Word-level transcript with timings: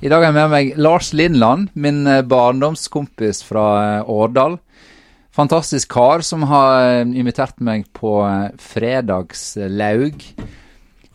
I 0.00 0.08
dag 0.08 0.22
er 0.22 0.30
jeg 0.30 0.36
med 0.38 0.48
meg 0.48 0.68
Lars 0.80 1.10
Lindland, 1.12 1.66
min 1.76 2.06
eh, 2.08 2.22
barndomskompis 2.24 3.42
fra 3.44 3.64
eh, 3.98 4.08
Årdal. 4.08 4.56
Fantastisk 5.36 5.90
kar 5.92 6.24
som 6.24 6.46
har 6.48 6.86
eh, 6.86 7.02
invitert 7.20 7.60
meg 7.60 7.84
på 7.92 8.14
fredagslaug 8.64 10.24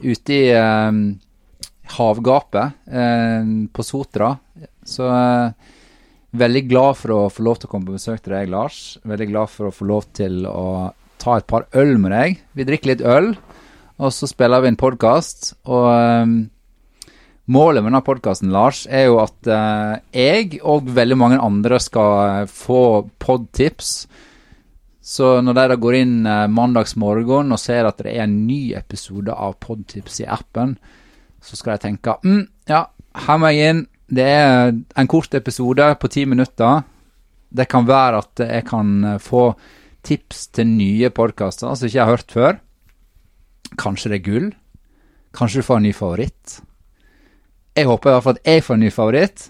ute 0.06 0.38
i 0.38 0.54
eh, 0.54 1.02
havgapet 1.98 2.78
eh, 2.86 3.52
på 3.74 3.88
Sotra. 3.90 4.36
Så 4.86 5.10
eh, 5.10 5.74
veldig 6.46 6.66
glad 6.70 7.02
for 7.02 7.18
å 7.18 7.22
få 7.34 7.50
lov 7.50 7.58
til 7.58 7.72
å 7.72 7.74
komme 7.74 7.90
på 7.90 7.98
besøk 7.98 8.22
til 8.22 8.38
deg, 8.38 8.54
Lars. 8.54 9.00
Veldig 9.02 9.32
glad 9.34 9.56
for 9.58 9.72
å 9.72 9.74
få 9.74 9.90
lov 9.90 10.12
til 10.14 10.44
å 10.46 10.92
ta 11.26 11.40
et 11.42 11.50
par 11.50 11.66
øl 11.74 11.98
med 11.98 12.14
deg. 12.14 12.38
Vi 12.54 12.70
drikker 12.70 12.94
litt 12.94 13.08
øl. 13.18 13.34
Og 13.98 14.14
så 14.14 14.30
spiller 14.30 14.62
vi 14.62 14.76
en 14.76 14.78
podkast. 14.78 15.56
Og 15.66 15.90
målet 17.52 17.84
med 17.84 17.92
denne 17.92 18.04
podkasten, 18.06 18.54
Lars, 18.54 18.86
er 18.90 19.10
jo 19.10 19.20
at 19.22 19.50
eh, 19.52 19.98
jeg 20.16 20.62
og 20.66 20.90
veldig 20.96 21.18
mange 21.20 21.42
andre 21.42 21.80
skal 21.84 22.14
eh, 22.42 22.48
få 22.50 23.06
podtips. 23.22 24.06
Så 25.06 25.36
når 25.46 25.60
de 25.60 25.78
går 25.78 26.00
inn 26.00 26.16
eh, 26.26 26.48
mandagsmorgen 26.50 27.54
og 27.54 27.62
ser 27.62 27.86
at 27.86 28.00
det 28.02 28.16
er 28.16 28.24
en 28.24 28.40
ny 28.48 28.74
episode 28.74 29.34
av 29.34 29.60
Podtips 29.62 30.24
i 30.24 30.26
appen, 30.26 30.74
så 31.46 31.60
skal 31.60 31.76
de 31.76 31.84
tenke 31.84 32.16
mm, 32.26 32.42
ja, 32.72 32.88
her 33.28 33.38
må 33.38 33.52
jeg 33.54 33.70
inn. 33.70 33.86
Det 34.10 34.26
er 34.26 34.74
en 34.74 35.10
kort 35.10 35.34
episode 35.38 35.92
på 36.02 36.10
ti 36.10 36.26
minutter. 36.30 36.82
Det 37.54 37.68
kan 37.70 37.86
være 37.86 38.22
at 38.24 38.46
jeg 38.48 38.66
kan 38.66 38.96
eh, 39.14 39.22
få 39.22 39.52
tips 40.06 40.48
til 40.58 40.74
nye 40.74 41.10
podkaster 41.14 41.70
som 41.70 41.86
ikke 41.86 42.00
jeg 42.00 42.06
har 42.06 42.18
hørt 42.18 42.34
før. 42.34 42.58
Kanskje 43.78 44.10
det 44.10 44.20
er 44.20 44.26
gull. 44.26 44.50
Kanskje 45.38 45.62
du 45.62 45.70
får 45.70 45.82
en 45.82 45.86
ny 45.86 45.94
favoritt. 45.94 46.60
Jeg 47.76 47.86
håper 47.90 48.10
i 48.10 48.14
hvert 48.16 48.24
fall 48.24 48.38
at 48.40 48.48
jeg 48.48 48.64
får 48.64 48.78
en 48.78 48.84
ny 48.86 48.92
favoritt. 48.94 49.50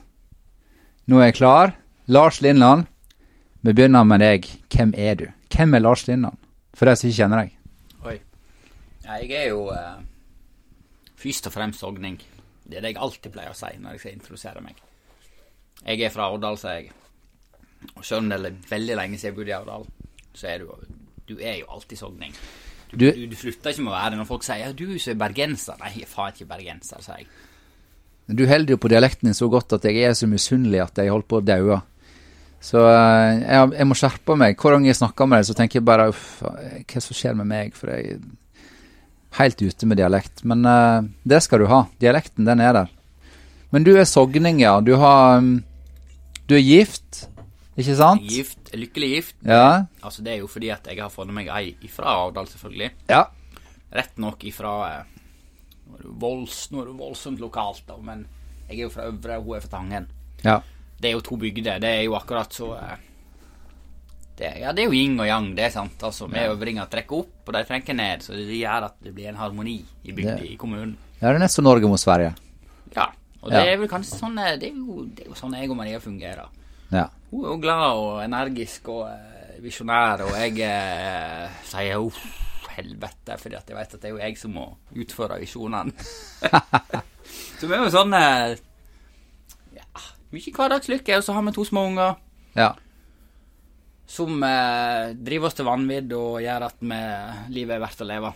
Nå 1.12 1.20
er 1.22 1.28
jeg 1.30 1.36
klar. 1.38 1.76
Lars 2.09 2.40
Lindland, 2.42 2.86
vi 3.62 3.73
begynner 3.73 4.04
med 4.08 4.22
deg. 4.23 4.48
Hvem 4.73 4.94
er 4.98 5.16
du? 5.20 5.26
Hvem 5.54 5.73
er 5.78 5.84
Lars 5.84 6.08
Lindland? 6.08 6.38
For 6.76 6.90
de 6.90 6.96
som 6.98 7.09
ikke 7.09 7.20
kjenner 7.22 7.44
deg. 7.44 7.53
Oi. 8.06 8.16
Jeg 9.06 9.31
er 9.38 9.48
jo 9.52 9.68
eh, 9.73 10.02
først 11.22 11.48
og 11.52 11.53
fremst 11.56 11.80
sogning. 11.86 12.18
Det 12.66 12.80
er 12.80 12.81
det 12.88 12.96
jeg 12.96 13.02
alltid 13.06 13.31
pleier 13.36 13.53
å 13.53 13.58
si 13.58 13.70
når 13.78 13.96
jeg 13.96 14.02
skal 14.03 14.16
introdusere 14.18 14.64
meg. 14.66 14.81
Jeg 15.86 16.02
er 16.08 16.14
fra 16.14 16.31
Årdal, 16.34 16.58
sier 16.58 16.80
jeg. 16.81 16.92
Og 17.94 18.02
selv 18.06 18.23
om 18.23 18.30
det 18.31 18.40
er 18.42 18.56
veldig 18.72 18.96
lenge 18.98 19.20
siden 19.22 19.30
jeg 19.36 19.38
bodde 19.38 19.53
i 19.53 19.58
Årdal, 19.59 19.86
så 20.36 20.48
er 20.50 20.64
du, 20.64 20.72
du 21.30 21.36
er 21.38 21.59
jo 21.62 21.70
alltid 21.76 22.02
sogning. 22.02 22.34
Du, 22.90 22.98
Du- 22.98 23.12
du, 23.12 23.26
du 23.30 23.36
slutter 23.38 23.70
ikke 23.73 23.84
med 23.86 23.94
å 23.94 23.98
være 24.00 24.14
det 24.16 24.20
når 24.23 24.30
folk 24.30 24.46
sier 24.48 24.62
ja, 24.66 24.72
du 24.73 24.88
som 24.98 25.14
er 25.14 25.22
bergenser. 25.28 25.78
Nei, 25.81 25.92
jeg 26.00 26.08
er 26.08 26.12
faen 26.16 26.34
ikke 26.34 26.50
bergenser, 26.50 27.02
sier 27.06 27.22
jeg. 27.22 27.30
Du 28.26 28.45
holder 28.50 28.73
jo 28.73 28.81
på 28.81 28.90
dialekten 28.90 29.30
din 29.30 29.38
så 29.38 29.50
godt 29.52 29.76
at 29.78 29.86
jeg 29.86 30.02
er 30.02 30.16
så 30.18 30.26
misunnelig 30.30 30.81
at 30.81 30.97
jeg 30.97 31.13
holder 31.13 31.30
på 31.30 31.41
å 31.41 31.46
daue. 31.46 31.81
Så 32.66 32.81
eh, 32.90 33.44
jeg, 33.44 33.74
jeg 33.78 33.88
må 33.90 33.97
skjerpe 33.97 34.38
meg. 34.40 34.58
Hver 34.58 34.78
gang 34.78 34.88
jeg 34.90 34.97
snakker 34.97 35.30
med 35.30 35.41
deg, 35.41 35.50
så 35.50 35.56
tenker 35.58 35.80
jeg 35.80 35.86
bare 35.86 36.09
uff, 36.09 36.25
hva 36.41 37.03
som 37.03 37.18
skjer 37.18 37.38
med 37.38 37.50
meg? 37.52 37.78
For 37.78 37.94
jeg 37.94 38.16
er 38.18 38.24
helt 39.38 39.62
ute 39.62 39.90
med 39.90 40.02
dialekt. 40.02 40.41
Men 40.47 40.66
uh, 40.66 41.06
det 41.28 41.44
skal 41.46 41.62
du 41.62 41.69
ha. 41.69 41.84
Dialekten, 42.02 42.47
den 42.47 42.64
er 42.64 42.74
der. 42.80 42.91
Men 43.75 43.85
du 43.85 43.94
er 43.94 44.08
sogning, 44.09 44.64
ja. 44.64 44.80
Du 44.81 44.96
har 45.02 45.41
um, 45.44 45.59
Du 46.50 46.56
er 46.58 46.64
gift, 46.64 47.25
ikke 47.75 47.96
sant? 47.97 48.25
Gift, 48.30 48.74
lykkelig 48.74 49.09
gift. 49.12 49.35
Ja. 49.46 49.85
Altså, 50.02 50.24
det 50.25 50.35
er 50.35 50.44
jo 50.44 50.50
fordi 50.50 50.69
at 50.74 50.85
jeg 50.90 51.02
har 51.02 51.14
funnet 51.14 51.35
meg 51.35 51.50
ei 51.53 51.74
ifra 51.85 52.18
Årdal, 52.24 52.47
selvfølgelig. 52.50 52.91
Ja. 53.09 53.25
Rett 53.96 54.18
nok 54.22 54.44
ifra 54.47 54.74
eh, 54.90 55.15
Nå 55.95 56.01
er 56.01 56.03
det 56.11 56.19
volds, 56.22 56.57
nå 56.72 56.81
er 56.81 56.85
det 56.91 56.95
voldsomt 57.00 57.39
lokalt, 57.39 57.83
da, 57.88 57.95
men 58.03 58.25
jeg 58.67 58.79
er 58.79 58.83
jo 58.83 58.89
fra 58.91 59.06
Øvre, 59.07 59.39
hun 59.41 59.56
er 59.56 59.61
fra 59.61 59.78
Tangen. 59.78 60.07
ja. 60.44 60.61
Det 60.95 61.09
er 61.09 61.13
jo 61.17 61.22
to 61.22 61.35
bygder. 61.35 61.79
Det 61.83 61.89
er 61.91 62.03
jo 62.06 62.13
akkurat 62.16 62.53
så 62.56 62.69
eh, 62.78 62.94
det, 64.39 64.53
Ja, 64.61 64.72
det 64.72 64.85
er 64.85 64.88
jo 64.88 64.94
yin 64.95 65.19
og 65.19 65.28
yang, 65.28 65.50
det 65.55 65.66
er 65.66 65.73
sant. 65.73 66.01
Altså, 66.03 66.28
Vi 66.31 66.39
øvringer 66.39 66.88
trekker 66.88 67.17
opp, 67.19 67.34
og 67.47 67.53
de 67.53 67.63
trekker 67.67 67.94
ned. 67.94 68.23
Så 68.23 68.31
det 68.34 68.45
gjør 68.47 68.85
at 68.88 68.95
det 69.03 69.11
blir 69.13 69.28
en 69.28 69.35
harmoni 69.35 69.75
i 70.03 70.13
bygda, 70.16 70.38
i 70.47 70.55
kommunen. 70.55 70.95
Ja, 71.19 71.28
det 71.29 71.35
er 71.35 71.44
nesten 71.44 71.67
Norge 71.67 71.88
mot 71.91 72.00
Sverige. 72.00 72.31
Ja. 72.95 73.09
Og 73.41 73.51
det 73.51 73.59
er 73.73 73.78
vel 73.78 73.89
kanskje 73.91 74.17
sånn 74.17 74.39
eh, 74.39 74.55
Det 74.57 74.72
er 74.72 74.79
jo, 74.79 75.03
det 75.05 75.25
er 75.25 75.29
jo 75.34 75.35
sånn 75.38 75.53
jeg 75.59 75.69
og 75.69 75.78
Maria 75.78 76.00
fungerer. 76.00 76.47
Ja. 76.95 77.09
Hun 77.29 77.44
er 77.44 77.51
jo 77.51 77.59
glad 77.67 78.00
og 78.00 78.23
energisk 78.23 78.88
og 78.95 79.03
eh, 79.11 79.59
visjonær, 79.67 80.23
og 80.29 80.31
jeg 80.39 80.63
eh, 80.63 81.59
sier 81.67 82.00
uff, 82.00 82.23
helvete, 82.75 83.38
fordi 83.41 83.58
at 83.58 83.69
jeg 83.69 83.78
vet 83.78 83.94
at 83.96 84.02
det 84.02 84.09
er 84.09 84.16
jo 84.16 84.22
jeg 84.22 84.40
som 84.40 84.56
må 84.56 84.66
utføre 84.96 85.40
visjonene. 85.41 85.94
så 87.59 87.69
vi 87.69 87.75
er 87.75 87.84
jo 87.84 87.94
sånn 87.94 88.16
eh, 88.18 88.56
ja, 89.78 89.86
Mye 90.36 90.56
hverdagslykke, 90.56 91.19
og 91.19 91.25
så 91.25 91.35
har 91.38 91.46
vi 91.46 91.56
to 91.56 91.66
små 91.68 91.85
unger 91.91 92.18
ja. 92.58 92.74
som 94.09 94.44
eh, 94.44 95.16
driver 95.16 95.50
oss 95.50 95.58
til 95.58 95.69
vanvidd 95.69 96.14
og 96.18 96.44
gjør 96.44 96.68
at 96.69 96.78
vi, 96.84 97.02
livet 97.56 97.78
er 97.78 97.84
verdt 97.84 98.03
å 98.03 98.09
leve. 98.09 98.35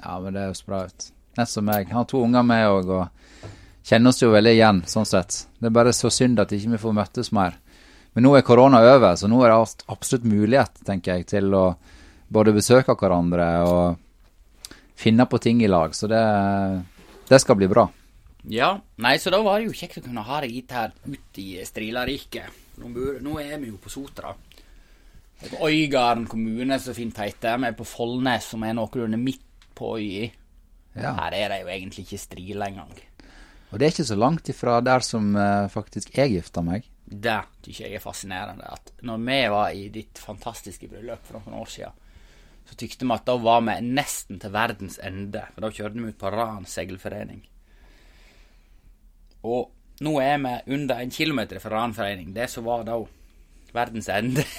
Ja, 0.00 0.18
men 0.18 0.36
det 0.36 0.46
høres 0.48 0.66
bra 0.66 0.84
ut. 0.88 1.10
Nett 1.38 1.50
som 1.50 1.66
meg. 1.68 1.90
Har 1.94 2.06
to 2.10 2.22
unger 2.24 2.44
med 2.46 2.66
òg, 2.68 2.90
og 2.90 3.48
kjenner 3.86 4.12
oss 4.12 4.22
jo 4.22 4.32
veldig 4.32 4.54
igjen, 4.56 4.84
sånn 4.90 5.08
sett. 5.08 5.44
Det 5.60 5.70
er 5.70 5.76
bare 5.76 5.94
så 5.96 6.10
synd 6.12 6.40
at 6.42 6.52
ikke 6.54 6.74
vi 6.74 6.82
får 6.82 6.96
møttes 6.96 7.32
mer. 7.36 7.58
Men 8.16 8.26
nå 8.26 8.34
er 8.34 8.46
korona 8.46 8.80
over, 8.82 9.14
så 9.16 9.28
nå 9.30 9.38
er 9.44 9.52
det 9.52 9.86
absolutt 9.92 10.26
mulighet, 10.26 10.82
tenker 10.86 11.20
jeg, 11.20 11.28
til 11.30 11.54
å 11.54 11.64
både 12.30 12.54
besøke 12.54 12.94
hverandre 12.94 13.48
og 13.66 14.74
finne 15.00 15.26
på 15.26 15.40
ting 15.42 15.62
i 15.64 15.70
lag. 15.70 15.94
Så 15.96 16.08
det, 16.10 16.22
det 17.28 17.40
skal 17.42 17.58
bli 17.58 17.68
bra. 17.70 17.88
Ja, 18.48 18.72
nei, 19.02 19.16
så 19.20 19.32
da 19.32 19.42
var 19.44 19.60
det 19.60 19.68
jo 19.68 19.76
kjekt 19.76 20.00
å 20.00 20.04
kunne 20.06 20.24
ha 20.24 20.40
deg 20.40 20.54
hit 20.54 20.72
her 20.72 20.94
ut 21.04 21.40
i 21.42 21.48
Strilariket. 21.66 22.60
Nå, 22.80 22.92
nå 23.20 23.36
er 23.42 23.58
vi 23.60 23.68
jo 23.68 23.80
på 23.82 23.92
Sotra. 23.92 24.32
På 25.40 25.68
Øygarden 25.68 26.26
kommune, 26.28 26.78
så 26.80 26.94
fint 26.96 27.16
heter. 27.20 27.60
Vi 27.60 27.68
er 27.68 27.76
på 27.76 27.88
Follnes, 27.88 28.50
som 28.52 28.64
er 28.64 28.76
noenlunde 28.76 29.20
midt 29.20 29.68
på 29.76 29.96
øya. 29.98 30.30
Ja. 30.94 31.14
Her 31.16 31.36
er 31.36 31.52
det 31.52 31.60
jo 31.62 31.70
egentlig 31.70 32.06
ikke 32.06 32.20
Strila 32.20 32.68
engang. 32.68 32.92
Og 33.70 33.78
det 33.78 33.86
er 33.86 33.92
ikke 33.94 34.08
så 34.08 34.18
langt 34.18 34.48
ifra 34.50 34.80
der 34.82 35.04
som 35.06 35.30
uh, 35.36 35.68
faktisk 35.70 36.16
jeg 36.16 36.34
gifta 36.34 36.64
meg. 36.66 36.88
Det 37.10 37.38
syns 37.64 37.82
jeg 37.84 37.94
er 37.94 38.02
fascinerende. 38.02 38.66
At 38.66 38.92
når 39.06 39.22
vi 39.26 39.40
var 39.52 39.76
i 39.76 39.88
ditt 39.94 40.18
fantastiske 40.18 40.90
bryllup 40.90 41.22
for 41.26 41.38
noen 41.38 41.60
år 41.60 41.70
siden, 41.70 42.08
så 42.68 42.76
tykte 42.78 43.06
vi 43.06 43.14
at 43.14 43.26
da 43.26 43.36
var 43.40 43.62
vi 43.66 43.76
nesten 43.86 44.40
til 44.42 44.52
verdens 44.54 44.98
ende. 45.02 45.42
For 45.54 45.64
da 45.64 45.72
kjørte 45.74 45.98
vi 45.98 46.12
ut 46.12 46.20
på 46.20 46.32
Ran 46.34 46.68
seilforening. 46.68 47.42
Og 49.46 49.70
nå 50.04 50.16
er 50.22 50.36
vi 50.40 50.74
under 50.76 51.00
en 51.00 51.12
kilometer 51.12 51.60
fra 51.60 51.76
Ranforening. 51.76 52.32
Det 52.36 52.48
som 52.50 52.64
var 52.68 52.84
da 52.88 52.98
verdens 53.76 54.08
ende. 54.12 54.44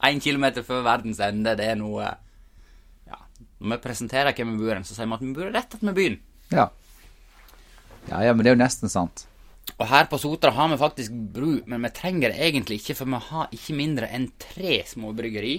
En 0.00 0.20
kilometer 0.20 0.64
før 0.64 0.84
verdens 0.86 1.18
ende, 1.20 1.52
det 1.58 1.66
er 1.68 1.74
noe 1.76 2.06
Ja, 3.04 3.18
når 3.60 3.74
vi 3.74 3.82
presenterer 3.84 4.32
hvem 4.32 4.54
vi 4.54 4.62
bor 4.62 4.72
hen, 4.72 4.86
så 4.88 4.96
sier 4.96 5.10
vi 5.10 5.18
at 5.18 5.24
vi 5.24 5.34
bor 5.36 5.50
rett 5.52 5.76
ved 5.76 5.96
byen. 5.98 6.16
Ja. 6.48 6.70
ja. 8.08 8.22
Ja, 8.24 8.32
men 8.32 8.40
det 8.40 8.52
er 8.52 8.56
jo 8.56 8.62
nesten 8.62 8.92
sant. 8.92 9.26
Og 9.76 9.84
her 9.90 10.08
på 10.08 10.18
Sotra 10.22 10.54
har 10.56 10.70
vi 10.72 10.78
faktisk 10.80 11.12
bru, 11.34 11.60
men 11.68 11.84
vi 11.84 11.92
trenger 11.94 12.32
det 12.32 12.40
egentlig 12.48 12.80
ikke, 12.80 12.96
for 12.96 13.12
vi 13.12 13.20
har 13.28 13.52
ikke 13.54 13.76
mindre 13.76 14.08
enn 14.08 14.30
tre 14.40 14.80
små 14.88 15.12
bryggeri. 15.16 15.58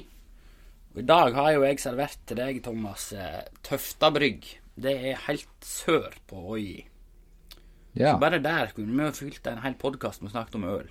Og 0.92 1.00
I 1.00 1.08
dag 1.08 1.36
har 1.38 1.52
jo 1.56 1.64
jeg 1.64 1.80
servert 1.80 2.18
til 2.28 2.40
deg, 2.42 2.58
Thomas, 2.66 3.10
Tøftabrygg. 3.14 3.62
Tøfta 3.64 4.10
brygg. 4.12 4.48
Det 4.82 4.94
er 5.12 5.22
helt 5.28 5.68
sør 5.68 6.10
på 6.28 6.42
Øyi. 6.58 6.82
Ja. 7.96 8.16
Bare 8.20 8.40
der 8.44 8.72
kunne 8.76 8.96
vi 8.96 9.04
jo 9.08 9.12
fylt 9.16 9.48
en 9.52 9.62
hel 9.64 9.76
podkast 9.80 10.22
med 10.24 10.32
å 10.32 10.36
snakke 10.38 10.56
om 10.60 10.66
øl. 10.72 10.90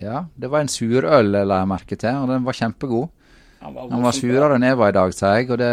ja. 0.00 0.24
Det 0.36 0.50
var 0.52 0.64
en 0.64 0.68
surøl 0.72 1.32
jeg 1.36 1.48
la 1.48 1.62
merke 1.68 1.96
til, 1.96 2.16
og 2.22 2.28
den 2.28 2.44
var 2.44 2.56
kjempegod. 2.56 3.08
Han 3.62 3.74
var, 3.74 3.90
Han 3.92 4.02
var 4.02 4.12
surere 4.16 4.56
enn 4.56 4.66
jeg 4.66 4.76
var 4.80 4.90
i 4.90 4.96
dag, 4.96 5.12
sa 5.14 5.34
jeg, 5.38 5.48
og 5.54 5.58
det 5.60 5.70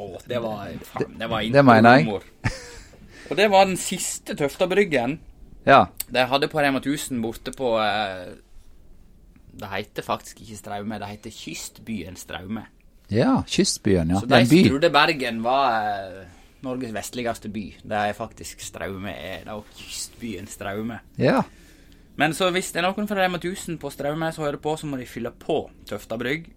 Å, 0.00 0.06
det 0.26 0.38
var 0.42 0.70
faen, 0.88 1.16
det 1.20 1.28
var 1.30 1.42
det 1.52 1.64
mener 1.64 1.98
jeg. 1.98 2.22
Og 3.30 3.34
det 3.36 3.48
var 3.50 3.66
den 3.66 3.76
siste 3.76 4.36
Tøfta-bryggen. 4.38 5.16
Ja. 5.66 5.88
De 6.06 6.22
hadde 6.30 6.46
på 6.46 6.60
Rema 6.62 6.78
1000 6.78 7.18
borte 7.24 7.50
på 7.50 7.72
eh, 7.82 8.36
Det 9.58 9.70
heter 9.72 10.06
faktisk 10.06 10.44
ikke 10.44 10.58
Straume, 10.60 10.98
det 11.02 11.08
heter 11.10 11.34
Kystbyen 11.34 12.14
Straume. 12.16 12.62
Ja, 13.12 13.42
kystbyen, 13.46 14.10
ja. 14.10 14.20
Så 14.20 14.26
de 14.30 14.40
som 14.46 14.64
trodde 14.70 14.90
Bergen 14.90 15.42
var 15.44 16.26
Norges 16.66 16.94
vestligste 16.94 17.50
by. 17.52 17.66
Det 17.84 18.00
er 18.10 18.16
faktisk 18.16 18.60
Straume 18.64 19.12
Det 19.14 19.46
er 19.46 19.62
kystbyen 19.78 20.48
Straume. 20.50 20.98
Ja. 21.18 21.42
Men 22.16 22.34
så 22.34 22.48
hvis 22.50 22.72
det 22.72 22.80
er 22.80 22.88
noen 22.88 23.08
fra 23.08 23.18
Rema 23.20 23.38
1000 23.38 23.78
på 23.78 23.90
Straume 23.92 24.30
som 24.32 24.46
hører 24.46 24.60
på, 24.62 24.76
så 24.76 24.88
må 24.88 24.96
de 24.96 25.06
fylle 25.08 25.30
på 25.30 25.58
Tøfta 25.86 26.16
Brygg. 26.16 26.48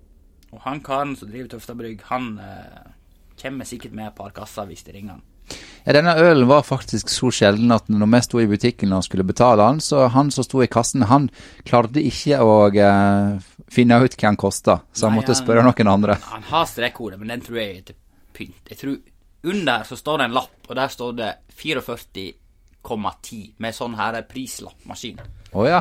Og 0.54 0.62
han 0.64 0.82
karen 0.82 1.16
som 1.20 1.30
driver 1.30 1.52
Tøfta 1.54 1.76
Brygg, 1.78 2.02
han 2.10 2.32
eh, 2.42 2.94
kommer 3.42 3.68
sikkert 3.68 3.94
med 3.94 4.08
et 4.08 4.18
par 4.18 4.32
kasser 4.36 4.70
hvis 4.70 4.86
de 4.88 4.96
ringer 4.96 5.18
han. 5.18 5.26
Ja. 5.86 5.94
Denne 5.96 6.14
ølen 6.20 6.48
var 6.50 6.66
faktisk 6.68 7.10
så 7.10 7.32
sjelden 7.34 7.72
at 7.76 7.88
når 7.90 8.10
vi 8.14 8.22
sto 8.26 8.42
i 8.44 8.48
butikken 8.52 8.94
og 8.94 9.04
skulle 9.08 9.24
betale 9.28 9.64
den, 9.64 9.80
så 9.84 10.08
han 10.14 10.32
som 10.32 10.44
sto 10.46 10.62
i 10.64 10.68
kassen, 10.72 11.06
han 11.10 11.30
klarte 11.68 12.04
ikke 12.04 12.40
å 12.44 12.56
eh, 12.74 13.40
finne 13.72 14.00
ut 14.04 14.16
hva 14.18 14.28
han 14.32 14.40
kosta, 14.40 14.80
så 14.94 15.08
han 15.08 15.16
Nei, 15.16 15.22
måtte 15.22 15.34
han- 15.36 15.42
spørre 15.44 15.64
noen 15.66 15.88
andre. 15.94 16.18
Han 16.34 16.44
har 16.52 16.66
strekkode, 16.70 17.18
men 17.22 17.28
den 17.36 17.42
tror 17.46 17.58
jeg 17.62 17.78
er 17.78 17.82
til 17.92 18.00
pynt. 18.34 18.70
Jeg 18.70 18.78
tror 18.84 19.00
Under 19.50 19.84
så 19.88 19.96
står 19.96 20.18
det 20.20 20.26
en 20.28 20.34
lapp, 20.36 20.58
og 20.68 20.76
der 20.76 20.90
står 20.92 21.14
det 21.16 21.30
44,10 21.56 23.54
med 23.64 23.76
sånn 23.76 23.96
her 23.96 24.18
prislappmaskin. 24.28 25.20
Å 25.56 25.68
ja. 25.68 25.80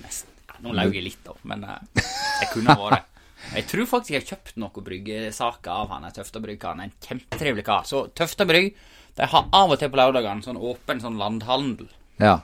Nesten. 0.00 0.30
Ja, 0.48 0.56
nå 0.64 0.72
laug 0.76 0.94
jeg 0.96 1.04
litt, 1.04 1.20
da, 1.26 1.34
men 1.50 1.66
eh, 1.68 2.06
jeg 2.40 2.48
kunne 2.54 2.76
ha 2.78 2.88
vært. 2.88 3.10
Jeg 3.54 3.66
tror 3.68 3.88
faktisk 3.90 4.14
jeg 4.14 4.22
har 4.22 4.28
kjøpt 4.32 4.56
noen 4.62 4.84
bryggesaker 4.86 5.68
av 5.74 5.90
han 5.92 6.06
Tøfta 6.16 6.40
Brygg-karen. 6.40 6.80
En 6.86 6.94
kjempetrivelig 7.04 7.64
kar. 7.66 7.84
Så 7.84 8.06
Tøfta 8.16 8.46
Brygg 8.48 8.70
de 9.14 9.28
har 9.30 9.46
av 9.54 9.70
og 9.70 9.78
til 9.78 9.92
på 9.92 10.00
lørdagene 10.00 10.42
sånn 10.42 10.58
åpen 10.58 11.00
sånn 11.02 11.20
landhandel. 11.20 11.88
Ja. 12.22 12.40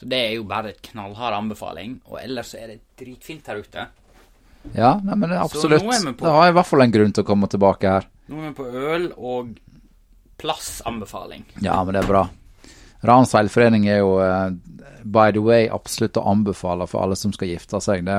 Så 0.00 0.08
det 0.10 0.18
er 0.26 0.36
jo 0.38 0.46
bare 0.48 0.72
et 0.72 0.82
knallhard 0.90 1.36
anbefaling. 1.36 2.00
Og 2.10 2.18
ellers 2.22 2.54
så 2.54 2.62
er 2.62 2.72
det 2.72 2.78
dritfint 2.98 3.46
her 3.50 3.60
ute. 3.60 3.86
Ja, 4.76 4.94
nei, 5.04 5.16
men 5.16 5.32
absolutt. 5.36 5.84
er 5.84 6.12
Da 6.18 6.32
har 6.34 6.48
jeg 6.48 6.54
i 6.54 6.58
hvert 6.58 6.68
fall 6.68 6.84
en 6.84 6.94
grunn 6.94 7.14
til 7.16 7.24
å 7.24 7.28
komme 7.28 7.48
tilbake 7.52 7.94
her. 7.94 8.08
Nå 8.30 8.40
er 8.40 8.50
vi 8.50 8.56
på 8.58 8.66
øl 8.66 9.06
og 9.16 9.54
plassanbefaling. 10.40 11.44
Ja, 11.64 11.78
men 11.84 11.96
det 11.96 12.04
er 12.04 12.10
bra. 12.10 12.26
Rans 13.06 13.32
seilforening 13.32 13.86
er 13.88 14.02
jo, 14.02 14.18
eh, 14.20 14.50
by 15.04 15.30
the 15.32 15.40
way, 15.44 15.68
absolutt 15.72 16.18
å 16.20 16.26
anbefale 16.28 16.86
for 16.88 17.04
alle 17.04 17.16
som 17.16 17.32
skal 17.32 17.48
gifte 17.48 17.80
seg. 17.80 18.04
Det, 18.04 18.18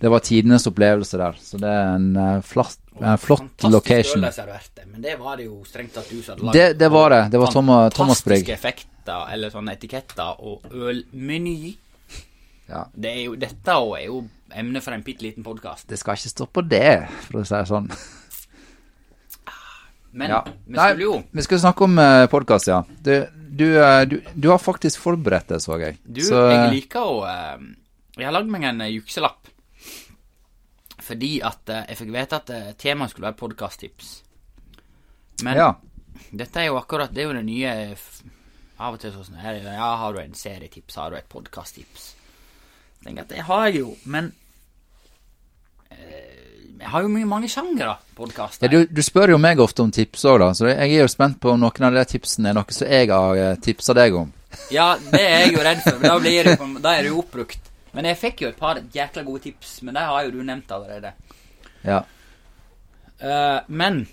det 0.00 0.08
var 0.12 0.22
tidenes 0.24 0.64
opplevelse 0.70 1.18
der, 1.20 1.36
så 1.44 1.58
det 1.60 1.68
er 1.68 1.90
en, 1.94 2.06
flott 2.42 2.78
flatt, 2.80 3.02
en 3.02 3.18
flott 3.20 3.42
Fantastisk 3.44 3.72
location. 3.74 4.24
vært 4.24 4.70
det, 4.78 4.86
men 4.88 5.02
det 5.04 5.16
var 5.20 5.36
det 5.36 5.44
jo 5.46 5.58
strengt 5.68 5.92
tatt 5.96 6.08
du 6.08 6.22
som 6.22 6.34
hadde 6.34 6.46
lagd. 6.48 6.56
Det, 6.56 6.78
det 6.80 6.88
var 6.92 7.12
det. 7.14 7.22
Det 7.34 7.40
var 7.42 7.52
Thomas, 7.52 7.94
Thomas 7.94 8.24
Brigg. 8.24 8.46
Fantastiske 8.46 8.56
effekter, 8.56 9.26
eller 9.34 9.52
sånne 9.52 9.74
etiketter, 9.76 10.40
og 10.40 10.64
ølmeny. 10.72 11.74
Ja. 12.70 12.84
Det 12.94 13.12
er 13.12 13.20
jo, 13.26 13.34
dette 13.40 13.76
er 13.76 14.06
jo 14.06 14.22
emne 14.54 14.80
for 14.82 14.94
en 14.94 15.04
bitte 15.06 15.26
liten 15.26 15.44
podkast. 15.46 15.88
Det 15.90 15.98
skal 16.00 16.16
ikke 16.18 16.32
stå 16.32 16.46
på 16.48 16.64
det, 16.70 16.86
for 17.26 17.42
å 17.42 17.44
si 17.44 17.54
det 17.58 17.68
sånn. 17.70 17.90
Men 20.12 20.30
Ja. 20.30 20.40
vi 20.66 20.74
skulle 20.74 21.04
jo 21.04 21.22
vi 21.30 21.42
skulle 21.46 21.60
snakke 21.62 21.84
om 21.86 21.98
uh, 21.98 22.26
podkast, 22.26 22.66
ja. 22.66 22.80
Du, 23.02 23.12
du, 23.50 23.66
eh, 23.78 24.04
du, 24.10 24.16
du 24.34 24.48
har 24.50 24.58
faktisk 24.58 24.98
forberedt 25.02 25.52
det, 25.52 25.60
så 25.62 25.76
jeg. 25.78 25.98
Du, 26.02 26.20
så, 26.24 26.40
eh, 26.48 26.56
jeg 26.56 26.72
liker 26.80 27.06
å 27.06 27.20
eh, 27.30 27.62
Jeg 28.18 28.26
har 28.26 28.34
lagd 28.34 28.50
meg 28.50 28.66
en 28.72 28.80
eh, 28.86 28.90
jukselapp. 28.96 29.50
Fordi 31.10 31.30
at 31.42 31.72
eh, 31.74 31.84
jeg 31.90 31.98
fikk 31.98 32.10
vite 32.14 32.38
at 32.38 32.50
uh, 32.54 32.68
temaet 32.78 33.10
skulle 33.10 33.26
være 33.30 33.40
podkasttips. 33.40 34.10
Men 35.42 35.56
Ja. 35.58 35.70
dette 36.30 36.60
er 36.60 36.68
jo 36.68 36.76
akkurat 36.78 37.10
Det 37.14 37.22
er 37.24 37.30
jo 37.30 37.36
det 37.38 37.44
nye 37.46 37.70
Av 38.80 38.94
og 38.94 39.00
til 39.00 39.10
sånn 39.14 39.38
her, 39.40 39.56
er 39.56 39.74
Ja, 39.78 39.88
har 39.96 40.12
du 40.12 40.20
en 40.20 40.34
serietips? 40.36 40.98
Har 41.00 41.10
du 41.10 41.16
et 41.16 41.28
podkasttips? 41.32 42.10
Tenker 43.04 43.24
at 43.24 43.32
det 43.32 43.46
har 43.48 43.66
jeg 43.68 43.80
jo, 43.80 43.94
men 44.04 44.32
eh, 45.90 46.76
Jeg 46.80 46.88
har 46.92 47.02
jo 47.04 47.08
mange 47.08 47.48
sjangere 47.48 47.96
podkaster. 48.16 48.68
Ja, 48.68 48.72
du, 48.72 48.86
du 48.88 49.02
spør 49.04 49.34
jo 49.34 49.38
meg 49.40 49.60
ofte 49.60 49.82
om 49.84 49.90
tips 49.92 50.24
òg, 50.28 50.38
da, 50.44 50.52
så 50.56 50.68
jeg 50.70 50.94
er 50.94 51.02
jo 51.02 51.08
spent 51.12 51.40
på 51.40 51.52
om 51.52 51.60
noen 51.60 51.88
av 51.88 51.96
de 51.98 52.04
tipsene 52.08 52.52
er 52.52 52.56
noe 52.56 52.72
som 52.76 52.88
jeg 52.88 53.10
har 53.12 53.58
tipsa 53.64 53.96
deg 53.96 54.16
om. 54.16 54.30
Ja, 54.72 54.94
det 54.98 55.20
er 55.20 55.44
jeg 55.44 55.52
jo 55.54 55.64
redd 55.66 55.82
for 55.84 56.00
Da, 56.02 56.14
blir 56.18 56.48
det, 56.48 56.56
da 56.82 56.94
er 56.96 57.04
det 57.04 57.12
jo 57.12 57.20
oppbrukt. 57.20 57.69
Men 57.96 58.06
jeg 58.10 58.20
fikk 58.20 58.44
jo 58.44 58.52
et 58.52 58.60
par 58.60 58.78
jækla 58.94 59.24
gode 59.26 59.44
tips, 59.48 59.80
men 59.86 59.98
det 59.98 60.06
har 60.06 60.26
jo 60.26 60.34
du 60.34 60.40
nevnt 60.46 60.70
allerede. 60.74 61.12
Ja. 61.82 62.04
Uh, 63.20 63.60
men 63.68 64.06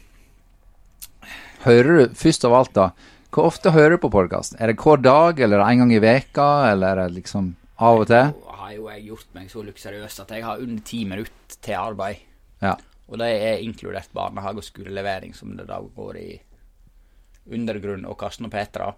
Hører 1.63 1.88
du, 1.88 2.15
først 2.15 2.45
av 2.45 2.53
alt, 2.53 2.74
da, 2.75 2.89
hvor 3.33 3.50
ofte 3.50 3.74
hører 3.74 3.95
du 3.95 4.01
på 4.01 4.12
podkast? 4.13 4.56
Er 4.62 4.71
det 4.71 4.77
hver 4.81 5.01
dag, 5.03 5.39
eller 5.44 5.63
en 5.65 5.83
gang 5.83 5.94
i 5.94 6.01
veka, 6.01 6.50
eller 6.71 6.94
er 6.94 7.09
det 7.09 7.18
liksom 7.18 7.56
av 7.77 8.03
og 8.03 8.07
til? 8.09 8.31
nå 8.33 8.47
har 8.68 8.75
jo 8.75 8.88
jeg 8.91 9.03
gjort 9.07 9.35
meg 9.38 9.50
så 9.51 9.62
luksuriøs 9.63 10.19
at 10.23 10.31
jeg 10.35 10.44
har 10.44 10.62
under 10.63 10.83
ti 10.83 11.03
minutter 11.07 11.59
til 11.63 11.80
arbeid. 11.80 12.23
Ja. 12.59 12.73
Og 13.07 13.19
det 13.21 13.30
er 13.31 13.63
inkludert 13.63 14.12
barnehage 14.15 14.59
og 14.59 14.65
skolelevering, 14.68 15.35
som 15.35 15.53
det 15.56 15.68
da 15.69 15.77
går 15.80 16.18
i 16.19 16.30
Undergrunn 17.56 18.03
og 18.09 18.18
Karsten 18.19 18.50
og 18.50 18.51
Petra. 18.51 18.89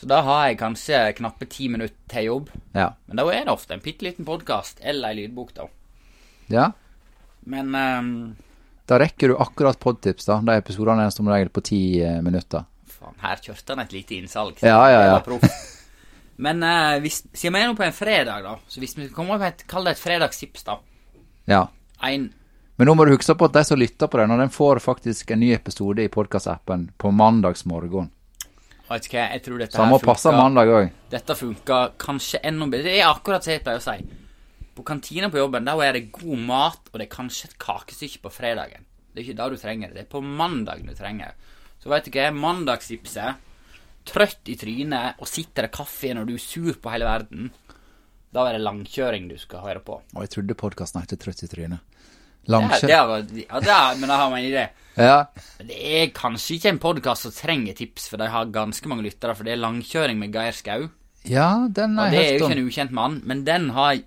Så 0.00 0.06
da 0.08 0.22
har 0.24 0.46
jeg 0.48 0.56
kanskje 0.62 0.98
knappe 1.18 1.44
ti 1.52 1.66
minutter 1.68 1.98
til 2.08 2.24
jobb. 2.24 2.46
Ja. 2.72 2.86
Men 3.04 3.18
da 3.20 3.24
er 3.28 3.42
det 3.44 3.52
ofte 3.52 3.76
en 3.76 3.82
bitte 3.84 4.06
liten 4.06 4.24
podkast 4.24 4.78
eller 4.80 5.12
ei 5.12 5.18
lydbok, 5.18 5.50
da. 5.58 5.66
ja. 6.48 6.70
Men 7.50 7.74
um, 7.74 8.08
Da 8.88 8.96
rekker 9.00 9.28
du 9.28 9.36
akkurat 9.40 9.76
podtips, 9.80 10.24
da. 10.28 10.38
De 10.44 10.56
episodene 10.56 11.04
er 11.04 11.12
som 11.12 11.28
regel 11.28 11.52
på 11.52 11.62
ti 11.64 11.80
eh, 12.00 12.16
minutter. 12.24 12.64
faen, 12.88 13.18
her 13.20 13.42
kjørte 13.44 13.74
han 13.74 13.84
et 13.84 13.92
lite 13.92 14.16
innsalg. 14.16 14.56
Ja, 14.64 14.80
ja, 14.88 15.02
ja. 15.04 15.38
Men 16.44 16.64
uh, 16.64 16.96
hvis, 17.04 17.20
siden 17.36 17.58
vi 17.58 17.60
er 17.60 17.68
nå 17.68 17.76
på 17.76 17.84
en 17.84 17.96
fredag, 17.96 18.46
da, 18.46 18.54
så 18.68 18.80
hvis 18.80 18.96
vi 18.96 19.10
kommer 19.12 19.36
med 19.36 19.50
et, 19.52 19.66
kall 19.68 19.84
det 19.84 19.98
et 19.98 20.00
fredagstips, 20.00 20.64
da 20.64 20.78
Ja. 21.44 21.66
En 22.08 22.30
Men 22.80 22.88
nå 22.88 22.96
må 22.96 23.04
du 23.04 23.12
huske 23.12 23.36
på 23.36 23.50
at 23.50 23.58
de 23.58 23.64
som 23.68 23.76
lytter 23.76 24.08
på 24.08 24.16
den, 24.22 24.32
og 24.32 24.40
den 24.40 24.52
får 24.52 24.80
faktisk 24.80 25.30
en 25.30 25.44
ny 25.44 25.52
episode 25.52 26.00
i 26.00 26.08
podkastappen 26.08 26.88
på 26.96 27.12
mandagsmorgen. 27.12 28.08
Vet 28.90 29.06
ikke 29.06 29.20
hva, 29.20 29.26
jeg 29.36 29.42
tror 29.44 29.60
dette 29.62 29.78
han 29.78 29.92
må 29.92 30.00
passe 30.02 30.30
mandag 30.34 30.70
òg. 30.74 30.88
Dette 31.12 31.36
funker 31.38 31.92
kanskje 32.00 32.40
enda 32.48 32.66
bedre. 32.72 32.90
Det 32.90 32.96
er 32.98 33.10
akkurat 33.10 33.46
som 33.46 33.54
jeg 33.54 33.62
pleier 33.62 33.78
å 33.78 33.84
si. 33.84 34.16
På 34.74 34.84
kantina 34.86 35.28
på 35.30 35.38
jobben 35.38 35.68
der 35.68 35.82
er 35.86 35.98
det 35.98 36.08
god 36.14 36.42
mat, 36.48 36.90
og 36.90 36.98
det 36.98 37.06
er 37.06 37.12
kanskje 37.12 37.52
et 37.52 37.58
kakestykke 37.62 38.24
på 38.24 38.32
fredagen. 38.34 38.86
Det 39.10 39.22
er 39.22 39.28
ikke 39.28 39.38
da 39.38 39.46
du 39.50 39.56
trenger 39.60 39.90
det. 39.92 40.00
Det 40.00 40.04
er 40.06 40.10
på 40.10 40.22
mandagen 40.24 40.90
du 40.90 40.96
trenger. 40.98 41.38
Så 41.80 41.92
vet 41.92 42.06
du 42.06 42.18
hva, 42.18 42.26
mandagstipset 42.34 43.46
Trøtt 44.10 44.48
i 44.48 44.56
trynet 44.56 45.20
og 45.20 45.28
sitter 45.28 45.66
det 45.66 45.74
kaffe 45.76 46.10
når 46.16 46.26
du 46.26 46.32
er 46.34 46.42
sur 46.42 46.72
på 46.80 46.90
hele 46.90 47.06
verden. 47.06 47.50
Da 48.32 48.46
er 48.48 48.56
det 48.56 48.64
langkjøring 48.64 49.28
du 49.28 49.36
skal 49.38 49.62
høre 49.66 49.82
på. 49.84 49.98
Og 50.16 50.24
jeg 50.24 50.32
trodde 50.34 50.56
podkasten 50.58 51.02
het 51.04 51.14
Trøtt 51.20 51.44
i 51.44 51.50
trynet. 51.50 51.84
Det, 52.50 52.56
Langkjør... 52.56 52.90
det 52.90 53.00
var, 53.08 53.26
ja, 53.38 53.60
det, 53.62 53.98
men 54.00 54.10
da 54.10 54.16
har 54.18 54.30
man 54.32 54.40
en 54.40 54.48
idé. 54.50 54.68
Ja. 54.98 55.18
Det 55.62 55.76
er 55.78 56.08
kanskje 56.14 56.56
ikke 56.56 56.72
en 56.72 56.80
podkast 56.82 57.26
som 57.26 57.34
trenger 57.34 57.76
tips, 57.78 58.08
for 58.10 58.20
de 58.20 58.26
har 58.32 58.50
ganske 58.52 58.90
mange 58.90 59.04
lyttere. 59.06 59.36
For 59.38 59.46
det 59.46 59.54
er 59.54 59.60
langkjøring 59.62 60.18
med 60.18 60.34
Geir 60.34 60.56
Skau. 60.56 60.88
ja, 61.28 61.68
den 61.70 61.98
Og 61.98 62.10
det 62.10 62.24
er 62.24 62.32
jo 62.34 62.48
ikke 62.48 62.56
en 62.58 62.66
ukjent 62.66 62.96
mann, 62.96 63.20
men 63.24 63.44
den 63.44 63.70
har 63.76 64.00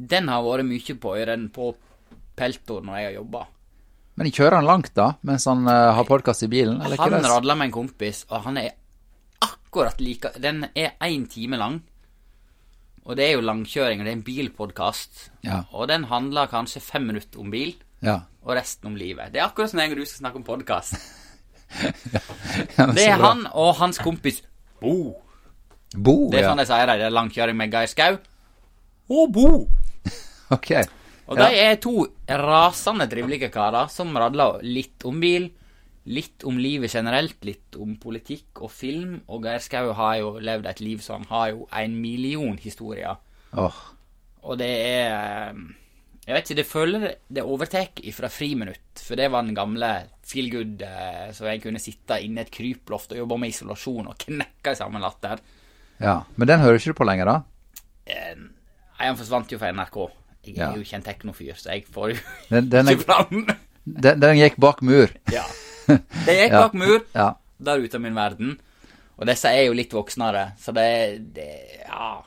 Den 0.00 0.28
har 0.32 0.42
vært 0.42 0.64
mye 0.64 0.94
på 0.96 1.16
øret 1.16 1.48
på 1.52 1.74
Peltor 2.36 2.80
når 2.84 2.96
jeg 2.96 3.04
har 3.04 3.16
jobba. 3.18 3.42
Men 4.16 4.30
kjører 4.32 4.56
han 4.56 4.68
langt, 4.68 4.94
da? 4.96 5.10
Mens 5.28 5.44
han 5.48 5.66
uh, 5.68 5.92
har 5.96 6.04
podkast 6.08 6.44
i 6.44 6.48
bilen? 6.48 6.80
Eller 6.80 6.96
Han 6.96 7.12
radler 7.12 7.28
er? 7.28 7.34
radla 7.34 7.54
med 7.56 7.68
en 7.68 7.74
kompis, 7.74 8.24
og 8.30 8.46
han 8.46 8.56
er 8.60 8.70
akkurat 9.44 10.00
like 10.00 10.32
Den 10.40 10.66
er 10.74 10.96
én 11.00 11.26
time 11.28 11.56
lang. 11.56 11.80
Og 13.10 13.16
det 13.18 13.24
er 13.26 13.32
jo 13.34 13.40
langkjøring, 13.42 13.98
og 14.00 14.06
det 14.06 14.12
er 14.12 14.18
en 14.20 14.22
bilpodkast. 14.26 15.24
Ja. 15.42 15.64
Og 15.74 15.88
den 15.90 16.04
handler 16.06 16.46
kanskje 16.50 16.78
fem 16.84 17.08
minutter 17.10 17.40
om 17.42 17.50
bil, 17.50 17.72
Ja. 18.06 18.20
og 18.46 18.54
resten 18.56 18.86
om 18.92 18.94
livet. 18.96 19.32
Det 19.34 19.40
er 19.42 19.48
akkurat 19.48 19.70
som 19.72 19.80
jeg 19.82 19.90
og 19.90 19.98
du 19.98 20.04
skal 20.06 20.22
snakke 20.22 20.38
om 20.40 20.46
podkast. 20.46 20.94
Ja, 22.78 22.86
Det 22.90 23.04
er 23.06 23.16
bra. 23.18 23.28
han 23.30 23.44
og 23.54 23.74
hans 23.78 23.98
kompis 24.02 24.40
Bo. 24.80 25.14
Bo, 25.94 26.30
Det 26.30 26.40
er 26.40 26.42
ja. 26.44 26.48
sånn 26.50 26.58
de 26.62 26.66
sier 26.66 26.86
det. 26.88 26.96
Det 26.98 27.06
er 27.06 27.14
langkjøring 27.14 27.56
med 27.58 27.70
Geir 27.74 27.86
Skau. 27.90 28.16
Og 29.10 29.32
Bo. 29.34 29.68
Ok. 30.56 30.70
Og 31.30 31.38
Ja. 31.38 31.46
de 31.48 31.60
er 31.62 31.76
to 31.82 32.06
rasende 32.28 33.06
trivelige 33.10 33.50
karer 33.54 33.88
som 33.90 34.10
radler 34.18 34.58
litt 34.66 35.04
om 35.06 35.20
bil, 35.22 35.50
litt 36.10 36.42
om 36.48 36.58
livet 36.58 36.90
generelt, 36.92 37.38
litt 37.46 37.76
om 37.78 37.94
politikk 38.02 38.62
og 38.66 38.72
film. 38.74 39.20
Og 39.30 39.44
Geir 39.46 39.62
Skau 39.62 39.92
har 39.94 40.16
jo 40.20 40.32
levd 40.42 40.66
et 40.66 40.80
liv 40.82 41.02
som 41.04 41.22
har 41.30 41.52
jo 41.52 41.68
en 41.78 41.94
million 42.02 42.56
historier. 42.58 43.16
Oh. 43.54 43.76
Og 44.42 44.58
det 44.58 44.70
er 44.70 45.54
Jeg 46.26 46.34
vet 46.36 46.44
ikke, 46.50 46.56
det 46.60 46.66
føler 46.68 47.04
det 47.32 47.42
overtar 47.42 47.88
ifra 48.06 48.28
Friminutt. 48.30 49.00
For 49.02 49.18
det 49.18 49.30
var 49.32 49.42
den 49.42 49.54
gamle 49.56 49.88
feel 50.30 50.50
good 50.52 50.82
eh, 50.86 51.30
så 51.34 51.48
jeg 51.48 51.62
kunne 51.64 51.80
sitte 51.82 52.20
inne 52.22 52.42
i 52.42 52.46
et 52.46 52.52
kryploft 52.54 53.10
og 53.14 53.18
jobbe 53.18 53.38
med 53.42 53.50
isolasjon 53.50 54.06
og 54.12 54.18
knekke 54.20 54.74
sammen 54.78 55.02
latter. 55.02 55.40
Ja. 55.98 56.20
Men 56.36 56.48
den 56.48 56.60
hører 56.62 56.78
ikke 56.78 56.92
du 56.94 56.98
på 57.00 57.08
lenger, 57.08 57.26
da? 57.32 57.82
Eh, 58.06 58.36
Nei, 58.36 59.06
han 59.08 59.16
forsvant 59.18 59.50
jo 59.50 59.58
fra 59.58 59.72
NRK. 59.72 59.96
Jeg 60.44 60.54
er 60.56 60.60
Ja. 60.60 60.70
jo 60.76 60.80
ikke 60.84 60.96
en 61.00 61.02
teknofyr, 61.08 61.56
så 61.56 61.72
jeg 61.74 61.84
får 61.90 62.10
jo 62.12 62.16
Den, 62.50 62.68
den, 62.70 62.88
ikke 62.94 63.04
fram. 63.08 63.46
den, 63.84 64.20
den 64.20 64.36
gikk 64.38 64.56
bak 64.60 64.82
mur. 64.86 65.08
Ja. 65.32 65.42
Det 66.26 66.34
gikk 66.36 66.52
bak 66.52 66.74
mur 66.74 67.00
Ja. 67.14 67.34
der 67.58 67.78
ute 67.84 67.96
av 67.96 68.00
min 68.04 68.14
verden. 68.14 68.58
Og 69.20 69.26
disse 69.28 69.48
er 69.52 69.66
jo 69.66 69.72
litt 69.76 69.92
voksnere, 69.92 70.52
så 70.58 70.72
det, 70.72 71.34
det 71.34 71.48
Ja. 71.86 72.22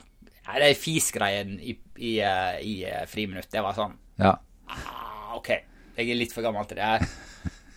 Det 0.54 0.62
er 0.70 0.74
fisgreien 0.76 1.54
i, 1.58 1.72
i, 1.98 2.18
eh, 2.20 2.58
i 2.62 2.74
eh, 2.84 3.06
friminutt. 3.08 3.48
Det 3.50 3.62
var 3.64 3.74
sånn 3.74 3.94
Ja. 4.20 4.34
ah, 4.68 5.34
Ok. 5.36 5.48
Jeg 5.96 6.10
er 6.10 6.14
litt 6.18 6.32
for 6.34 6.42
gammel 6.42 6.66
til 6.66 6.76
det 6.76 6.84
her. 6.84 7.06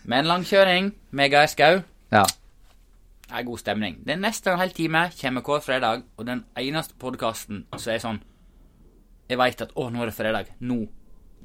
Men 0.04 0.26
langkjøring 0.26 0.92
med 1.10 1.30
Geir 1.32 1.46
Skau 1.50 1.82
Ja. 2.12 2.24
er 3.32 3.42
god 3.44 3.58
stemning. 3.58 3.98
Det 4.04 4.14
er 4.14 4.20
nesten 4.20 4.52
en 4.52 4.58
hel 4.60 4.70
time, 4.70 5.10
kommer 5.20 5.42
hver 5.42 5.60
fredag, 5.64 6.02
og 6.16 6.26
den 6.26 6.44
eneste 6.56 6.94
podkasten 6.98 7.64
som 7.76 7.92
er 7.92 7.98
sånn 7.98 8.20
Jeg 9.28 9.36
veit 9.38 9.60
at 9.60 9.72
å, 9.76 9.90
nå 9.92 10.00
er 10.02 10.06
det 10.06 10.14
fredag. 10.16 10.46
Nå. 10.60 10.86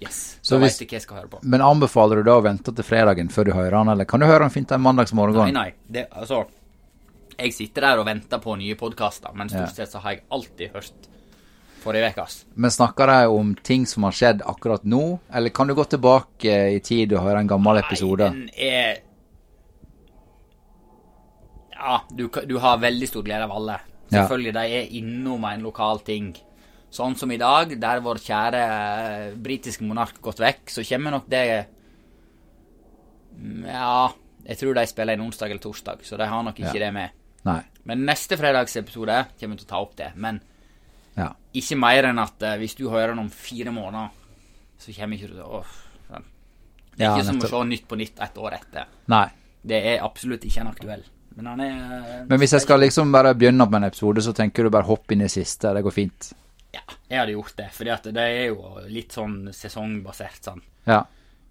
Yes. 0.03 0.39
Så 0.41 0.55
Så 0.55 0.59
hvis- 0.59 0.77
veit 0.79 0.81
jeg 0.81 0.89
hva 0.89 0.97
jeg 0.99 1.01
skal 1.07 1.17
høre 1.17 1.29
på. 1.29 1.39
Men 1.43 1.61
anbefaler 1.61 2.15
du 2.21 2.23
da 2.27 2.35
å 2.39 2.43
vente 2.43 2.73
til 2.75 2.83
fredagen 2.85 3.29
før 3.29 3.45
du 3.45 3.51
hører 3.55 3.77
han, 3.79 3.89
eller 3.89 4.05
kan 4.05 4.19
du 4.19 4.25
høre 4.27 4.41
han 4.45 4.49
fint 4.53 4.71
en 4.71 4.81
mandagsmorgen? 4.81 5.39
Nei, 5.47 5.51
nei. 5.51 5.73
Det, 5.89 6.07
altså 6.11 6.45
Jeg 7.39 7.53
sitter 7.53 7.81
der 7.81 7.97
og 7.99 8.05
venter 8.05 8.37
på 8.39 8.53
nye 8.59 8.75
podkaster, 8.77 9.33
men 9.33 9.49
stort 9.49 9.73
sett 9.75 9.89
så 9.89 9.99
har 10.03 10.11
jeg 10.11 10.21
alltid 10.31 10.71
hørt 10.71 11.07
forrige 11.81 12.11
ukas. 12.13 12.35
Men 12.55 12.69
snakker 12.71 13.07
de 13.07 13.27
om 13.27 13.55
ting 13.55 13.85
som 13.89 14.03
har 14.03 14.11
skjedd 14.11 14.41
akkurat 14.45 14.83
nå, 14.85 15.19
eller 15.33 15.49
kan 15.49 15.67
du 15.67 15.73
gå 15.73 15.83
tilbake 15.89 16.75
i 16.75 16.79
tid 16.79 17.11
og 17.13 17.23
høre 17.25 17.39
en 17.41 17.47
gammel 17.49 17.79
episode? 17.81 18.29
Nei, 18.29 18.45
den 18.45 18.49
er 18.55 19.01
Ja, 21.73 22.01
du, 22.15 22.29
du 22.47 22.57
har 22.59 22.77
veldig 22.79 23.07
stor 23.09 23.23
glede 23.25 23.43
av 23.43 23.51
alle. 23.51 23.79
Ja. 24.09 24.21
Selvfølgelig, 24.27 24.53
de 24.53 24.77
er 24.77 24.93
innom 25.01 25.43
en 25.49 25.63
lokal 25.65 25.99
ting. 26.05 26.29
Sånn 26.93 27.15
som 27.17 27.31
i 27.33 27.39
dag, 27.41 27.71
der 27.81 28.01
vår 28.05 28.19
kjære 28.21 28.59
eh, 28.63 29.29
britiske 29.41 29.81
monark 29.87 30.19
gått 30.21 30.41
vekk, 30.43 30.67
så 30.69 30.83
kommer 30.85 31.15
nok 31.17 31.29
det 31.31 31.45
Mm, 33.33 33.63
Ja, 33.65 34.11
jeg 34.45 34.57
tror 34.59 34.75
de 34.77 34.83
spiller 34.87 35.13
en 35.17 35.23
onsdag 35.25 35.49
eller 35.49 35.63
torsdag, 35.63 36.03
så 36.05 36.17
de 36.19 36.27
har 36.29 36.43
nok 36.45 36.55
ikke 36.59 36.73
Ja. 36.75 36.85
det 36.85 36.93
med. 36.93 37.09
Nei. 37.45 37.61
Men 37.85 38.05
neste 38.05 38.37
fredagsepisode 38.37 39.25
kommer 39.39 39.55
vi 39.57 39.63
til 39.63 39.65
å 39.65 39.69
ta 39.69 39.81
opp 39.81 39.95
det. 39.95 40.11
Men 40.15 40.41
Ja. 41.17 41.33
ikke 41.53 41.77
mer 41.77 42.03
enn 42.03 42.19
at 42.19 42.41
eh, 42.43 42.57
hvis 42.57 42.75
du 42.75 42.89
hører 42.89 43.07
den 43.07 43.19
om 43.19 43.29
fire 43.29 43.71
måneder, 43.71 44.09
så 44.77 44.93
kommer 44.95 45.17
ikke 45.17 45.27
du 45.29 45.33
til 45.33 45.43
å. 45.43 45.63
Det 46.95 47.01
er 47.01 47.05
Ja, 47.05 47.15
ikke 47.17 47.25
som 47.25 47.39
å 47.39 47.49
se 47.49 47.63
Nytt 47.69 47.87
på 47.87 47.97
Nytt 47.97 48.19
et 48.21 48.35
år 48.37 48.53
etter. 48.53 48.85
Nei. 49.07 49.27
Det 49.65 49.83
er 49.83 50.03
absolutt 50.03 50.41
ikke 50.45 50.61
en 50.61 50.67
aktuell. 50.67 51.03
Men 51.35 51.45
han 51.47 51.59
er 51.61 52.25
Men 52.29 52.39
hvis 52.39 52.51
jeg 52.51 52.61
skal 52.61 52.79
liksom 52.79 53.11
bare 53.11 53.33
begynne 53.33 53.67
på 53.67 53.75
en 53.77 53.83
episode, 53.85 54.21
så 54.21 54.31
tenker 54.31 54.61
du 54.63 54.69
bare 54.69 54.83
hopp 54.85 55.11
inn 55.11 55.21
i 55.21 55.27
siste. 55.27 55.73
Det 55.73 55.83
går 55.83 55.91
fint. 55.91 56.33
Ja, 56.73 56.81
jeg 57.09 57.19
hadde 57.19 57.35
gjort 57.35 57.57
det. 57.59 57.67
At 57.93 58.07
det 58.15 58.23
er 58.23 58.47
jo 58.49 58.71
litt 58.89 59.13
sånn 59.13 59.51
sesongbasert, 59.53 60.39
sånn. 60.49 60.63
Ja. 60.89 61.03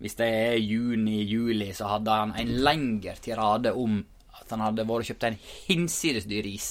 Hvis 0.02 0.16
det 0.18 0.26
er 0.26 0.56
juni-juli, 0.58 1.68
så 1.78 1.92
hadde 1.92 2.16
han 2.18 2.32
en 2.38 2.48
lengre 2.66 3.14
tirade 3.22 3.70
om 3.78 4.00
at 4.40 4.50
han 4.50 4.64
hadde 4.64 4.86
vært 4.88 5.04
og 5.04 5.10
kjøpt 5.12 5.26
en 5.28 5.38
hinsides 5.68 6.26
dyr 6.30 6.48
is. 6.50 6.70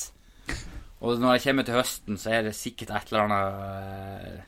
Og 1.01 1.21
når 1.21 1.37
det 1.37 1.45
kommer 1.45 1.65
til 1.65 1.77
høsten, 1.79 2.17
så 2.19 2.33
er 2.35 2.43
det 2.49 2.57
sikkert 2.57 2.91
et 2.97 3.13
eller 3.13 3.23
annet 3.29 4.25
eh, 4.35 4.41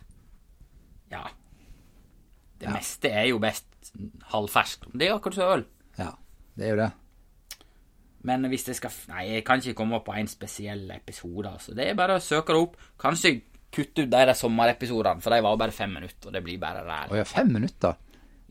Ja. 1.16 1.24
Det 2.60 2.72
meste 2.72 3.10
er 3.12 3.26
jo 3.32 3.40
best 3.44 3.94
halvferskt. 4.32 4.86
Det 4.94 5.08
er 5.08 5.16
akkurat 5.16 5.40
som 5.40 5.56
øl. 5.58 5.66
ja. 6.00 6.12
Det 6.54 6.68
er 6.68 6.76
jo 6.76 6.82
det. 6.84 6.92
Men 8.24 8.46
hvis 8.52 8.68
jeg 8.70 8.78
skal 8.78 8.92
Nei, 9.10 9.24
jeg 9.34 9.44
kan 9.48 9.60
ikke 9.60 9.74
komme 9.80 9.98
opp 9.98 10.06
på 10.06 10.14
en 10.16 10.30
spesiell 10.30 10.86
episode. 10.94 11.50
Altså. 11.50 11.74
Det 11.76 11.88
er 11.90 11.98
bare 11.98 12.20
å 12.20 12.24
søke 12.24 12.54
det 12.54 12.62
opp. 12.62 12.78
Kanskje 13.02 13.34
kutte 13.74 14.06
ut 14.06 14.12
de 14.12 14.36
sommerepisodene, 14.38 15.22
for 15.24 15.34
de 15.34 15.44
var 15.46 15.60
bare 15.60 15.76
fem 15.76 15.94
minutter, 15.98 16.30
og 16.30 16.36
det 16.36 16.44
blir 16.46 16.60
bare 16.62 16.84
ræl. 16.86 17.14
Å 17.14 17.20
ja, 17.22 17.26
fem 17.28 17.50
minutter? 17.54 17.98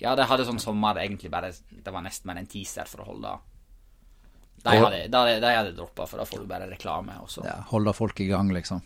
Ja, 0.02 0.16
de 0.18 0.26
hadde 0.26 0.46
sånn 0.48 0.58
sommer 0.58 0.98
egentlig 0.98 1.30
bare 1.30 1.52
Det 1.52 1.92
var 1.94 2.02
nesten 2.02 2.26
bare 2.26 2.40
en 2.42 2.48
teaser 2.50 2.88
for 2.90 3.04
å 3.04 3.10
holde 3.12 3.36
De 4.64 4.72
hadde, 4.74 5.04
de, 5.12 5.36
de 5.44 5.52
hadde 5.52 5.74
droppa, 5.76 6.08
for 6.10 6.22
da 6.22 6.26
får 6.26 6.42
du 6.42 6.48
bare 6.50 6.66
reklame, 6.70 7.14
også. 7.22 7.44
Ja, 7.46 7.60
holde 7.70 7.94
folk 7.94 8.18
i 8.22 8.26
gang, 8.30 8.50
liksom. 8.54 8.82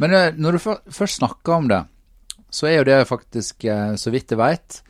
Men 0.00 0.16
eh, 0.16 0.32
når 0.36 0.56
du 0.56 0.64
først 0.92 1.20
snakker 1.20 1.58
om 1.58 1.68
det, 1.72 1.82
så 2.52 2.68
er 2.68 2.78
jo 2.78 2.88
det 2.88 2.98
faktisk, 3.08 3.64
eh, 3.64 3.94
så 4.00 4.12
vidt 4.12 4.32
jeg 4.32 4.40
veit, 4.40 4.80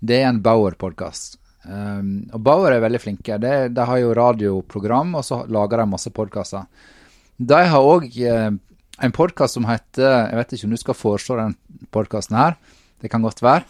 det 0.00 0.20
er 0.20 0.28
en 0.30 0.42
Bauer-podkast. 0.44 1.38
Um, 1.60 2.30
og 2.32 2.40
Bauer 2.44 2.72
er 2.72 2.80
veldig 2.80 3.00
flinke. 3.02 3.36
De, 3.40 3.52
de 3.68 3.84
har 3.88 4.00
jo 4.00 4.14
radioprogram, 4.16 5.14
og 5.20 5.24
så 5.26 5.42
lager 5.52 5.82
de 5.82 5.88
masse 5.92 6.12
podkaster. 6.16 6.64
De 7.36 7.60
har 7.72 7.88
òg 7.88 8.06
eh, 8.24 8.50
en 9.00 9.12
podkast 9.12 9.56
som 9.56 9.66
heter 9.68 10.08
Jeg 10.28 10.38
vet 10.38 10.54
ikke 10.54 10.68
om 10.68 10.74
du 10.74 10.80
skal 10.80 10.98
foreslå 10.98 11.38
den 11.40 11.56
podkasten 11.94 12.36
her, 12.36 12.56
det 13.00 13.10
kan 13.10 13.22
godt 13.24 13.42
være. 13.42 13.64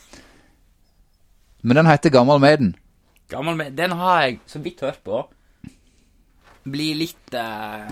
Men 1.62 1.80
den 1.80 1.90
heter 1.90 2.10
Gammal 2.10 2.40
Maiden. 2.40 2.74
Gammel 3.30 3.56
Maiden. 3.56 3.76
Den 3.76 3.92
har 4.00 4.22
jeg 4.22 4.40
så 4.46 4.58
vidt 4.58 4.80
hørt 4.80 5.00
på. 5.04 5.22
Blir 6.64 6.98
litt 6.98 7.36
uh... 7.36 7.90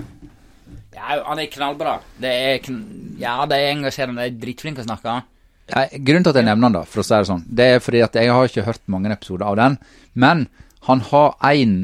Ja, 0.92 1.20
han 1.24 1.38
er 1.40 1.50
knallbra. 1.52 1.98
Det 2.20 2.30
er 2.32 2.62
kn 2.64 2.80
Ja, 3.20 3.44
det 3.48 3.58
er 3.58 3.74
engasjerende. 3.74 4.24
De 4.24 4.32
er 4.32 4.40
dritflinke 4.40 4.82
å 4.82 4.88
snakke. 4.88 5.20
Ja, 5.68 5.84
grunnen 5.92 6.24
til 6.24 6.32
at 6.32 6.40
jeg 6.40 6.48
nevner 6.48 6.68
den, 6.68 6.78
da, 6.80 6.82
for 6.88 7.02
å 7.02 7.06
si 7.06 7.14
det 7.14 7.28
sånn, 7.28 7.44
det 7.44 7.68
er 7.74 7.82
fordi 7.84 8.00
at 8.00 8.16
jeg 8.16 8.32
har 8.32 8.48
ikke 8.48 8.64
hørt 8.64 8.82
mange 8.88 9.12
episoder 9.12 9.44
av 9.50 9.56
den, 9.60 9.74
men 10.16 10.46
han 10.88 11.02
har 11.10 11.34
én 11.44 11.74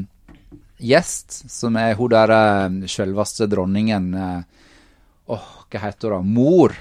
gjest, 0.81 1.35
som 1.53 1.77
er 1.77 1.93
hun 1.99 2.09
der 2.09 2.33
uh, 2.33 2.79
selveste 2.89 3.45
dronningen 3.51 4.07
eh, 4.17 4.54
Åh, 5.27 5.45
hva 5.71 5.79
heter 5.81 6.11
hun 6.13 6.25
da? 6.27 6.39
Mor. 6.41 6.75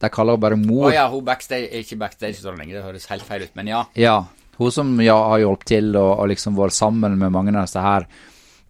De 0.00 0.08
kaller 0.08 0.32
henne 0.36 0.40
bare 0.40 0.56
Å 0.56 0.60
mor. 0.64 0.92
ja, 0.94 1.08
hun 1.12 1.24
backstage 1.24 1.68
Ikke 1.82 1.98
backstage-dronning, 2.00 2.70
det 2.72 2.82
høres 2.84 3.06
helt 3.10 3.22
feil 3.26 3.42
ut, 3.44 3.54
men 3.58 3.66
ja. 3.68 3.82
Ja, 3.94 4.14
hun 4.56 4.70
som 4.72 4.94
ja, 5.04 5.16
har 5.28 5.38
hjulpet 5.42 5.66
til 5.74 5.90
og, 5.96 6.18
og 6.22 6.28
liksom 6.32 6.56
vært 6.56 6.72
sammen 6.76 7.18
med 7.20 7.32
mange 7.32 7.52
av 7.56 7.66
disse 7.68 7.80
her 7.84 8.06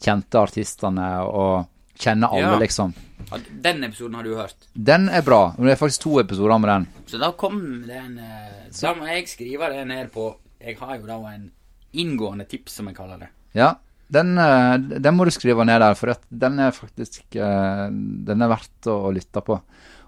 kjente 0.01 0.41
artistene 0.41 1.07
og 1.29 1.67
kjenner 2.01 2.33
alle, 2.33 2.55
Ja. 2.57 2.59
liksom. 2.59 2.95
Ja, 3.31 3.39
Den 3.63 3.85
episoden 3.85 4.15
har 4.17 4.25
du 4.25 4.35
hørt. 4.35 4.57
Den 4.75 5.09
er 5.13 5.23
bra. 5.23 5.53
Det 5.59 5.71
er 5.75 5.77
faktisk 5.77 6.01
to 6.07 6.19
episoder 6.23 6.59
med 6.59 6.71
den. 6.71 6.87
Så 7.07 7.19
da 7.21 7.31
kom 7.33 7.61
den 7.87 8.19
eh, 8.19 8.71
Da 8.81 8.95
må 8.97 9.07
jeg 9.07 9.29
skrive 9.29 9.69
det 9.71 9.87
ned 9.87 10.11
på 10.15 10.35
Jeg 10.61 10.79
har 10.81 10.97
jo 10.99 11.07
da 11.07 11.19
en 11.35 11.51
inngående 11.95 12.49
tips, 12.49 12.73
som 12.81 12.87
jeg 12.89 12.97
kaller 12.97 13.19
det. 13.19 13.29
Ja, 13.55 13.75
den, 14.11 14.35
eh, 14.39 14.77
den 14.99 15.17
må 15.17 15.27
du 15.27 15.33
skrive 15.35 15.65
ned 15.67 15.81
der, 15.83 15.97
for 15.99 16.15
den 16.31 16.59
er 16.63 16.75
faktisk 16.75 17.37
eh, 17.39 17.87
Den 18.27 18.43
er 18.43 18.51
verdt 18.51 18.89
å, 18.91 18.97
å 19.09 19.13
lytte 19.15 19.43
på. 19.47 19.61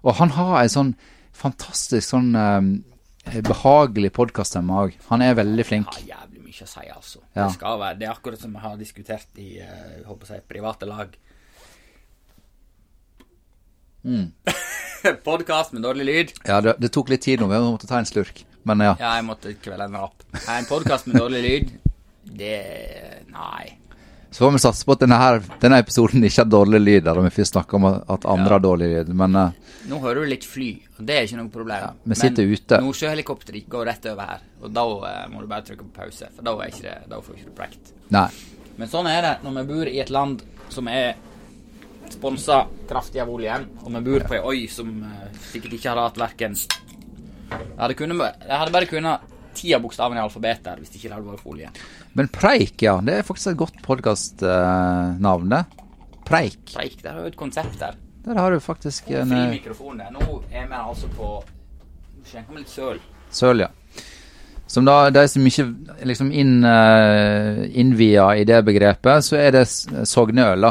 Og 0.02 0.16
han 0.18 0.32
har 0.34 0.56
en 0.62 0.72
sånn 0.72 0.94
fantastisk 1.36 2.08
sånn 2.08 2.32
eh, 2.38 3.40
behagelig 3.46 4.12
podkaststemme 4.16 4.78
òg. 4.84 4.96
Han 5.10 5.22
er 5.22 5.36
veldig 5.38 5.66
flink. 5.66 5.92
har 5.94 6.08
jævlig 6.08 6.42
mye 6.48 6.66
å 6.66 6.70
si, 6.72 6.86
altså. 6.90 7.22
Ja. 7.36 7.46
Det 7.46 7.74
være 7.84 7.98
Det 8.00 8.08
er 8.08 8.14
akkurat 8.14 8.42
som 8.42 8.56
vi 8.56 8.64
har 8.64 8.80
diskutert 8.80 9.42
i 9.42 9.50
jeg 9.60 10.06
håper 10.08 10.32
si, 10.32 10.40
private 10.50 10.88
lag. 10.90 11.14
Mm. 14.02 14.32
Podkast 15.28 15.74
med 15.76 15.86
dårlig 15.86 16.06
lyd. 16.08 16.32
Ja, 16.46 16.58
det, 16.62 16.74
det 16.82 16.90
tok 16.94 17.10
litt 17.10 17.22
tid 17.22 17.42
nå, 17.42 17.48
vi 17.50 17.62
måtte 17.62 17.90
ta 17.90 18.02
en 18.02 18.08
slurk. 18.08 18.42
Men 18.66 18.82
ja. 18.82 18.96
Ja, 18.98 19.14
jeg 19.18 19.26
måtte 19.26 19.54
kvele 19.62 19.86
en 19.86 19.98
rapp. 19.98 20.26
En 20.50 20.66
podkast 20.66 21.08
med 21.10 21.18
dårlig 21.18 21.42
lyd, 21.46 21.72
det 22.38 22.58
Nei. 23.32 23.81
Så 24.32 24.38
får 24.38 24.50
vi 24.50 24.58
satse 24.58 24.86
på 24.88 24.94
at 24.94 25.02
denne, 25.02 25.16
her, 25.20 25.42
denne 25.60 25.76
episoden 25.82 26.24
ikke 26.24 26.40
har 26.40 26.48
dårlig 26.48 26.78
lyd, 26.80 27.02
da 27.04 27.12
vi 27.18 27.30
først 27.36 27.52
snakker 27.52 27.76
om 27.76 27.84
at 27.92 28.22
andre 28.24 28.54
har 28.54 28.62
dårlig 28.64 28.86
lyd. 28.88 29.10
Men 29.20 29.36
uh, 29.36 29.74
Nå 29.90 29.98
hører 30.00 30.22
du 30.22 30.30
litt 30.30 30.46
fly, 30.48 30.70
og 30.96 31.02
det 31.04 31.18
er 31.18 31.26
ikke 31.26 31.40
noe 31.42 31.52
problem. 31.52 31.98
vi 32.08 32.16
sitter 32.16 32.48
ute. 32.48 32.78
Nordsjøhelikopteret 32.80 33.66
går 33.74 33.84
rett 33.90 34.08
over 34.08 34.30
her, 34.30 34.46
og 34.62 34.72
da 34.72 34.84
uh, 34.88 35.10
må 35.28 35.42
du 35.42 35.50
bare 35.50 35.66
trykke 35.66 35.84
på 35.84 35.92
pause, 35.98 36.30
for 36.32 36.48
da, 36.48 36.54
er 36.56 36.72
ikke 36.72 36.86
det, 36.86 36.94
da 37.12 37.18
får 37.20 37.36
ikke 37.36 37.50
du 37.50 37.54
prekt. 37.60 37.92
nei. 38.16 38.30
Men 38.80 38.88
sånn 38.88 39.04
er 39.10 39.20
det 39.20 39.32
når 39.44 39.58
vi 39.58 39.62
bor 39.68 39.88
i 39.90 39.98
et 40.00 40.08
land 40.08 40.40
som 40.72 40.86
er 40.88 41.10
sponsa 42.08 42.62
kraftig 42.88 43.20
av 43.20 43.28
oljen, 43.34 43.66
og 43.84 43.92
vi 43.98 44.02
bor 44.06 44.24
på 44.30 44.38
ei 44.38 44.40
øy 44.40 44.62
som 44.72 44.94
uh, 45.04 45.28
sikkert 45.50 45.76
ikke 45.76 45.92
hadde 45.92 46.06
hatt 46.08 46.22
verken 46.24 46.56
Jeg 46.56 47.76
hadde, 47.76 47.98
kunnet, 48.00 48.40
jeg 48.48 48.62
hadde 48.62 48.72
bare 48.72 48.88
kunnet 48.88 49.31
ti 49.54 49.72
av 49.76 49.82
bokstavene 49.84 50.20
i 50.20 50.24
alfabetet 50.24 50.66
her 50.72 50.80
hvis 50.82 50.94
ikke 50.96 51.08
det 51.10 51.16
hadde 51.16 51.30
vært 51.32 51.42
for 51.42 51.54
olje. 51.56 51.70
Men 52.18 52.28
Preik, 52.32 52.82
ja. 52.84 52.96
Det 53.04 53.18
er 53.20 53.26
faktisk 53.26 53.52
et 53.52 53.60
godt 53.62 53.82
podkastnavn, 53.86 55.48
det. 55.52 55.62
Preik. 56.28 56.60
Preik, 56.74 56.98
der 57.02 57.16
har 57.16 57.22
du 57.26 57.32
et 57.32 57.36
konsept 57.40 57.78
der. 57.80 57.96
Der 58.22 58.38
har 58.38 58.54
du 58.54 58.60
faktisk 58.62 59.10
en 59.10 59.32
Fri 59.32 59.40
eh, 59.40 59.50
mikrofon 59.56 59.98
der. 59.98 60.12
Nå 60.14 60.42
er 60.52 60.68
vi 60.70 60.78
altså 60.78 61.08
på 61.16 61.32
Skjenker 62.22 62.54
meg 62.54 62.62
litt 62.62 62.70
søl. 62.70 63.00
Søl, 63.34 63.64
ja. 63.64 63.70
Som 64.70 64.86
da, 64.86 65.10
de 65.12 65.24
som 65.28 65.44
ikke 65.44 65.64
liksom 66.06 66.30
inn, 66.32 66.62
uh, 66.64 67.64
innvia 67.76 68.28
i 68.38 68.44
det 68.48 68.60
begrepet, 68.64 69.26
så 69.26 69.36
er 69.36 69.50
det 69.56 69.64
S- 69.66 69.88
Sogneøl, 70.08 70.62
da. 70.64 70.70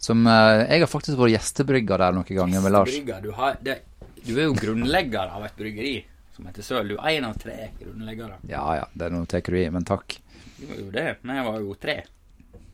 Som 0.00 0.22
eh, 0.30 0.62
Jeg 0.70 0.84
har 0.84 0.88
faktisk 0.88 1.18
vært 1.18 1.34
gjestebrygger 1.34 1.98
der 2.00 2.14
noen 2.14 2.30
ganger 2.30 2.62
med 2.64 2.72
Lars. 2.72 2.94
Du, 3.24 3.32
har, 3.36 3.58
det, 3.66 3.80
du 4.22 4.30
er 4.38 4.46
jo 4.46 4.54
grunnlegger 4.56 5.34
av 5.34 5.44
et 5.48 5.58
bryggeri 5.58 5.96
som 6.38 6.46
heter 6.46 6.62
er 7.02 7.16
en 7.18 7.24
av 7.26 7.34
tre 7.34 7.56
grunnleggere. 7.80 8.36
Ja 8.46 8.62
ja, 8.76 8.84
det 8.94 9.08
er 9.08 9.10
noe 9.10 9.26
tar 9.26 9.42
du 9.42 9.56
i, 9.58 9.64
men 9.74 9.86
takk. 9.86 10.14
Jo, 10.62 10.68
jo 10.70 10.90
det, 10.94 11.16
men 11.26 11.40
jeg 11.40 11.46
var 11.48 11.56
jo 11.64 11.74
tre. 11.74 11.96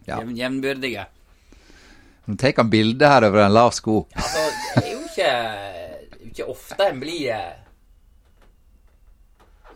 Ja. 0.05 0.19
Jevn, 0.19 0.35
jevnbyrdige. 0.37 1.07
Nå 2.29 2.37
tar 2.41 2.53
han 2.61 2.69
bilde 2.73 3.09
her 3.09 3.25
over 3.31 3.47
en 3.47 3.57
lav 3.57 3.73
sko. 3.73 4.03
Altså, 4.13 4.45
det 4.75 4.85
er 4.85 4.93
jo 4.93 5.01
ikke, 5.09 5.33
ikke 6.29 6.51
ofte 6.53 6.91
en 6.91 7.01
blir 7.01 7.33
eh, 7.33 7.51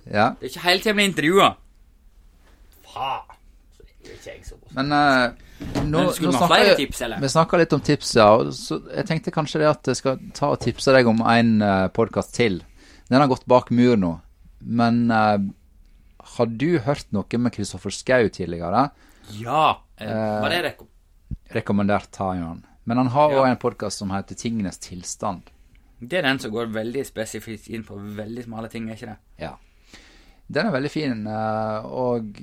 Ja. 0.09 0.31
Det 0.37 0.51
er 0.51 0.53
ikke 0.53 0.67
hele 0.69 0.85
tida 0.85 0.93
en 0.93 1.01
blir 1.01 1.11
intervjua. 1.15 1.51
Faen. 2.93 3.35
Er 4.09 4.73
Men 4.73 4.93
uh, 4.93 5.33
nå, 5.85 6.05
nå 6.09 6.33
snakker 6.33 6.75
tips. 6.79 7.03
Vi 7.21 7.29
snakka 7.29 7.59
litt 7.61 7.73
om 7.77 7.81
tips, 7.85 8.15
ja. 8.17 8.29
Så 8.53 8.79
jeg 8.93 9.09
tenkte 9.09 9.33
kanskje 9.35 9.61
det 9.65 9.69
at 9.69 9.91
jeg 9.93 10.01
skal 10.01 10.21
ta 10.37 10.53
og 10.55 10.61
tipse 10.65 10.93
deg 10.93 11.09
om 11.09 11.21
en 11.25 11.59
uh, 11.65 11.89
podkast 11.93 12.37
til. 12.37 12.63
Den 13.09 13.21
har 13.23 13.29
gått 13.31 13.47
bak 13.49 13.71
mur 13.71 13.97
nå. 13.97 14.13
Men 14.61 15.11
eh, 15.11 15.39
har 16.37 16.47
du 16.61 16.79
hørt 16.85 17.11
noe 17.15 17.39
med 17.41 17.55
Kristoffer 17.55 17.91
Schou 17.95 18.29
tidligere? 18.35 18.89
Ja. 19.39 19.79
Eh, 19.97 20.41
var 20.43 20.51
det 20.53 20.63
rekom 20.71 20.89
Rekommendert 21.53 22.17
har 22.21 22.35
han. 22.37 22.65
Men 22.85 22.97
han 23.03 23.07
har 23.13 23.31
òg 23.33 23.47
Ja. 23.47 23.51
en 23.53 23.57
podkast 23.61 23.99
som 24.03 24.11
heter 24.13 24.35
Tingenes 24.37 24.79
tilstand. 24.81 25.43
Det 26.01 26.19
er 26.19 26.23
den 26.23 26.39
som 26.39 26.53
går 26.53 26.69
veldig 26.73 27.05
spesifikt 27.09 27.69
inn 27.69 27.85
på 27.85 27.97
veldig 27.97 28.45
smale 28.45 28.69
ting, 28.71 28.89
er 28.89 28.95
ikke 28.97 29.09
det? 29.11 29.17
Ja. 29.45 29.55
Den 30.51 30.67
er 30.69 30.73
veldig 30.73 30.91
fin, 30.91 31.27
eh, 31.27 31.85
og 31.85 32.39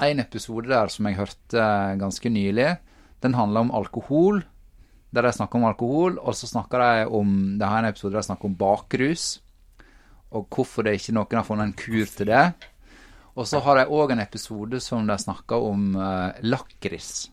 en 0.00 0.20
episode 0.20 0.68
der 0.68 0.88
som 0.88 1.06
jeg 1.06 1.16
hørte 1.16 1.64
ganske 2.00 2.30
nylig, 2.32 2.78
den 3.20 3.34
handler 3.34 3.60
om 3.60 3.70
alkohol. 3.72 4.42
Der 5.14 5.22
de 5.22 5.32
snakker 5.32 5.56
om 5.56 5.64
alkohol, 5.64 6.18
og 6.18 6.34
så 6.34 6.46
snakker 6.48 6.78
de 6.80 7.06
om 7.08 7.58
Det 7.58 7.66
har 7.68 7.78
en 7.78 7.84
episode 7.92 8.12
der 8.12 8.20
de 8.20 8.26
snakker 8.26 8.44
om 8.44 8.56
bakrus, 8.56 9.40
og 10.30 10.48
hvorfor 10.52 10.86
det 10.86 10.96
ikke 10.98 11.14
noen 11.16 11.38
har 11.38 11.46
funnet 11.46 11.70
en 11.70 11.76
kur 11.78 12.08
til 12.10 12.30
det. 12.30 12.44
Og 13.34 13.46
så 13.50 13.60
har 13.64 13.80
de 13.80 13.86
òg 13.90 14.14
en 14.14 14.22
episode 14.22 14.78
som 14.82 15.06
de 15.06 15.16
snakker 15.18 15.68
om 15.70 15.94
uh, 15.98 16.34
lakris. 16.46 17.30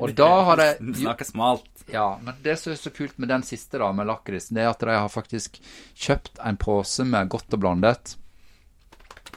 Og 0.00 0.12
da 0.16 0.28
har 0.48 0.60
de 0.62 0.94
snakker 1.02 1.28
smalt. 1.28 1.66
ja, 1.92 2.18
men 2.22 2.38
det 2.42 2.56
som 2.58 2.72
er 2.72 2.78
så 2.80 2.90
kult 2.94 3.18
med 3.18 3.28
den 3.28 3.44
siste, 3.46 3.78
da, 3.78 3.90
med 3.92 4.08
lakrisen, 4.08 4.56
det 4.56 4.64
er 4.64 4.70
at 4.70 4.80
de 4.80 4.94
har 4.96 5.10
faktisk 5.12 5.58
kjøpt 5.94 6.40
en 6.40 6.56
pose 6.56 7.04
med 7.04 7.28
godt 7.32 7.52
og 7.52 7.62
blandet, 7.62 8.16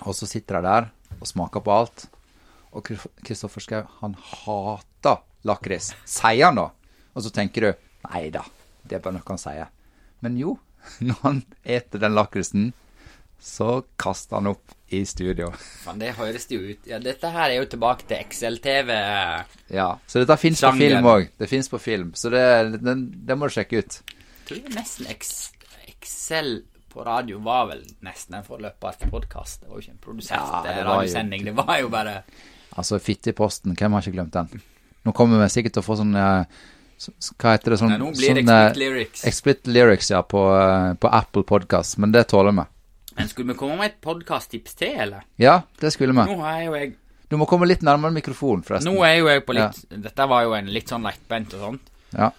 og 0.05 0.15
så 0.15 0.29
sitter 0.29 0.59
de 0.59 0.69
der 0.69 0.89
og 1.19 1.27
smaker 1.27 1.63
på 1.65 1.75
alt. 1.75 2.05
Og 2.71 2.85
Kristoffer 3.25 3.63
Schau, 3.65 3.83
han 3.99 4.15
hater 4.15 5.23
lakris. 5.43 5.91
Sier 6.07 6.45
han 6.47 6.59
da? 6.59 6.69
Og 7.17 7.25
så 7.25 7.33
tenker 7.33 7.65
du, 7.65 7.85
nei 8.07 8.29
da, 8.31 8.45
det 8.85 8.99
er 8.99 9.03
bare 9.03 9.17
noe 9.17 9.27
han 9.27 9.41
sier. 9.41 9.71
Men 10.23 10.37
jo, 10.39 10.55
når 11.07 11.23
han 11.23 11.41
eter 11.63 12.01
den 12.01 12.15
lakrisen, 12.17 12.69
så 13.39 13.81
kaster 13.99 14.39
han 14.39 14.51
opp 14.51 14.75
i 14.91 15.03
studio. 15.05 15.51
Faen, 15.83 15.99
det 16.01 16.15
høres 16.17 16.47
jo 16.49 16.59
ut 16.65 16.87
Ja, 16.89 16.97
dette 16.99 17.29
her 17.31 17.51
er 17.51 17.59
jo 17.61 17.67
tilbake 17.69 18.07
til 18.09 18.23
XLTV. 18.25 18.89
Ja, 19.75 19.91
så 20.09 20.23
dette 20.23 20.39
finnes 20.41 20.63
på 20.65 20.73
film 20.79 21.07
òg. 21.07 21.29
Det 21.39 21.49
finnes 21.51 21.69
på 21.71 21.79
film, 21.81 22.11
så 22.17 22.31
det, 22.33 22.43
den, 22.81 23.05
det 23.27 23.37
må 23.37 23.47
du 23.47 23.55
sjekke 23.55 23.83
ut. 23.83 23.99
Jeg 24.01 24.49
tror 24.49 24.73
nesten 24.73 25.09
XL 25.13 26.51
på 26.89 27.05
radio 27.05 27.37
var 27.45 27.67
vel 27.69 27.83
nesten 28.05 28.39
en 28.39 28.47
forløper 28.47 28.97
til 28.97 29.11
podkast. 29.13 29.61
Det 29.61 29.69
var 29.69 29.77
jo 29.77 29.85
ikke 29.85 29.93
en 29.93 30.01
produsert 30.03 30.41
Ja, 30.41 30.63
det 30.65 30.73
eh, 30.73 30.81
radiosending. 30.87 31.45
Det 31.45 31.53
var 31.57 31.77
jo 31.83 31.91
bare 31.93 32.23
Altså, 32.79 32.99
fitte 33.01 33.31
i 33.31 33.37
posten, 33.37 33.75
hvem 33.77 33.93
har 33.93 34.05
ikke 34.05 34.15
glemt 34.17 34.33
den? 34.33 34.61
Nå 35.05 35.13
kommer 35.17 35.41
vi 35.41 35.49
sikkert 35.53 35.77
til 35.77 35.83
å 35.83 35.85
få 35.85 35.97
sånn 35.99 36.15
eh, 36.17 36.59
Hva 37.39 37.53
heter 37.55 37.73
det? 37.73 37.79
Sånn, 37.79 37.93
Nei, 37.93 37.99
nå 38.01 38.09
blir 38.11 38.35
det 38.35 38.43
sånn, 38.43 38.49
eh, 38.51 38.65
Explicit 38.67 38.81
Lyrics. 38.83 39.25
Explicit 39.29 39.67
lyrics, 39.71 40.09
ja, 40.11 40.21
på, 40.21 40.41
eh, 40.55 40.93
på 40.99 41.11
Apple 41.15 41.43
Podcast, 41.47 41.97
men 41.97 42.11
det 42.11 42.25
tåler 42.27 42.51
vi. 42.57 42.65
Men 43.15 43.29
skulle 43.31 43.53
vi 43.53 43.59
komme 43.59 43.77
med 43.79 43.91
et 43.91 44.01
podkast-tips 44.01 44.75
til, 44.79 44.99
eller? 45.07 45.23
Ja, 45.39 45.61
det 45.79 45.93
skulle 45.95 46.13
vi. 46.15 46.25
Nå 46.33 46.43
er 46.45 46.65
jo 46.65 46.75
jeg 46.75 46.95
Du 47.29 47.37
må 47.37 47.45
komme 47.45 47.67
litt 47.69 47.83
nærmere 47.85 48.11
mikrofonen, 48.11 48.63
forresten. 48.65 48.89
Nå 48.89 49.03
er 49.05 49.19
jo 49.19 49.27
jeg 49.29 49.45
på 49.45 49.53
litt 49.53 49.83
Dette 49.89 50.25
var 50.27 50.43
jo 50.47 50.53
en 50.57 50.65
litt 50.73 50.89
sånn 50.89 51.03
lettbent 51.05 51.53
og 51.53 51.59
sånt. 51.59 51.91
Ja. 52.17 52.31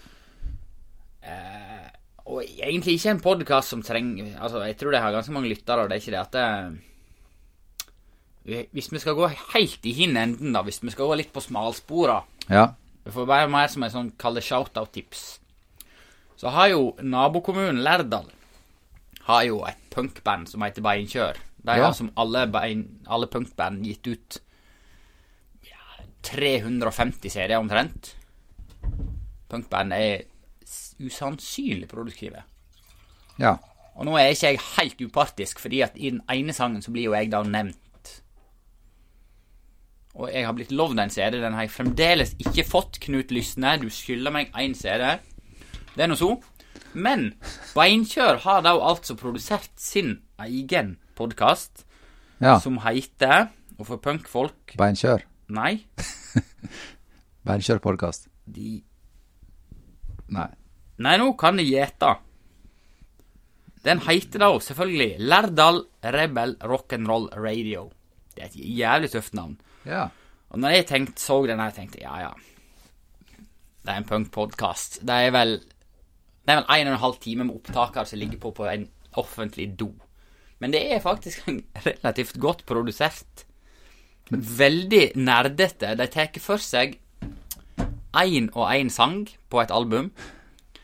Og 2.31 2.43
egentlig 2.43 2.95
ikke 2.97 3.11
en 3.15 3.23
podkast 3.23 3.73
som 3.73 3.81
trenger 3.83 4.37
Altså, 4.39 4.61
jeg 4.67 4.77
tror 4.79 4.91
det 4.93 5.01
har 5.03 5.11
ganske 5.15 5.33
mange 5.35 5.51
lyttere, 5.51 5.83
og 5.83 5.89
det 5.89 5.97
er 5.97 6.03
ikke 6.03 6.15
det 6.15 6.21
at 6.21 6.33
det 8.45 8.67
Hvis 8.75 8.91
vi 8.91 8.99
skal 8.99 9.17
gå 9.17 9.27
helt 9.53 9.85
i 9.85 9.93
hin 9.95 10.17
enden, 10.17 10.53
da, 10.55 10.63
hvis 10.65 10.81
vi 10.83 10.91
skal 10.93 11.07
gå 11.11 11.15
litt 11.19 11.33
på 11.33 11.43
smalspora 11.43 12.21
ja. 12.49 12.71
Får 13.09 13.25
være 13.27 13.49
mer 13.49 13.67
som 13.67 13.83
en 13.83 13.89
sånn 13.93 14.11
kalle 14.21 14.41
shout-out-tips. 14.45 15.39
Så 16.37 16.49
har 16.53 16.67
jo 16.69 16.95
nabokommunen 17.01 17.81
Lærdal 17.83 18.29
har 19.27 19.43
jo 19.45 19.63
et 19.65 19.77
punkband 19.93 20.47
som 20.49 20.61
heter 20.65 20.81
Beinkjør. 20.81 21.37
De 21.61 21.75
Ja. 21.77 21.85
har 21.85 21.93
som 21.93 22.11
alle, 22.17 22.47
bein, 22.47 22.99
alle 23.07 23.27
punkband 23.27 23.83
gitt 23.85 24.07
ut 24.07 24.39
ja, 25.63 26.05
350 26.23 27.29
CD 27.29 27.53
omtrent. 27.57 28.15
Punkband 29.49 29.93
er 29.93 30.23
usannsynlig 30.99 31.87
produktive. 31.89 32.43
ja. 33.39 33.57
Og 33.95 34.05
nå 34.07 34.13
er 34.17 34.29
ikke 34.31 34.47
jeg 34.47 34.59
helt 34.77 35.01
upartisk, 35.01 35.59
fordi 35.59 35.81
at 35.83 35.91
i 35.99 36.09
den 36.09 36.21
ene 36.31 36.53
sangen 36.53 36.81
så 36.81 36.91
blir 36.91 37.03
jo 37.09 37.13
jeg 37.13 37.29
da 37.29 37.41
nevnt. 37.43 37.75
Og 40.19 40.27
jeg 40.27 40.43
har 40.45 40.55
blitt 40.55 40.73
lovd 40.75 40.99
en 40.99 41.13
CD. 41.13 41.39
Den 41.39 41.55
har 41.55 41.65
jeg 41.65 41.73
fremdeles 41.75 42.33
ikke 42.41 42.65
fått, 42.67 42.99
Knut 43.03 43.31
Lysne. 43.31 43.77
Du 43.79 43.87
skylder 43.93 44.33
meg 44.35 44.51
én 44.59 44.75
CD. 44.75 45.05
Det 45.95 46.03
er 46.03 46.11
nå 46.11 46.17
så. 46.19 46.33
Men 46.91 47.31
Beinkjør 47.75 48.41
har 48.43 48.63
da 48.65 48.75
altså 48.75 49.15
produsert 49.19 49.71
sin 49.79 50.17
egen 50.43 50.97
podkast, 51.15 51.85
ja. 52.41 52.57
som 52.59 52.79
heter 52.83 53.51
Og 53.77 53.87
for 53.87 54.01
punkfolk 54.01 54.75
Beinkjør. 54.77 55.23
Nei. 55.51 55.85
Beinkjør-podkast. 57.47 58.27
De 58.45 58.81
Nei. 60.31 60.49
Nei, 61.01 61.15
nå 61.19 61.31
kan 61.39 61.57
de 61.59 61.65
gjete. 61.65 62.13
Den 63.83 63.99
heter 64.05 64.43
da 64.43 64.51
selvfølgelig 64.61 65.25
Lærdal 65.27 65.81
Rebel 66.13 66.55
Rock'n'Roll 66.61 67.31
Radio. 67.35 67.89
Det 68.35 68.45
er 68.45 68.51
et 68.51 68.59
jævlig 68.77 69.09
tøft 69.11 69.33
navn. 69.35 69.57
Ja. 69.87 70.07
Og 70.51 70.59
når 70.59 70.75
jeg 70.75 70.87
tenkte, 70.89 71.21
så 71.21 71.39
den 71.47 71.61
her, 71.63 71.71
tenkte 71.75 72.01
jeg 72.01 72.09
ja, 72.09 72.27
ja. 72.27 72.31
Det 73.81 73.93
er 73.93 74.01
en 74.01 74.07
punkpodkast. 74.09 74.99
Det 75.07 75.19
er 75.27 75.31
vel 75.33 75.55
Det 75.61 76.53
er 76.53 76.59
vel 76.59 76.67
en 76.69 76.89
og 76.89 76.93
en 76.93 77.03
halv 77.05 77.19
time 77.21 77.45
med 77.45 77.55
opptaker 77.55 78.05
som 78.05 78.19
ligger 78.19 78.39
på 78.41 78.51
på 78.57 78.65
en 78.69 78.87
offentlig 79.17 79.67
do. 79.79 79.91
Men 80.59 80.73
det 80.73 80.81
er 80.93 81.01
faktisk 81.01 81.47
relativt 81.85 82.39
godt 82.39 82.65
produsert. 82.65 83.45
Veldig 84.31 85.11
nerdete. 85.15 85.95
De 85.97 86.07
tar 86.07 86.37
for 86.39 86.61
seg 86.61 86.97
én 88.17 88.49
og 88.53 88.69
én 88.73 88.89
sang 88.89 89.25
på 89.49 89.61
et 89.61 89.71
album. 89.71 90.11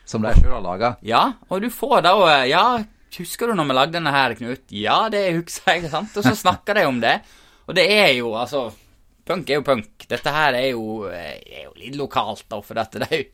Som 0.07 0.23
de 0.23 0.33
sjøl 0.38 0.53
har 0.55 0.63
laga. 0.63 0.95
Ja, 1.03 1.23
og 1.49 1.62
du 1.62 1.69
får 1.69 2.01
da 2.05 2.13
Ja, 2.47 2.83
husker 3.17 3.47
du 3.47 3.57
når 3.57 3.67
vi 3.67 3.77
lagde 3.77 3.97
denne 3.97 4.12
her, 4.12 4.36
Knut? 4.39 4.63
Ja, 4.71 5.10
det 5.10 5.36
husker 5.36 5.73
jeg, 5.73 5.91
sant? 5.91 6.15
Og 6.15 6.23
så 6.23 6.36
snakker 6.45 6.73
de 6.79 6.86
om 6.88 7.01
det. 7.03 7.19
Og 7.67 7.75
det 7.75 7.88
er 7.91 8.13
jo, 8.15 8.33
altså 8.39 8.69
Punk 9.27 9.49
er 9.49 9.59
jo 9.59 9.65
punk. 9.67 10.05
Dette 10.07 10.31
her 10.31 10.55
er 10.55 10.69
jo, 10.69 11.07
eh, 11.11 11.39
er 11.43 11.65
jo 11.65 11.73
litt 11.79 11.97
lokalt, 11.99 12.45
da, 12.49 12.61
for 12.63 12.79
dette 12.79 13.01
de 13.03 13.25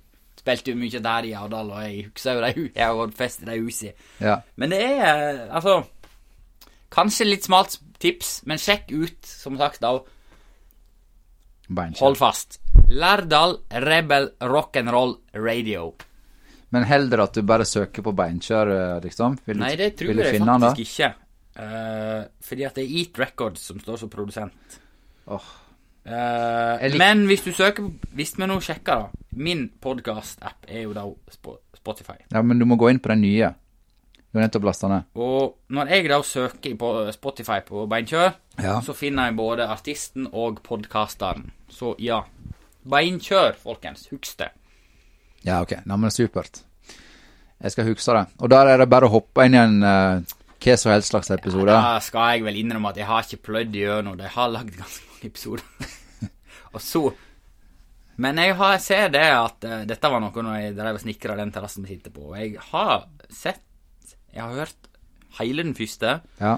spilte 0.43 0.73
jo 0.73 0.79
mye 0.79 1.01
der 1.03 1.27
i 1.29 1.33
Aurdal, 1.37 1.71
og 1.71 1.83
jeg 1.85 2.07
husker 2.09 2.37
jo 2.37 2.41
de 2.43 2.63
Jeg 2.73 2.83
har 2.83 2.97
gått 2.97 3.17
fest 3.17 3.43
i 3.43 3.49
de 3.49 3.59
husene. 3.61 3.93
Ja. 4.19 4.39
Men 4.59 4.73
det 4.73 4.81
er 4.81 5.03
eh, 5.13 5.43
altså 5.49 5.83
Kanskje 6.93 7.25
litt 7.25 7.45
smalt 7.47 7.79
tips, 8.03 8.43
men 8.45 8.59
sjekk 8.61 8.91
ut, 8.93 9.19
som 9.25 9.55
sagt, 9.57 9.81
da. 9.81 9.95
Beinkjør. 11.73 12.03
Hold 12.03 12.19
fast. 12.19 12.59
Lærdal 12.91 13.55
Rebel 13.81 14.29
Rock'n'Roll 14.43 15.15
Radio. 15.41 15.87
Men 16.75 16.85
heller 16.89 17.23
at 17.25 17.33
du 17.33 17.41
bare 17.49 17.65
søker 17.65 18.05
på 18.05 18.13
Beinkjør, 18.13 18.73
eh, 18.75 19.01
liksom? 19.07 19.39
Vil 19.47 19.61
Nei, 19.63 19.73
det 19.79 19.95
tror 19.97 20.13
jeg 20.13 20.37
finne 20.37 20.59
faktisk 20.59 20.99
da? 20.99 21.09
ikke. 21.09 21.11
Uh, 21.53 22.23
fordi 22.41 22.63
at 22.65 22.77
det 22.77 22.83
er 22.83 22.93
Eat 22.99 23.19
Records 23.21 23.67
som 23.69 23.81
står 23.81 23.99
som 24.01 24.09
produsent. 24.13 24.79
Åh. 25.29 25.35
Eh, 25.41 25.62
Lik- 26.05 26.97
men 26.99 27.25
hvis 27.29 27.43
du 27.45 27.51
søker 27.55 27.85
Hvis 28.11 28.33
vi 28.37 28.43
nå 28.45 28.57
sjekker, 28.59 29.05
da 29.05 29.07
Min 29.39 29.69
podkast-app 29.81 30.65
er 30.67 30.81
jo 30.83 30.91
da 30.93 31.05
Spotify. 31.77 32.17
Ja, 32.31 32.41
men 32.41 32.59
du 32.59 32.65
må 32.65 32.75
gå 32.77 32.89
inn 32.91 32.99
på 32.99 33.09
den 33.09 33.21
nye. 33.21 33.53
Du 34.31 34.37
har 34.39 34.45
nettopp 34.47 34.63
lasta 34.67 34.87
ned. 34.87 35.03
Og 35.15 35.55
når 35.69 35.89
jeg 35.89 36.09
da 36.09 36.19
søker 36.23 36.75
på 36.79 37.11
Spotify 37.13 37.59
på 37.65 37.87
Beinkjør, 37.89 38.33
Ja. 38.61 38.79
så 38.81 38.93
finner 38.95 39.25
jeg 39.25 39.35
både 39.35 39.67
artisten 39.67 40.27
og 40.31 40.61
podkasteren. 40.63 41.51
Så 41.69 41.95
ja. 41.99 42.21
Beinkjør, 42.89 43.55
folkens. 43.63 44.07
Husk 44.11 44.37
det. 44.39 44.49
Ja, 45.45 45.61
ok. 45.61 45.73
Nei, 45.85 45.97
men 45.97 46.11
supert. 46.11 46.61
Jeg 47.61 47.71
skal 47.71 47.85
huske 47.85 48.13
det. 48.17 48.25
Og 48.39 48.49
der 48.49 48.67
er 48.67 48.77
det 48.77 48.89
bare 48.89 49.07
å 49.07 49.11
hoppe 49.11 49.45
inn 49.45 49.53
i 49.55 49.57
en 49.57 49.83
uh, 49.83 50.21
hva 50.63 50.77
som 50.79 50.91
helst 50.93 51.11
slags 51.11 51.31
episode. 51.31 51.67
Da 51.71 51.99
skal 51.99 52.37
jeg 52.37 52.43
vel 52.43 52.55
innrømme 52.63 52.89
at 52.89 52.97
jeg 52.97 53.05
har 53.09 53.23
ikke 53.23 53.43
pløyd 53.51 53.71
gjennom. 53.75 54.17
Jeg 54.19 54.29
har 54.35 54.49
lagd 54.49 54.75
ganske 54.77 55.12
mange 55.23 55.31
episoder. 55.31 55.63
og 56.73 56.81
så 56.81 57.13
Men 58.15 58.37
jeg 58.37 58.55
har, 58.55 58.77
ser 58.77 59.09
det 59.09 59.23
at 59.25 59.63
uh, 59.65 59.85
dette 59.89 60.09
var 60.09 60.21
noe 60.21 60.43
når 60.43 60.59
jeg 60.61 60.75
drev 60.77 60.95
og 60.95 61.01
snikra 61.01 61.35
den 61.35 61.51
terrassen 61.51 61.83
vi 61.83 61.95
sitter 61.95 62.11
på. 62.13 62.29
Og 62.29 62.37
jeg 62.37 62.59
har 62.59 63.07
sett 63.29 63.61
Jeg 64.33 64.41
har 64.41 64.53
hørt 64.53 64.89
hele 65.39 65.63
den 65.63 65.75
første. 65.75 66.21
Ja. 66.39 66.57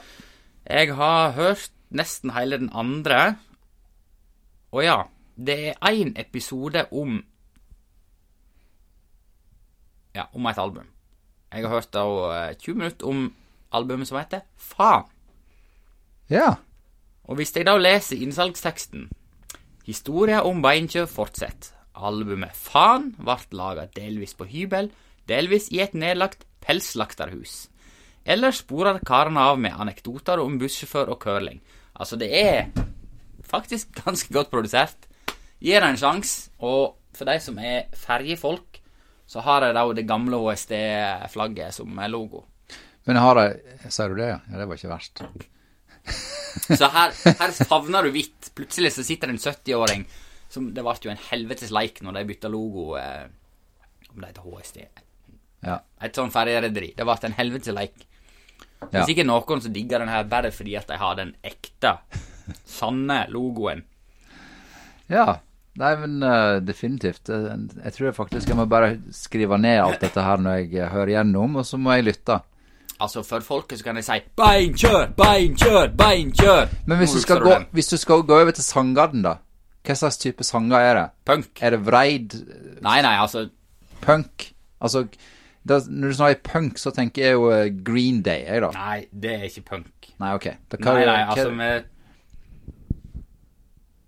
Jeg 0.67 0.95
har 0.95 1.31
hørt 1.31 1.71
nesten 1.91 2.31
hele 2.31 2.57
den 2.57 2.69
andre. 2.73 3.37
Og 4.71 4.83
ja, 4.83 5.03
det 5.37 5.75
er 5.75 5.91
én 5.91 6.13
episode 6.19 6.87
om 6.91 7.23
Ja, 10.15 10.25
om 10.33 10.45
et 10.45 10.57
album. 10.57 10.87
Jeg 11.51 11.63
har 11.63 11.69
hørt 11.69 11.93
da 11.93 12.03
eh, 12.49 12.55
20 12.55 12.75
minutter 12.75 13.07
om 13.07 13.33
albumet 13.71 14.07
som 14.07 14.17
heter 14.17 14.41
Faen. 14.57 15.03
ja. 16.29 16.55
Og 17.25 17.39
hvis 17.39 17.55
jeg 17.55 17.65
da 17.67 17.77
leser 17.77 18.21
innsalgsteksten 18.21 19.07
Historia 19.85 20.41
om 20.41 20.63
Beinkjø 20.65 21.05
fortsetter. 21.05 21.73
Albumet 21.95 22.57
Faen 22.57 23.11
ble 23.15 23.37
laga 23.55 23.85
delvis 23.95 24.33
på 24.35 24.47
hybel, 24.49 24.89
delvis 25.29 25.69
i 25.71 25.79
et 25.83 25.93
nedlagt 25.95 26.43
pelsslakterhus. 26.65 27.67
Ellers 28.25 28.63
sporer 28.63 28.99
karene 29.05 29.43
av 29.45 29.61
med 29.61 29.77
anekdoter 29.77 30.41
om 30.41 30.57
bussjåfør 30.59 31.13
og 31.13 31.21
curling. 31.21 31.61
Altså, 31.93 32.17
det 32.17 32.31
er 32.33 32.71
faktisk 33.45 33.93
ganske 34.03 34.33
godt 34.33 34.51
produsert. 34.51 35.07
Gir 35.61 35.79
det 35.79 35.93
en 35.93 36.01
sjanse, 36.01 36.49
og 36.59 36.97
for 37.15 37.29
de 37.29 37.37
som 37.39 37.61
er 37.61 37.85
ferjefolk, 37.95 38.81
så 39.29 39.45
har 39.45 39.63
jeg 39.69 39.77
da 39.77 39.85
det 39.95 40.09
gamle 40.09 40.41
HSD-flagget 40.41 41.77
som 41.77 42.01
logo. 42.09 42.43
Men 43.05 43.21
har 43.21 43.37
de 43.37 43.91
Sa 43.93 44.09
du 44.09 44.17
det, 44.17 44.33
ja? 44.33 44.39
Ja, 44.49 44.57
det 44.57 44.67
var 44.67 44.81
ikke 44.81 44.89
verst. 44.89 45.21
Så 46.79 46.87
her, 46.93 47.11
her 47.39 47.51
favner 47.67 48.05
du 48.07 48.11
hvitt. 48.15 48.51
Plutselig 48.55 48.93
så 48.95 49.03
sitter 49.03 49.27
det 49.27 49.35
en 49.35 49.41
70-åring 49.43 50.05
som 50.49 50.69
Det 50.73 50.83
ble 50.85 50.93
jo 51.03 51.11
en 51.11 51.19
helvetes 51.29 51.71
leik 51.73 51.97
når 52.05 52.15
de 52.19 52.21
bytta 52.29 52.47
logo 52.53 52.93
eh, 52.99 53.25
Om 54.13 54.21
det 54.21 54.29
heter 54.29 54.45
HSD. 54.45 54.77
Ja. 55.65 55.79
Et 56.05 56.15
sånn 56.15 56.31
ferjerederi. 56.31 56.93
Det 56.95 57.03
ble 57.07 57.17
en 57.27 57.35
helvetes 57.39 57.73
leik. 57.75 58.05
Det 58.79 58.93
er 58.93 59.01
Ja. 59.01 59.05
sikkert 59.09 59.27
noen 59.27 59.61
som 59.65 59.73
digger 59.73 59.99
den 60.03 60.11
her 60.13 60.23
bare 60.29 60.51
fordi 60.53 60.77
at 60.77 60.87
de 60.87 60.97
har 61.01 61.15
den 61.17 61.33
ekte, 61.43 61.97
sanne 62.69 63.25
logoen. 63.33 63.83
Ja. 65.11 65.39
Nei, 65.75 65.91
men 65.99 66.21
uh, 66.23 66.61
definitivt. 66.63 67.27
Eh, 67.29 67.49
Jeg 67.83 67.93
tror 67.97 68.05
jeg 68.07 68.15
faktisk 68.15 68.47
jeg 68.47 68.55
må 68.55 68.63
bare 68.71 68.93
skrive 69.11 69.57
ned 69.59 69.81
alt 69.83 69.99
dette 70.05 70.23
her 70.23 70.39
når 70.39 70.61
jeg 70.61 70.69
eh, 70.79 70.91
hører 70.93 71.11
gjennom, 71.17 71.57
og 71.59 71.65
så 71.67 71.75
må 71.81 71.97
jeg 71.97 72.05
lytte. 72.13 72.37
Altså, 72.99 73.23
for 73.27 73.39
folket 73.43 73.79
så 73.79 73.83
kan 73.83 73.95
de 73.95 74.01
si 74.01 74.11
'beinkjør, 74.11 75.09
beinkjør, 75.17 75.89
beinkjør'. 75.97 76.69
Men 76.85 76.97
hvis 76.97 77.13
Nå 77.13 77.17
du, 77.17 77.21
skal 77.21 77.39
gå, 77.39 77.49
den. 77.49 77.65
hvis 77.71 77.87
du 77.87 77.97
skal 77.97 78.23
gå 78.23 78.39
over 78.41 78.51
til 78.51 78.63
sanggarden, 78.63 79.21
da? 79.21 79.33
Hva 79.85 79.95
slags 79.95 80.17
type 80.17 80.43
sanger 80.43 80.77
er 80.77 80.93
det? 80.93 81.09
Punk. 81.25 81.61
Er 81.61 81.69
det 81.69 81.85
vreid 81.85 82.33
Nei, 82.81 83.01
nei, 83.01 83.15
altså 83.21 83.49
punk? 84.01 84.51
Altså, 84.81 85.07
da, 85.67 85.79
når 85.89 86.07
du 86.07 86.13
snakker 86.13 86.39
punk, 86.43 86.77
så 86.77 86.91
tenker 86.91 87.23
jeg 87.25 87.33
jo 87.33 87.51
eh, 87.51 87.83
Green 87.85 88.21
Day, 88.21 88.45
jeg, 88.45 88.61
da. 88.61 88.71
Nei, 88.73 89.05
det 89.11 89.33
er 89.33 89.43
ikke 89.49 89.61
punk. 89.61 90.09
Nei, 90.19 90.33
ok. 90.33 90.45
Nei, 90.79 91.05
nei, 91.05 91.21
altså 91.23 91.51
med 91.51 91.83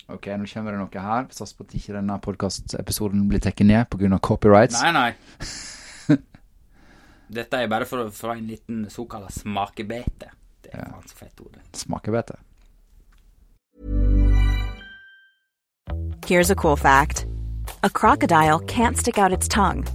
Ok, 0.08 0.28
nå 0.40 0.46
kommer 0.48 0.72
det 0.72 0.80
noe 0.80 1.02
her. 1.04 1.26
Sats 1.36 1.52
på 1.54 1.66
at 1.68 1.74
ikke 1.76 1.98
denne 1.98 2.16
podkastepisoden 2.24 3.26
blir 3.28 3.42
tatt 3.44 3.60
ned 3.60 3.90
pga. 3.92 4.20
copyrights. 4.24 4.80
Nei, 4.82 4.92
nei. 4.96 5.12
Dette 7.28 7.60
er 7.60 7.68
bare 7.68 7.86
for 7.86 8.06
å 8.06 8.12
få 8.14 8.34
en 8.36 8.48
liten 8.48 8.86
såkalt 8.92 9.34
smakebete. 9.36 10.32
Det 10.64 10.72
er 10.74 10.92
faen 10.92 11.08
så 11.08 11.16
fett 11.16 11.42
ord. 11.42 11.54
det. 11.54 11.64
Smaker 11.76 12.12
bedre. 12.12 12.40
Here's 16.26 16.52
a 16.52 16.56
cool 16.56 16.76
fact 16.76 17.26
a 17.84 17.90
crocodile 17.90 18.60
can't 18.60 18.98
stick 18.98 19.18
out 19.18 19.32
its 19.32 19.48
tongue. 19.48 19.86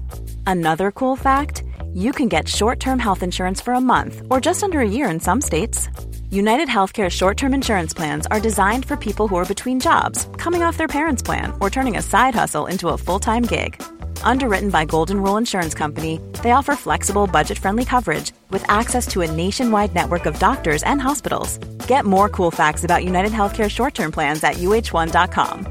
Another 0.46 0.90
cool 0.90 1.16
fact 1.16 1.62
you 1.94 2.12
can 2.12 2.28
get 2.28 2.48
short 2.48 2.80
term 2.80 2.98
health 2.98 3.22
insurance 3.22 3.60
for 3.60 3.74
a 3.74 3.80
month 3.80 4.22
or 4.30 4.40
just 4.40 4.62
under 4.62 4.80
a 4.80 4.88
year 4.88 5.08
in 5.10 5.20
some 5.20 5.40
states. 5.40 5.88
United 6.30 6.68
Healthcare 6.68 7.10
short 7.10 7.36
term 7.36 7.54
insurance 7.54 7.92
plans 7.92 8.26
are 8.26 8.40
designed 8.40 8.86
for 8.86 8.96
people 8.96 9.28
who 9.28 9.36
are 9.36 9.44
between 9.44 9.80
jobs, 9.80 10.26
coming 10.38 10.62
off 10.62 10.78
their 10.78 10.88
parents' 10.88 11.22
plan, 11.22 11.52
or 11.60 11.68
turning 11.70 11.96
a 11.98 12.02
side 12.02 12.34
hustle 12.34 12.66
into 12.66 12.88
a 12.88 12.98
full 12.98 13.18
time 13.18 13.42
gig. 13.42 13.82
Underwritten 14.24 14.70
by 14.70 14.84
Golden 14.84 15.22
Rule 15.22 15.36
Insurance 15.36 15.74
Company, 15.74 16.20
they 16.42 16.52
offer 16.52 16.74
flexible, 16.74 17.26
budget 17.26 17.58
friendly 17.58 17.84
coverage 17.84 18.32
with 18.50 18.64
access 18.68 19.06
to 19.08 19.20
a 19.20 19.30
nationwide 19.30 19.94
network 19.94 20.26
of 20.26 20.38
doctors 20.38 20.82
and 20.84 21.00
hospitals. 21.00 21.58
Get 21.86 22.04
more 22.04 22.28
cool 22.28 22.50
facts 22.50 22.84
about 22.84 23.04
United 23.04 23.32
Healthcare 23.32 23.70
short 23.70 23.94
term 23.94 24.12
plans 24.12 24.42
at 24.42 24.54
uh1.com. 24.54 25.66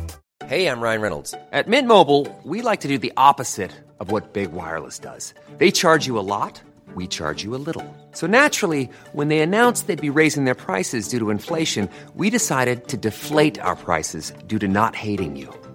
Hey, 0.46 0.68
I'm 0.68 0.82
Ryan 0.82 1.02
Reynolds. 1.02 1.34
At 1.52 1.68
Mint 1.68 1.88
Mobile, 1.88 2.28
we 2.44 2.62
like 2.62 2.82
to 2.82 2.88
do 2.88 2.98
the 2.98 3.14
opposite 3.16 3.72
of 4.00 4.12
what 4.12 4.34
Big 4.34 4.52
Wireless 4.52 5.00
does. 5.00 5.34
They 5.58 5.72
charge 5.72 6.08
you 6.08 6.20
a 6.20 6.28
lot, 6.36 6.62
we 6.94 7.08
charge 7.08 7.44
you 7.44 7.56
a 7.56 7.62
little. 7.66 7.86
So 8.12 8.28
naturally, 8.28 8.90
when 9.14 9.30
they 9.30 9.40
announced 9.40 9.88
they'd 9.88 10.02
be 10.02 10.10
raising 10.10 10.44
their 10.46 10.56
prices 10.56 11.08
due 11.08 11.20
to 11.20 11.30
inflation, 11.30 11.90
we 12.16 12.30
decided 12.30 12.88
to 12.90 12.98
deflate 12.98 13.62
our 13.62 13.78
prices 13.78 14.34
due 14.48 14.60
to 14.60 14.68
not 14.68 14.96
hating 14.96 15.38
you. 15.38 15.54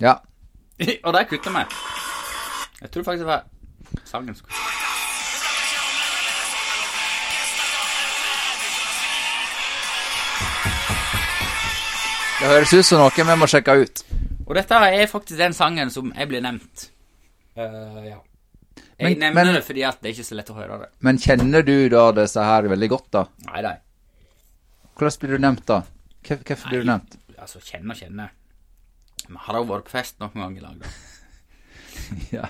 Ja. 0.00 0.14
Og 1.04 1.12
der 1.12 1.24
kutter 1.28 1.50
vi. 1.50 1.64
Jeg 2.80 2.90
tror 2.90 3.02
faktisk 3.04 3.26
det 3.26 3.26
var 3.26 3.42
sangen 4.04 4.34
som 4.34 4.46
Det 12.40 12.48
høres 12.48 12.72
ut 12.72 12.86
som 12.88 13.02
noe 13.02 13.12
vi 13.28 13.36
må 13.36 13.48
sjekke 13.50 13.74
ut. 13.82 14.02
Og 14.48 14.56
dette 14.56 14.78
er 14.88 15.06
faktisk 15.10 15.36
den 15.38 15.52
sangen 15.54 15.90
som 15.92 16.08
jeg 16.16 16.28
blir 16.30 16.40
nevnt. 16.44 16.86
Uh, 17.58 18.00
ja. 18.06 18.16
Jeg 19.00 19.16
Men- 19.16 19.18
nevner 19.18 19.44
men- 19.44 19.54
det 19.54 19.64
fordi 19.64 19.82
at 19.86 20.00
det 20.00 20.08
er 20.08 20.14
ikke 20.14 20.28
så 20.28 20.34
lett 20.36 20.50
å 20.50 20.54
høre 20.56 20.78
det. 20.80 20.88
Men 21.00 21.18
kjenner 21.18 21.62
du 21.62 21.88
da 21.88 22.10
disse 22.12 22.40
her 22.42 22.62
veldig 22.62 22.88
godt, 22.88 23.10
da? 23.10 23.24
Nei, 23.46 23.62
nei. 23.62 23.76
Hvordan 24.96 25.18
blir 25.20 25.30
du 25.30 25.38
nevnt, 25.38 25.66
da? 25.66 25.82
Hvorfor 26.24 26.68
blir 26.68 26.80
du 26.80 26.86
nevnt? 26.86 27.16
Altså, 27.38 27.60
kjenne 27.60 27.90
og 27.92 27.96
kjenne. 27.96 28.30
Vi 29.28 29.38
har 29.46 29.58
jo 29.58 29.66
vært 29.68 29.88
på 29.88 29.94
fest 29.94 30.18
noen 30.22 30.42
ganger 30.42 30.60
i 30.60 30.64
lag, 30.64 30.82
da. 30.84 30.92
Ja. 32.34 32.46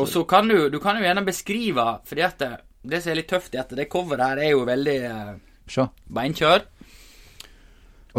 Og 0.00 0.06
så 0.08 0.22
kan 0.28 0.48
du, 0.48 0.68
du 0.72 0.78
kan 0.80 0.96
jo 0.96 1.04
gjerne 1.04 1.24
beskrive, 1.26 1.84
fordi 2.08 2.22
at 2.24 2.38
det, 2.40 2.50
det 2.88 3.02
som 3.02 3.12
er 3.12 3.18
litt 3.18 3.28
tøft, 3.28 3.56
er 3.56 3.64
at 3.64 3.72
det 3.76 3.88
coveret 3.92 4.30
her 4.30 4.42
er 4.46 4.52
jo 4.54 4.62
veldig 4.68 4.96
eh, 5.10 5.80
beinkjør. 6.18 6.64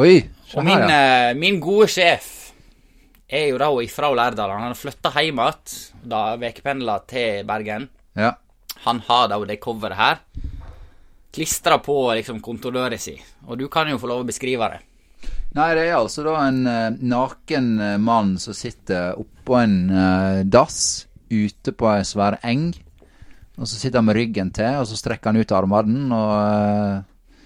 Oi! 0.04 0.16
Se 0.46 0.60
Og 0.60 0.68
min, 0.68 0.78
her, 0.78 0.90
ja. 0.92 1.30
eh, 1.32 1.38
min 1.40 1.62
gode 1.64 1.88
sjef 1.90 2.28
er 3.26 3.48
jo 3.50 3.60
da 3.62 3.70
ifra 3.82 4.12
Lærdal. 4.14 4.54
Han 4.54 4.68
har 4.74 4.78
flytta 4.78 5.14
hjem 5.16 5.42
igjen 5.42 6.10
da 6.12 6.26
ukependla 6.38 7.00
til 7.10 7.46
Bergen. 7.48 7.90
ja. 8.18 8.36
Han 8.86 9.00
har 9.08 9.30
da 9.32 9.40
det 9.50 9.56
coveret 9.64 9.98
her 9.98 10.20
klistra 11.36 11.80
på 11.84 11.96
liksom 12.16 12.40
kontorøret 12.44 13.02
si. 13.02 13.16
Og 13.48 13.58
du 13.60 13.68
kan 13.72 13.90
jo 13.90 14.00
få 14.00 14.08
lov 14.12 14.24
å 14.24 14.28
beskrive 14.28 14.70
det. 14.72 14.84
Nei, 15.56 15.70
det 15.78 15.86
er 15.88 15.96
altså 15.96 16.24
da 16.26 16.36
en 16.44 16.66
uh, 16.68 16.98
naken 17.00 17.68
eh, 17.80 17.98
mann 18.02 18.34
som 18.44 18.56
sitter 18.56 19.16
oppå 19.16 19.56
en 19.62 19.76
uh, 19.88 20.42
dass 20.44 21.06
ute 21.32 21.72
på 21.72 21.88
ei 21.94 22.02
svær 22.04 22.36
eng. 22.44 22.74
Og 23.56 23.64
så 23.64 23.78
sitter 23.78 24.02
han 24.02 24.10
med 24.10 24.18
ryggen 24.18 24.52
til, 24.52 24.82
og 24.82 24.88
så 24.90 24.98
strekker 25.00 25.32
han 25.32 25.40
ut 25.40 25.54
armene, 25.56 26.10
og 26.12 26.34
uh, 26.36 27.46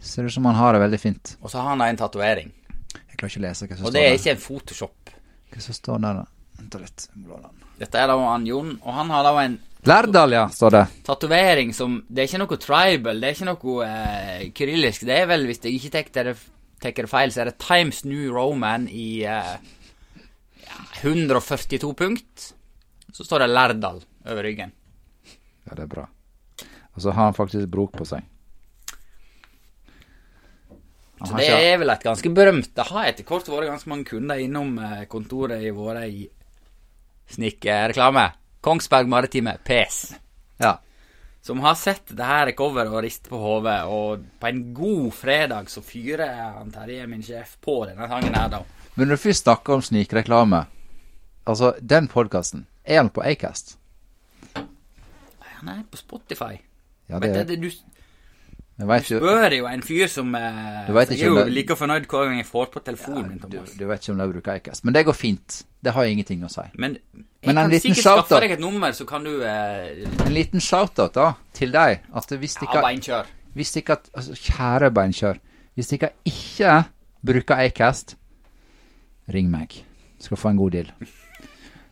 ser 0.00 0.24
ut 0.24 0.32
som 0.32 0.48
han 0.48 0.56
har 0.56 0.72
det 0.72 0.84
veldig 0.86 1.00
fint. 1.02 1.34
Og 1.44 1.52
så 1.52 1.60
har 1.60 1.74
han 1.74 1.84
en 1.84 2.00
tatovering. 2.00 2.48
Jeg 2.96 3.18
klarer 3.20 3.34
ikke 3.34 3.42
å 3.42 3.44
lese 3.44 3.68
hva 3.68 3.76
som 3.76 3.82
står 3.82 3.84
der. 3.84 3.90
Og 3.90 3.96
det 3.98 4.04
er 4.04 4.08
der. 4.08 4.20
ikke 4.22 4.32
en 4.32 4.44
Photoshop. 4.46 5.12
Hva 5.50 5.64
som 5.66 5.76
står 5.76 6.00
der, 6.06 6.22
da? 6.22 6.54
Vent 6.60 6.78
litt. 6.80 7.04
Dette 7.80 8.00
er 8.00 8.08
da 8.08 8.16
han 8.22 8.46
Jon, 8.48 8.72
og 8.80 8.96
han 8.96 9.12
har 9.12 9.26
da 9.26 9.34
en 9.42 9.58
Lærdal, 9.88 10.32
ja, 10.36 10.42
står 10.52 10.74
det. 10.74 10.80
tatovering 11.06 11.70
som 11.72 12.02
Det 12.04 12.20
er 12.20 12.26
ikke 12.28 12.40
noe 12.42 12.56
tribal, 12.60 13.20
det 13.20 13.28
er 13.28 13.36
ikke 13.36 13.46
noe 13.48 13.86
eh, 13.86 14.42
kyrillisk. 14.52 15.06
Det 15.08 15.14
er 15.16 15.28
vel, 15.30 15.46
hvis 15.48 15.62
jeg 15.64 15.78
ikke 15.78 16.02
tar 16.12 16.28
det, 16.28 16.34
tar 16.80 16.92
det 16.96 17.10
feil, 17.10 17.32
så 17.32 17.42
er 17.44 17.50
det 17.50 17.58
Times 17.62 18.04
New 18.04 18.30
Roman 18.34 18.86
i 18.88 19.22
eh, 19.28 19.56
142 21.02 21.94
punkt. 21.98 22.52
Så 23.12 23.24
står 23.26 23.44
det 23.44 23.50
Lærdal 23.50 24.02
over 24.26 24.42
ryggen. 24.46 24.72
Ja, 25.66 25.74
det 25.76 25.84
er 25.84 25.92
bra. 25.92 26.06
Og 26.94 27.02
så 27.04 27.12
har 27.14 27.24
han 27.30 27.36
faktisk 27.36 27.68
brok 27.70 27.92
på 27.98 28.06
seg. 28.08 28.24
Han 31.20 31.28
Så 31.28 31.36
det 31.36 31.44
ikke- 31.46 31.72
er 31.74 31.78
vel 31.78 31.90
et 31.90 32.02
ganske 32.02 32.30
berømt 32.32 32.74
Det 32.74 32.86
har 32.86 33.04
etter 33.04 33.24
hvert 33.24 33.44
vært 33.52 33.66
ganske 33.68 33.88
mange 33.88 34.04
kunder 34.08 34.36
innom 34.40 34.78
eh, 34.78 35.04
kontoret 35.04 35.60
i 35.62 35.70
våre 35.70 36.06
i 36.08 36.28
snikkereklame. 37.28 38.32
Kongsberg 38.62 39.06
Maritime 39.08 39.58
PS. 39.64 40.14
Ja. 40.60 40.78
Som 41.42 41.62
har 41.64 41.74
sett 41.74 42.12
det 42.16 42.26
her 42.26 42.50
coveret 42.52 42.92
og 42.92 43.02
rister 43.04 43.32
på 43.32 43.38
hodet, 43.40 43.78
og 43.88 44.26
på 44.40 44.50
en 44.50 44.60
god 44.76 45.06
fredag 45.16 45.70
så 45.72 45.80
fyrer 45.84 46.34
han 46.58 46.72
Terje, 46.74 47.06
min 47.08 47.24
sjef, 47.24 47.56
på 47.64 47.78
denne 47.88 48.08
sangen 48.10 48.36
her, 48.36 48.50
da. 48.52 48.60
Men 48.94 49.08
når 49.08 49.16
du 49.16 49.22
først 49.22 49.46
snakker 49.46 49.78
om 49.78 49.82
snikreklame 49.84 50.66
Altså, 51.48 51.72
den 51.80 52.06
podkasten, 52.06 52.66
er 52.84 53.00
han 53.00 53.08
på 53.10 53.22
Acast? 53.26 53.78
Han 54.54 55.70
er 55.72 55.80
på 55.90 55.96
Spotify. 55.96 56.60
Ja, 57.08 57.18
Men 57.18 57.22
det 57.22 57.30
det, 57.48 57.56
er, 57.56 57.62
det, 57.62 57.72
du, 58.80 59.18
spør 59.20 59.52
jo, 59.56 59.66
en 59.68 59.82
fyr 59.82 60.06
som 60.08 60.34
eh, 60.34 60.86
Du 60.86 60.96
er 60.96 61.10
jo 61.18 61.34
det- 61.36 61.52
like 61.52 61.76
fornøyd 61.76 62.06
hver 62.08 62.24
gang 62.28 62.38
jeg 62.38 62.46
får 62.46 62.70
på 62.72 62.80
telefonen 62.84 63.28
min, 63.28 63.38
du, 63.38 63.58
du 63.78 63.84
vet 63.86 64.00
ikke 64.00 64.12
om 64.12 64.18
de 64.18 64.28
bruker 64.32 64.52
Acast. 64.54 64.84
Men 64.84 64.94
det 64.94 65.04
går 65.06 65.12
fint. 65.12 65.62
Det 65.84 65.92
har 65.92 66.04
jeg 66.04 66.12
ingenting 66.16 66.44
å 66.44 66.48
si. 66.52 66.64
Men 66.78 66.94
jeg 66.94 67.24
Men 67.46 67.58
en 67.58 67.70
kan 67.70 67.80
sikkert 67.80 68.02
skaffe 68.04 68.40
deg 68.40 68.50
et 68.56 68.60
nummer, 68.60 68.92
så 68.92 69.04
kan 69.08 69.24
du 69.24 69.42
eh, 69.42 70.06
En 70.26 70.32
liten 70.32 70.60
shout-out 70.60 71.14
da, 71.14 71.32
til 71.52 71.72
deg. 71.72 72.00
At 72.14 72.26
hvis 72.32 72.56
Ja, 72.60 72.66
dere, 72.72 72.82
beinkjør. 72.88 73.26
hvis 73.54 73.72
dere 73.72 73.98
altså, 74.14 74.34
Kjære 74.34 74.90
beinkjør. 74.94 75.38
Hvis 75.76 75.88
dere 75.88 76.10
ikke 76.24 76.84
bruker 77.26 77.54
Acast, 77.66 78.16
ring 79.32 79.50
meg. 79.50 79.82
Skal 80.20 80.36
få 80.36 80.50
en 80.50 80.56
god 80.60 80.70
deal. 80.70 80.92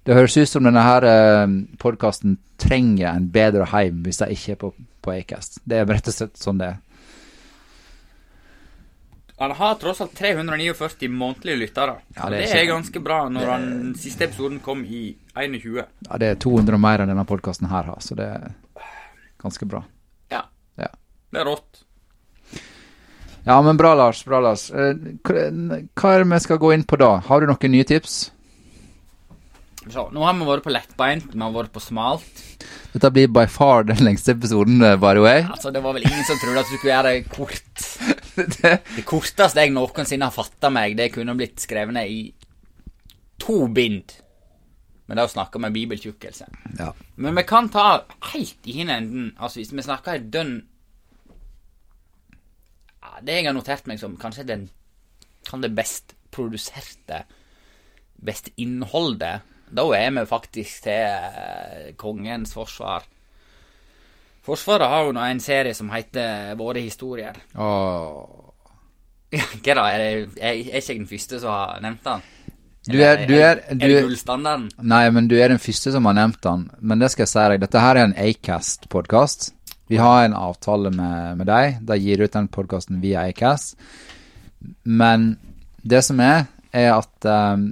Det 0.07 0.15
høres 0.17 0.37
ut 0.37 0.49
som 0.49 0.65
denne 0.65 0.83
her 0.83 1.05
eh, 1.05 1.47
podkasten 1.79 2.39
trenger 2.59 3.11
en 3.13 3.29
bedre 3.33 3.67
heim 3.73 4.03
hvis 4.03 4.19
de 4.23 4.31
ikke 4.33 4.53
er 4.53 4.57
på, 4.57 4.73
på 5.09 5.17
Acast. 5.17 5.59
Det 5.65 5.81
er 5.81 5.89
rett 5.89 6.11
og 6.11 6.15
slett 6.15 6.37
sånn 6.37 6.61
det 6.61 6.73
er. 6.75 6.85
Han 9.39 9.53
har 9.55 9.75
tross 9.79 10.01
alt 10.01 10.15
349 10.19 11.09
månedlige 11.09 11.57
lyttere. 11.57 11.93
Ja, 12.17 12.27
det 12.27 12.41
er 12.41 12.41
det, 12.43 12.55
er 12.59 12.65
ganske 12.73 13.01
bra 13.01 13.21
når 13.31 13.53
den 13.53 13.93
siste 13.95 14.27
episoden 14.27 14.59
kom 14.65 14.83
i 14.85 15.13
21. 15.39 15.85
Ja, 16.09 16.19
det 16.19 16.33
er 16.33 16.41
200 16.43 16.81
mer 16.83 17.05
enn 17.05 17.13
denne 17.13 17.25
podkasten 17.29 17.71
her 17.71 17.87
har, 17.87 18.01
så 18.03 18.19
det 18.19 18.27
er 18.27 18.49
ganske 19.39 19.69
bra. 19.71 19.85
Ja. 20.35 20.43
Ja. 20.75 20.91
Det 21.31 21.45
er 21.45 21.47
rått. 21.47 21.85
Ja, 23.47 23.61
men 23.63 23.79
bra, 23.79 23.95
Lars. 23.95 24.25
Bra, 24.27 24.43
Lars. 24.43 24.67
Eh, 24.75 24.91
hva 25.23 26.11
er 26.17 26.25
det 26.25 26.33
vi 26.35 26.41
skal 26.43 26.59
gå 26.61 26.75
inn 26.75 26.83
på 26.83 26.99
da? 27.01 27.15
Har 27.31 27.41
du 27.41 27.47
noen 27.49 27.73
nye 27.73 27.87
tips? 27.87 28.19
Så, 29.93 30.05
nå 30.13 30.25
har 30.25 30.37
vi 30.37 30.47
vært 30.49 30.67
på 30.67 30.73
lettbeint, 30.75 31.33
vi 31.33 31.41
har 31.41 31.55
vært 31.55 31.73
på 31.75 31.83
smalt. 31.83 32.43
Dette 32.93 33.11
blir 33.15 33.31
by 33.33 33.45
far 33.51 33.87
den 33.89 34.01
lengste 34.05 34.35
episoden, 34.35 34.83
eh, 34.85 34.97
by 35.01 35.15
the 35.17 35.25
way. 35.25 35.43
Altså, 35.45 35.73
det 35.73 35.83
var 35.85 35.97
vel 35.97 36.07
ingen 36.09 36.25
som 36.29 36.39
trodde 36.41 36.63
at 36.63 36.71
du 36.71 36.77
skulle 36.77 36.95
gjøre 36.95 37.13
det 37.13 37.29
kort. 37.33 37.85
det, 38.39 38.73
Det 38.97 39.05
korteste 39.09 39.65
jeg 39.65 39.75
noensinne 39.75 40.29
har 40.29 40.35
fatta 40.35 40.71
meg, 40.73 40.97
det 40.99 41.13
kunne 41.15 41.37
blitt 41.39 41.61
skrevet 41.63 41.97
ned 41.97 42.13
i 42.13 42.23
to 43.41 43.67
bind. 43.73 44.17
Men 45.09 45.17
det 45.17 45.23
er 45.25 45.31
å 45.31 45.37
snakke 45.37 45.61
med 45.63 45.73
bibeltjukkelse. 45.77 46.49
ja. 46.79 46.91
Men 47.17 47.39
vi 47.39 47.45
kan 47.49 47.71
ta 47.73 48.03
helt 48.35 48.67
i 48.69 48.75
hin 48.81 48.91
enden. 48.93 49.31
Altså, 49.39 49.63
hvis 49.63 49.73
vi 49.73 49.85
snakker 49.87 50.19
et 50.19 50.29
dønn 50.33 50.59
ja, 53.03 53.15
Det 53.25 53.39
jeg 53.39 53.47
har 53.49 53.57
notert 53.57 53.89
meg 53.89 53.99
som 53.99 54.19
kanskje 54.21 54.45
den 54.47 54.69
kan 55.49 55.63
det 55.65 55.73
best 55.73 56.13
produserte, 56.35 57.23
best 58.21 58.51
innholdet, 58.61 59.47
da 59.71 59.85
er 59.97 60.11
vi 60.17 60.27
faktisk 60.29 60.89
til 60.89 61.05
eh, 61.05 61.95
kongens 62.01 62.55
forsvar. 62.57 63.07
Forsvaret 64.49 64.89
har 64.89 65.05
jo 65.05 65.15
nå 65.17 65.25
en 65.29 65.41
serie 65.45 65.75
som 65.77 65.91
heter 65.93 66.55
Våre 66.57 66.81
historier. 66.81 67.37
Oh. 67.55 68.55
Hva 69.35 69.75
da? 69.77 69.85
Er, 69.93 69.99
det, 70.01 70.39
er, 70.41 70.49
er 70.49 70.81
ikke 70.81 70.95
jeg 70.95 71.01
den 71.03 71.11
første 71.11 71.41
som 71.43 71.53
har 71.53 71.83
nevnt 71.85 72.07
den? 72.07 72.27
Du 72.89 72.97
er, 73.05 73.27
du 73.29 73.35
er, 73.37 73.59
er 73.69 73.77
det 73.77 74.03
gullstandarden? 74.07 74.71
Nei, 74.81 75.03
men 75.13 75.27
du 75.29 75.35
er 75.37 75.53
den 75.53 75.61
første 75.61 75.93
som 75.93 76.07
har 76.09 76.17
nevnt 76.17 76.41
den. 76.47 76.69
Men 76.81 77.03
det 77.03 77.11
skal 77.13 77.27
jeg 77.27 77.33
si 77.35 77.45
deg, 77.53 77.61
dette 77.67 77.83
her 77.85 77.99
er 77.99 78.09
en 78.09 78.17
Acast-podkast. 78.17 79.51
Vi 79.93 79.99
har 80.01 80.25
en 80.25 80.37
avtale 80.37 80.93
med, 80.95 81.37
med 81.41 81.49
deg. 81.49 81.83
De 81.85 81.99
gir 82.01 82.23
ut 82.25 82.33
den 82.33 82.49
podkasten 82.53 83.03
via 83.05 83.27
Acast. 83.29 83.77
Men 84.85 85.35
det 85.85 86.01
som 86.07 86.21
er, 86.25 86.47
er 86.73 86.95
at 86.95 87.29
um, 87.29 87.71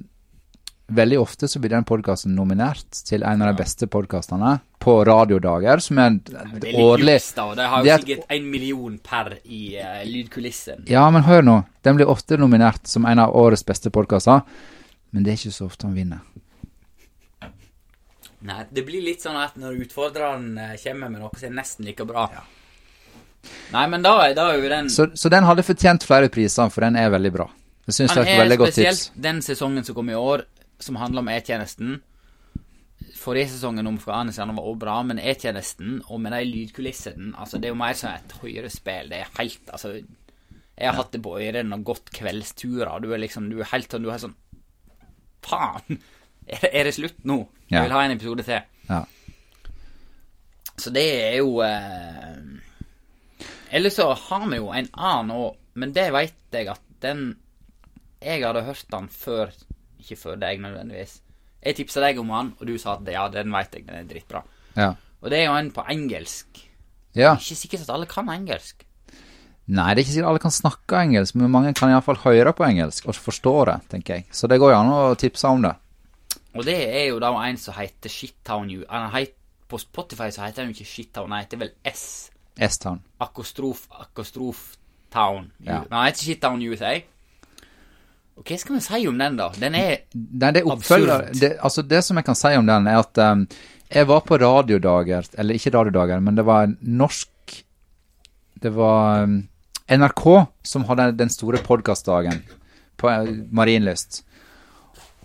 veldig 0.88 1.18
ofte 1.18 1.48
så 1.48 1.58
blir 1.58 1.70
den 1.74 1.84
podkasten 1.84 2.34
nominert 2.36 3.00
til 3.08 3.24
en 3.26 3.42
av 3.42 3.50
de 3.52 3.58
beste 3.62 3.88
podkastene 3.90 4.60
på 4.78 5.04
radiodager, 5.06 5.80
som 5.82 5.98
er 5.98 6.10
Det 6.22 6.34
er 6.36 6.52
litt 6.62 6.76
årlig 6.78 7.16
Det 7.34 7.66
har 7.66 7.84
jo 7.84 7.90
er 7.90 7.94
et- 7.94 8.04
sikkert 8.04 8.24
en 8.30 8.50
million 8.50 8.98
per 8.98 9.38
i 9.44 9.76
uh, 9.80 10.04
lydkulissen. 10.06 10.84
Ja, 10.86 11.08
men 11.10 11.22
hør 11.26 11.42
nå. 11.42 11.64
Den 11.82 11.96
blir 11.96 12.06
ofte 12.06 12.36
nominert 12.38 12.86
som 12.86 13.04
en 13.06 13.18
av 13.18 13.34
årets 13.34 13.64
beste 13.66 13.90
podkaster, 13.90 14.42
men 15.10 15.22
det 15.24 15.32
er 15.32 15.36
ikke 15.36 15.52
så 15.56 15.66
ofte 15.66 15.86
han 15.86 15.94
vinner. 15.94 16.20
Nei, 18.46 18.62
det 18.70 18.84
blir 18.86 19.02
litt 19.02 19.22
sånn 19.24 19.36
at 19.40 19.56
når 19.58 19.80
utfordreren 19.86 20.58
eh, 20.60 20.76
kommer 20.84 21.08
med 21.10 21.20
noe 21.24 21.30
som 21.40 21.48
er 21.48 21.54
nesten 21.56 21.86
like 21.88 22.04
bra 22.06 22.28
Nei, 23.72 23.86
men 23.90 24.02
da, 24.02 24.12
da 24.36 24.48
er 24.52 24.60
jo 24.60 24.68
den 24.70 24.90
Så, 24.90 25.08
så 25.14 25.30
den 25.32 25.46
hadde 25.46 25.62
fortjent 25.66 26.04
flere 26.06 26.28
priser, 26.28 26.68
for 26.70 26.82
den 26.82 26.96
er 26.98 27.10
veldig 27.14 27.30
bra. 27.34 27.46
Jeg 27.86 27.94
syns 27.94 28.12
det 28.14 28.18
Han 28.18 28.26
er 28.26 28.32
et 28.34 28.40
veldig 28.42 28.58
godt 28.58 28.72
spesielt 28.74 29.02
tips. 29.04 29.22
den 29.26 29.42
sesongen 29.46 29.84
som 29.86 29.94
kom 29.94 30.10
i 30.10 30.16
år, 30.18 30.42
som 30.82 30.98
handler 31.00 31.24
om 31.24 31.30
E-tjenesten. 31.32 31.96
Forrige 33.16 33.52
sesongen 33.52 33.86
om 33.86 33.98
Afghanistan 34.00 34.54
var 34.56 34.64
også 34.64 34.80
bra, 34.80 34.96
men 35.06 35.20
E-tjenesten, 35.20 35.98
og 36.08 36.20
med 36.20 36.32
de 36.32 36.44
lydkulissene 36.48 37.34
altså 37.36 37.58
Det 37.60 37.68
er 37.68 37.74
jo 37.74 37.80
mer 37.80 37.96
som 37.98 38.12
et 38.12 38.36
høyrespill. 38.40 39.10
Det 39.12 39.20
er 39.20 39.34
helt 39.38 39.70
Altså 39.72 39.92
Jeg 39.96 40.88
har 40.88 40.96
hatt 40.96 41.12
det 41.12 41.22
på 41.24 41.36
ørene 41.38 41.76
og 41.76 41.84
gått 41.92 42.12
kveldsturer, 42.16 43.00
du 43.00 43.12
er 43.12 43.22
liksom 43.22 43.50
Du 43.52 43.60
er 43.60 43.70
helt 43.72 43.92
sånn 43.92 44.06
Du 44.06 44.12
er 44.12 44.22
sånn 44.22 44.36
Faen! 45.46 46.00
Er 46.46 46.62
det, 46.62 46.70
er 46.72 46.86
det 46.86 46.94
slutt 46.94 47.24
nå? 47.26 47.40
Jeg 47.66 47.82
vil 47.82 47.92
ha 47.94 48.00
en 48.06 48.12
episode 48.14 48.44
til. 48.46 48.60
Ja. 48.86 49.00
Så 50.78 50.92
det 50.94 51.06
er 51.24 51.38
jo 51.40 51.56
eh... 51.64 52.36
Ellers 53.74 53.96
så 53.98 54.12
har 54.14 54.44
vi 54.46 54.60
jo 54.60 54.70
en 54.70 54.86
annen 54.94 55.32
òg, 55.34 55.56
men 55.74 55.94
det 55.96 56.06
veit 56.14 56.38
jeg 56.54 56.70
at 56.70 56.82
den 57.02 57.32
Jeg 58.22 58.44
hadde 58.44 58.62
hørt 58.68 58.86
den 58.92 59.08
før 59.10 59.50
Ikke 60.06 60.20
før 60.20 60.38
deg, 60.38 60.60
nødvendigvis. 60.62 61.18
Jeg 61.66 61.80
tipsa 61.80 62.02
deg 62.04 62.20
om 62.22 62.30
han, 62.30 62.52
og 62.60 62.68
du 62.68 62.76
sa 62.78 62.94
at 62.94 63.08
ja, 63.10 63.26
den 63.32 63.50
veit 63.50 63.74
jeg, 63.74 63.88
den 63.88 63.98
er 63.98 64.06
dritbra. 64.06 64.44
Ja. 64.76 64.92
Og 65.18 65.32
det 65.32 65.40
er 65.40 65.48
jo 65.48 65.56
en 65.58 65.72
på 65.74 65.82
engelsk. 65.90 66.60
ja. 67.16 67.32
Ikke 67.34 67.58
sikkert 67.58 67.82
at 67.88 67.90
alle 67.96 68.06
kan 68.06 68.28
engelsk. 68.30 68.84
Nei, 69.66 69.88
det 69.90 69.98
er 69.98 70.04
ikke 70.04 70.12
sikkert 70.14 70.30
alle 70.30 70.42
kan 70.44 70.54
snakke 70.54 71.00
engelsk, 71.02 71.34
men 71.34 71.50
mange 71.50 71.72
kan 71.74 71.90
iallfall 71.90 72.20
høre 72.22 72.52
på 72.54 72.62
engelsk 72.68 73.08
og 73.10 73.18
forstå 73.18 73.54
det, 73.66 73.80
tenker 73.90 74.20
jeg. 74.20 74.28
Så 74.30 74.46
det 74.46 74.60
går 74.62 74.76
jo 74.76 74.78
an 74.78 74.92
å 74.94 75.00
tipse 75.18 75.50
om 75.50 75.64
det. 75.64 75.72
Og 76.54 76.62
det 76.68 76.76
er 76.86 77.08
jo 77.10 77.18
da 77.20 77.32
en 77.42 77.58
som 77.58 77.74
heter 77.74 78.12
Shittown 78.12 78.70
U. 78.70 78.84
På 79.66 79.80
Spotify 79.82 80.30
så 80.30 80.44
heter 80.46 80.62
han 80.62 80.70
jo 80.70 80.76
ikke 80.78 80.92
Shittown, 80.92 81.32
han 81.34 81.42
heter 81.42 81.58
vel 81.64 81.72
S. 81.82 82.30
S-Town. 82.56 83.02
Akostrof, 83.20 83.88
Akostrof 83.90 84.76
Town. 85.12 85.50
Ja. 85.58 85.82
Men 85.88 85.98
han 85.98 86.06
heter 86.12 86.28
Shittown 86.28 86.62
USA. 86.62 86.94
Og 88.36 88.44
hva 88.44 88.58
skal 88.60 88.76
vi 88.76 88.82
si 88.84 89.06
om 89.08 89.16
den, 89.20 89.38
da? 89.38 89.48
Den 89.56 89.76
er 89.78 89.88
Nei, 90.12 90.50
det 90.52 90.60
er 90.60 90.68
oppfølger 90.68 91.14
Absurd. 91.14 91.40
det, 91.40 91.50
Altså, 91.64 91.82
det 91.82 92.02
som 92.04 92.20
jeg 92.20 92.26
kan 92.26 92.38
si 92.38 92.52
om 92.58 92.68
den, 92.68 92.88
er 92.90 93.00
at 93.00 93.20
um, 93.24 93.46
jeg 93.88 94.08
var 94.10 94.22
på 94.26 94.38
radiodager, 94.42 95.28
eller 95.38 95.56
ikke 95.56 95.72
radiodager, 95.72 96.20
men 96.20 96.36
det 96.36 96.44
var 96.46 96.66
en 96.66 96.76
norsk 96.82 97.32
Det 98.60 98.72
var 98.72 99.22
um, 99.24 99.42
NRK 99.92 100.24
som 100.64 100.84
hadde 100.88 101.12
den 101.16 101.30
store 101.30 101.60
podkastdagen 101.62 102.42
på 102.96 103.08
uh, 103.08 103.28
Marienlyst. 103.52 104.22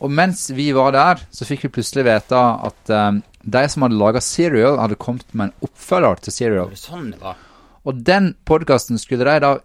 Og 0.02 0.12
mens 0.12 0.50
vi 0.52 0.71
var 0.76 0.91
der, 0.91 1.21
så 1.32 1.45
fikk 1.45 1.63
vi 1.65 1.76
plutselig 1.78 2.06
vite 2.06 2.38
at 2.38 2.91
um, 2.91 3.21
de 3.41 3.63
som 3.69 3.86
hadde 3.86 4.00
laga 4.00 4.21
Serial, 4.21 4.80
hadde 4.80 5.00
kommet 5.00 5.28
med 5.34 5.50
en 5.50 5.67
oppfølger 5.67 6.21
til 6.21 6.36
Serial. 6.36 6.76
sånn 6.78 7.12
det 7.13 7.21
var. 7.21 7.39
Og 7.88 8.04
den 8.06 8.36
podkasten 8.45 9.00
skulle 9.02 9.26
de 9.26 9.39
da 9.41 9.56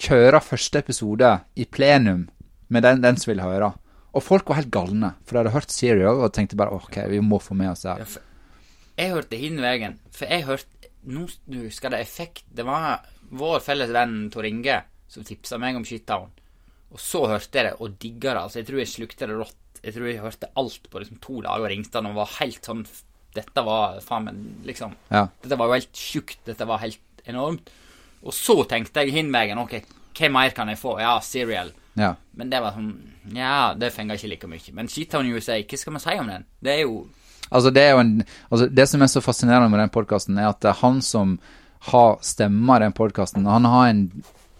kjøre 0.00 0.40
første 0.42 0.80
episode 0.80 1.32
i 1.54 1.66
plenum 1.68 2.28
med 2.70 2.84
den, 2.86 3.02
den 3.04 3.18
som 3.20 3.32
ville 3.32 3.46
høre. 3.46 3.72
Og 4.10 4.24
folk 4.26 4.48
var 4.50 4.60
helt 4.60 4.72
galne, 4.74 5.12
for 5.22 5.36
de 5.36 5.42
hadde 5.42 5.54
hørt 5.54 5.74
Serial 5.74 6.22
og 6.24 6.32
tenkte 6.34 6.58
bare 6.58 6.74
OK, 6.74 6.96
vi 7.12 7.20
må 7.22 7.38
få 7.42 7.54
med 7.58 7.72
oss 7.72 7.84
det 7.86 7.94
her. 7.94 8.18
Jeg 9.00 9.14
hørte 9.14 9.38
hin 9.38 9.60
veien, 9.62 9.98
for 10.14 10.30
jeg 10.30 10.46
hørte 10.48 10.76
Nå 11.10 11.22
husker 11.62 11.88
jeg 11.88 11.92
det 11.94 12.00
effekt 12.04 12.42
Det 12.52 12.64
var 12.68 13.06
vår 13.32 13.62
felles 13.64 13.88
venn 13.94 14.26
Tor 14.28 14.44
Inge 14.44 14.82
som 15.08 15.24
tipsa 15.24 15.56
meg 15.58 15.78
om 15.78 15.84
Shittown. 15.86 16.28
Og 16.94 17.00
så 17.02 17.22
hørte 17.30 17.56
jeg 17.58 17.66
det 17.66 17.72
og 17.82 17.96
digga 18.02 18.34
det. 18.34 18.42
Altså, 18.44 18.58
jeg 18.60 18.68
tror 18.68 18.78
jeg 18.78 18.90
slukte 18.92 19.26
det 19.26 19.38
rått. 19.40 19.80
Jeg 19.80 19.94
tror 19.96 20.06
jeg 20.06 20.20
hørte 20.22 20.50
alt 20.60 20.84
på 20.92 21.00
liksom 21.02 21.18
to 21.24 21.40
dager 21.46 21.64
og 21.64 21.72
ringte 21.72 21.98
han 21.98 22.10
og 22.10 22.18
var 22.20 22.36
helt 22.36 22.68
sånn 22.68 22.84
Dette 23.34 23.64
var 23.66 23.98
faen 24.04 24.26
meg 24.28 24.38
liksom 24.68 24.94
Ja. 25.08 25.24
Dette 25.42 25.58
var 25.58 25.70
jo 25.70 25.78
helt 25.80 25.98
sjukt. 26.04 26.38
Dette 26.46 26.68
var 26.68 26.82
helt 26.84 27.24
enormt. 27.30 27.72
Og 28.22 28.36
så 28.36 28.60
tenkte 28.70 29.02
jeg 29.02 29.16
hin 29.16 29.32
veien 29.34 29.58
OK, 29.62 29.80
hva 30.18 30.30
mer 30.34 30.54
kan 30.54 30.70
jeg 30.70 30.78
få? 30.78 30.98
Ja, 31.00 31.16
Serial. 31.24 31.72
Ja. 31.98 32.14
Men 32.38 32.50
det 32.52 32.60
var 32.62 32.76
sånn 32.76 32.90
Ja, 33.34 33.72
det 33.76 33.92
fenga 33.94 34.16
ikke 34.16 34.30
like 34.30 34.50
mye. 34.50 34.74
Men 34.76 34.88
Shittown 34.88 35.28
USA, 35.34 35.58
hva 35.58 35.78
skal 35.78 35.96
man 35.96 36.02
si 36.02 36.18
om 36.18 36.28
den? 36.30 36.46
Det 36.62 36.74
er 36.76 36.84
jo 36.84 37.00
Altså, 37.50 37.72
det 37.74 37.82
er 37.82 37.96
jo 37.96 38.02
en 38.04 38.12
Altså, 38.22 38.68
det 38.70 38.86
som 38.88 39.02
er 39.02 39.10
så 39.10 39.22
fascinerende 39.24 39.70
med 39.72 39.82
den 39.82 39.94
podkasten, 39.94 40.38
er 40.38 40.52
at 40.52 40.60
det 40.62 40.70
er 40.70 40.82
han 40.84 41.00
som 41.02 41.38
har 41.90 42.20
stemma 42.22 42.76
i 42.76 42.84
den 42.84 42.94
podkasten. 42.96 43.48
Han 43.48 43.64
har 43.64 43.88
en 43.88 44.04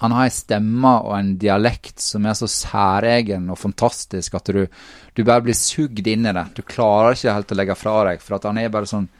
han 0.01 0.15
har 0.17 0.31
ei 0.31 0.33
stemme 0.33 0.91
og 1.05 1.13
en 1.13 1.35
dialekt 1.37 2.01
som 2.01 2.25
er 2.25 2.37
så 2.39 2.47
særegen 2.49 3.51
og 3.53 3.59
fantastisk 3.61 4.39
at 4.39 4.49
du, 4.49 4.63
du 5.13 5.21
bare 5.29 5.45
blir 5.45 5.57
sugd 5.57 6.07
inn 6.09 6.25
i 6.25 6.33
det. 6.33 6.45
Du 6.57 6.63
klarer 6.65 7.13
ikke 7.13 7.35
helt 7.37 7.53
å 7.53 7.59
legge 7.59 7.77
fra 7.77 7.97
deg, 8.09 8.23
for 8.25 8.49
han 8.49 8.63
er 8.63 8.73
bare 8.73 8.89
sånn 8.89 9.11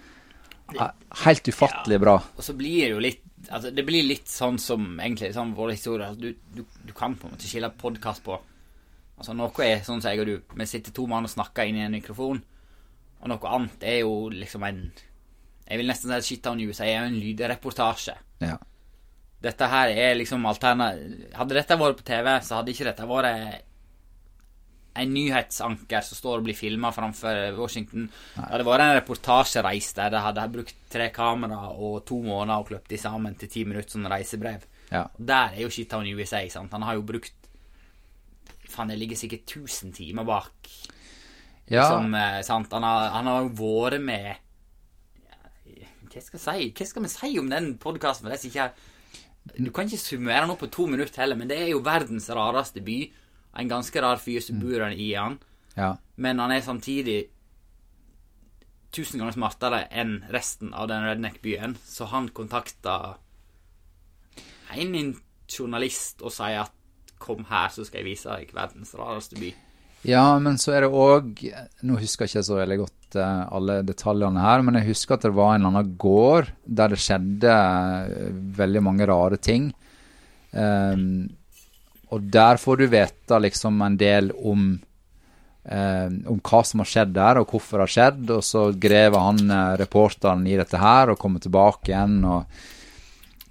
eh, 0.79 0.95
Helt 1.27 1.53
ufattelig 1.53 1.99
bra. 2.01 2.15
Og 2.17 2.47
så 2.47 2.55
blir 2.57 2.87
det 2.87 2.95
jo 2.95 3.05
litt 3.05 3.21
Altså, 3.51 3.73
det 3.75 3.83
blir 3.87 4.07
litt 4.07 4.31
sånn 4.31 4.61
som 4.63 4.93
egentlig 5.01 5.33
sånn 5.35 5.57
vår 5.57 5.75
historie. 5.75 6.13
Du, 6.15 6.31
du, 6.55 6.63
du 6.87 6.93
kan 6.95 7.17
på 7.19 7.27
en 7.27 7.35
måte 7.35 7.51
skille 7.51 7.73
podkast 7.81 8.25
på 8.27 8.39
Altså, 9.21 9.35
noe 9.37 9.67
er 9.67 9.83
sånn 9.85 10.01
som 10.01 10.15
jeg 10.15 10.23
og 10.23 10.29
du. 10.31 10.55
Vi 10.57 10.65
sitter 10.65 10.95
to 10.97 11.03
mann 11.05 11.27
og 11.29 11.33
snakker 11.33 11.69
inn 11.69 11.77
i 11.77 11.83
en 11.85 11.93
mikrofon. 11.93 12.39
Og 13.21 13.29
noe 13.29 13.51
annet 13.53 13.83
er 13.85 13.99
jo 14.01 14.31
liksom 14.33 14.65
en 14.65 14.79
Jeg 15.67 15.79
vil 15.79 15.91
nesten 15.91 16.15
si 16.25 16.39
at 16.41 16.47
on 16.49 16.57
News 16.57 16.81
er 16.81 16.95
jo 16.95 17.03
en 17.05 17.19
lydreportasje. 17.21 18.17
Ja. 18.41 18.57
dette 19.45 19.67
her 19.69 19.91
er 19.93 20.15
liksom 20.17 20.47
alternativ 20.49 21.35
Hadde 21.37 21.55
dette 21.59 21.77
vært 21.77 21.99
på 21.99 22.07
TV, 22.09 22.31
så 22.41 22.57
hadde 22.57 22.73
ikke 22.73 22.87
dette 22.89 23.09
vært 23.09 23.67
en 25.01 25.15
nyhetsanker 25.15 26.05
som 26.07 26.19
står 26.19 26.41
og 26.41 26.47
blir 26.49 26.59
filma 26.59 26.91
framfor 26.95 27.57
Washington. 27.59 28.09
Det 28.37 28.49
hadde 28.53 28.67
vært 28.69 28.85
en 28.85 28.97
reportasjereis 28.99 29.91
der 29.97 30.13
de 30.15 30.23
hadde 30.27 30.47
brukt 30.53 30.77
tre 30.93 31.09
kamera 31.15 31.71
og 31.73 32.03
to 32.09 32.21
måneder 32.25 32.61
og 32.61 32.71
kløpt 32.71 32.93
de 32.93 33.01
sammen 33.01 33.37
til 33.41 33.51
ti 33.53 33.65
minutter 33.69 33.97
som 33.97 34.09
reisebrev. 34.11 34.67
Ja. 34.91 35.07
Der 35.17 35.55
er 35.55 35.63
jo 35.65 35.71
Shittown 35.73 36.09
USA. 36.19 36.43
Sant? 36.53 36.73
Han 36.77 36.87
har 36.87 36.99
jo 36.99 37.07
brukt 37.07 37.37
Faen, 38.71 38.91
det 38.93 39.01
ligger 39.01 39.19
sikkert 39.19 39.51
1000 39.51 39.93
timer 39.97 40.23
bak. 40.23 40.69
Ja, 41.71 41.89
Som, 41.89 42.15
eh, 42.15 42.41
sant? 42.43 42.73
Han, 42.73 42.83
har, 42.83 43.11
han 43.15 43.27
har 43.27 43.49
vært 43.55 44.03
med 44.03 44.37
Hva 46.11 46.23
skal 46.23 46.43
si 46.43 46.71
Hva 46.75 46.87
skal 46.87 47.05
vi 47.05 47.11
si 47.13 47.39
om 47.39 47.51
den 47.51 47.77
podkasten? 47.79 48.31
Du 48.31 49.71
kan 49.75 49.87
ikke 49.87 49.99
summere 50.03 50.43
den 50.43 50.53
opp 50.53 50.63
på 50.65 50.71
to 50.71 50.87
minutter 50.91 51.23
heller, 51.23 51.39
men 51.39 51.49
det 51.49 51.59
er 51.59 51.71
jo 51.73 51.81
verdens 51.83 52.29
rareste 52.29 52.83
by. 52.85 52.99
En 53.59 53.69
ganske 53.69 54.03
rar 54.03 54.21
fyr 54.23 54.41
som 54.45 54.61
bor 54.63 54.87
i 54.93 55.15
han. 55.15 55.39
ja. 55.77 55.97
Men 56.17 56.39
han 56.39 56.53
er 56.53 56.61
samtidig 56.61 57.31
tusen 58.93 59.21
ganger 59.21 59.33
smartere 59.33 59.85
enn 59.91 60.19
resten 60.35 60.75
av 60.75 60.89
den 60.91 61.07
redneck-byen. 61.07 61.77
Så 61.87 62.11
han 62.11 62.29
kontakta 62.29 63.17
en 64.77 65.15
journalist 65.51 66.23
og 66.23 66.33
sier 66.35 66.67
at 66.67 66.73
'kom 67.19 67.45
her, 67.45 67.69
så 67.69 67.85
skal 67.85 68.01
jeg 68.01 68.13
vise 68.13 68.29
deg 68.29 68.55
verdens 68.55 68.95
rareste 68.95 69.37
by'. 69.37 69.55
Ja, 70.03 70.39
men 70.39 70.57
så 70.57 70.73
er 70.73 70.81
det 70.81 70.91
òg 70.97 71.43
Nå 71.83 71.99
husker 72.01 72.25
jeg 72.25 72.31
ikke 72.31 72.47
så 72.49 72.57
veldig 72.57 72.79
godt 72.79 73.17
eh, 73.17 73.43
alle 73.53 73.83
detaljene 73.83 74.41
her, 74.41 74.63
men 74.63 74.75
jeg 74.75 74.87
husker 74.87 75.15
at 75.15 75.23
det 75.23 75.35
var 75.35 75.55
en 75.55 75.61
eller 75.61 75.69
annen 75.69 75.97
gård 75.99 76.49
der 76.65 76.89
det 76.89 76.99
skjedde 76.99 77.51
eh, 77.53 78.31
veldig 78.33 78.83
mange 78.83 79.07
rare 79.07 79.37
ting. 79.37 79.75
Ehm, 80.53 81.29
og 82.11 82.31
der 82.35 82.59
får 82.59 82.81
du 82.81 82.87
vite 82.91 83.39
liksom 83.47 83.83
en 83.87 83.97
del 84.01 84.33
om 84.35 84.73
eh, 85.65 86.09
om 86.31 86.41
hva 86.43 86.61
som 86.67 86.83
har 86.83 86.91
skjedd 86.91 87.15
der, 87.17 87.41
og 87.41 87.53
hvorfor 87.53 87.79
det 87.79 87.87
har 87.87 87.95
skjedd. 87.95 88.23
Og 88.37 88.45
så 88.47 88.67
grever 88.75 89.23
han 89.23 89.41
eh, 89.47 89.73
reporteren 89.81 90.47
i 90.49 90.59
dette 90.59 90.81
her 90.81 91.13
og 91.13 91.21
kommer 91.21 91.43
tilbake 91.43 91.93
igjen. 91.93 92.21
og 92.25 92.47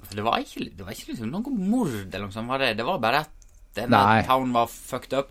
det 0.10 0.26
var 0.26 0.42
ikke, 0.42 0.72
det 0.74 0.86
var 0.86 0.96
ikke 0.96 1.12
liksom 1.12 1.30
noe 1.30 1.54
mord 1.54 1.94
eller 1.94 2.26
noe 2.26 2.34
sånt. 2.34 2.50
Var 2.50 2.64
det, 2.64 2.72
det 2.80 2.88
var 2.88 3.02
bare 3.02 3.24
at 3.28 3.36
denne 3.78 3.94
Nei. 3.94 4.22
town 4.26 4.54
var 4.56 4.72
fucked 4.74 5.14
up. 5.18 5.30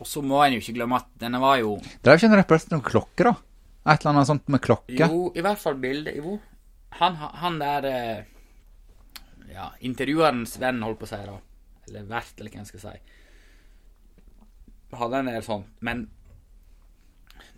Og 0.00 0.08
så 0.08 0.22
må 0.24 0.40
en 0.44 0.54
jo 0.56 0.62
ikke 0.62 0.76
glemme 0.78 0.96
at 1.00 1.08
denne 1.20 1.40
var 1.42 1.58
jo 1.60 1.74
Det 1.80 2.08
er 2.08 2.14
jo 2.14 2.20
ikke 2.22 2.28
en 2.30 2.38
representant 2.38 2.78
noen 2.78 2.86
klokke, 2.86 3.24
da? 3.26 3.32
Et 3.90 4.00
eller 4.00 4.14
annet 4.14 4.28
sånt 4.28 4.46
med 4.52 4.62
klokke? 4.64 4.96
Jo, 4.96 5.26
i 5.36 5.42
hvert 5.44 5.60
fall 5.60 5.76
bildet 5.80 6.16
Jo, 6.16 6.38
han, 7.00 7.16
han 7.16 7.58
der 7.60 7.88
eh, 7.88 8.22
Ja, 9.52 9.70
intervjuerens 9.84 10.56
venn, 10.62 10.80
holdt 10.84 11.02
på 11.02 11.08
å 11.08 11.10
si, 11.10 11.20
da. 11.26 11.36
Eller 11.90 12.06
vert, 12.08 12.32
eller 12.38 12.54
hva 12.54 12.62
en 12.62 12.70
skal 12.70 12.84
si. 12.86 12.96
Hadde 15.00 15.20
en 15.20 15.30
del 15.30 15.44
sånn. 15.46 15.66
Men 15.86 16.06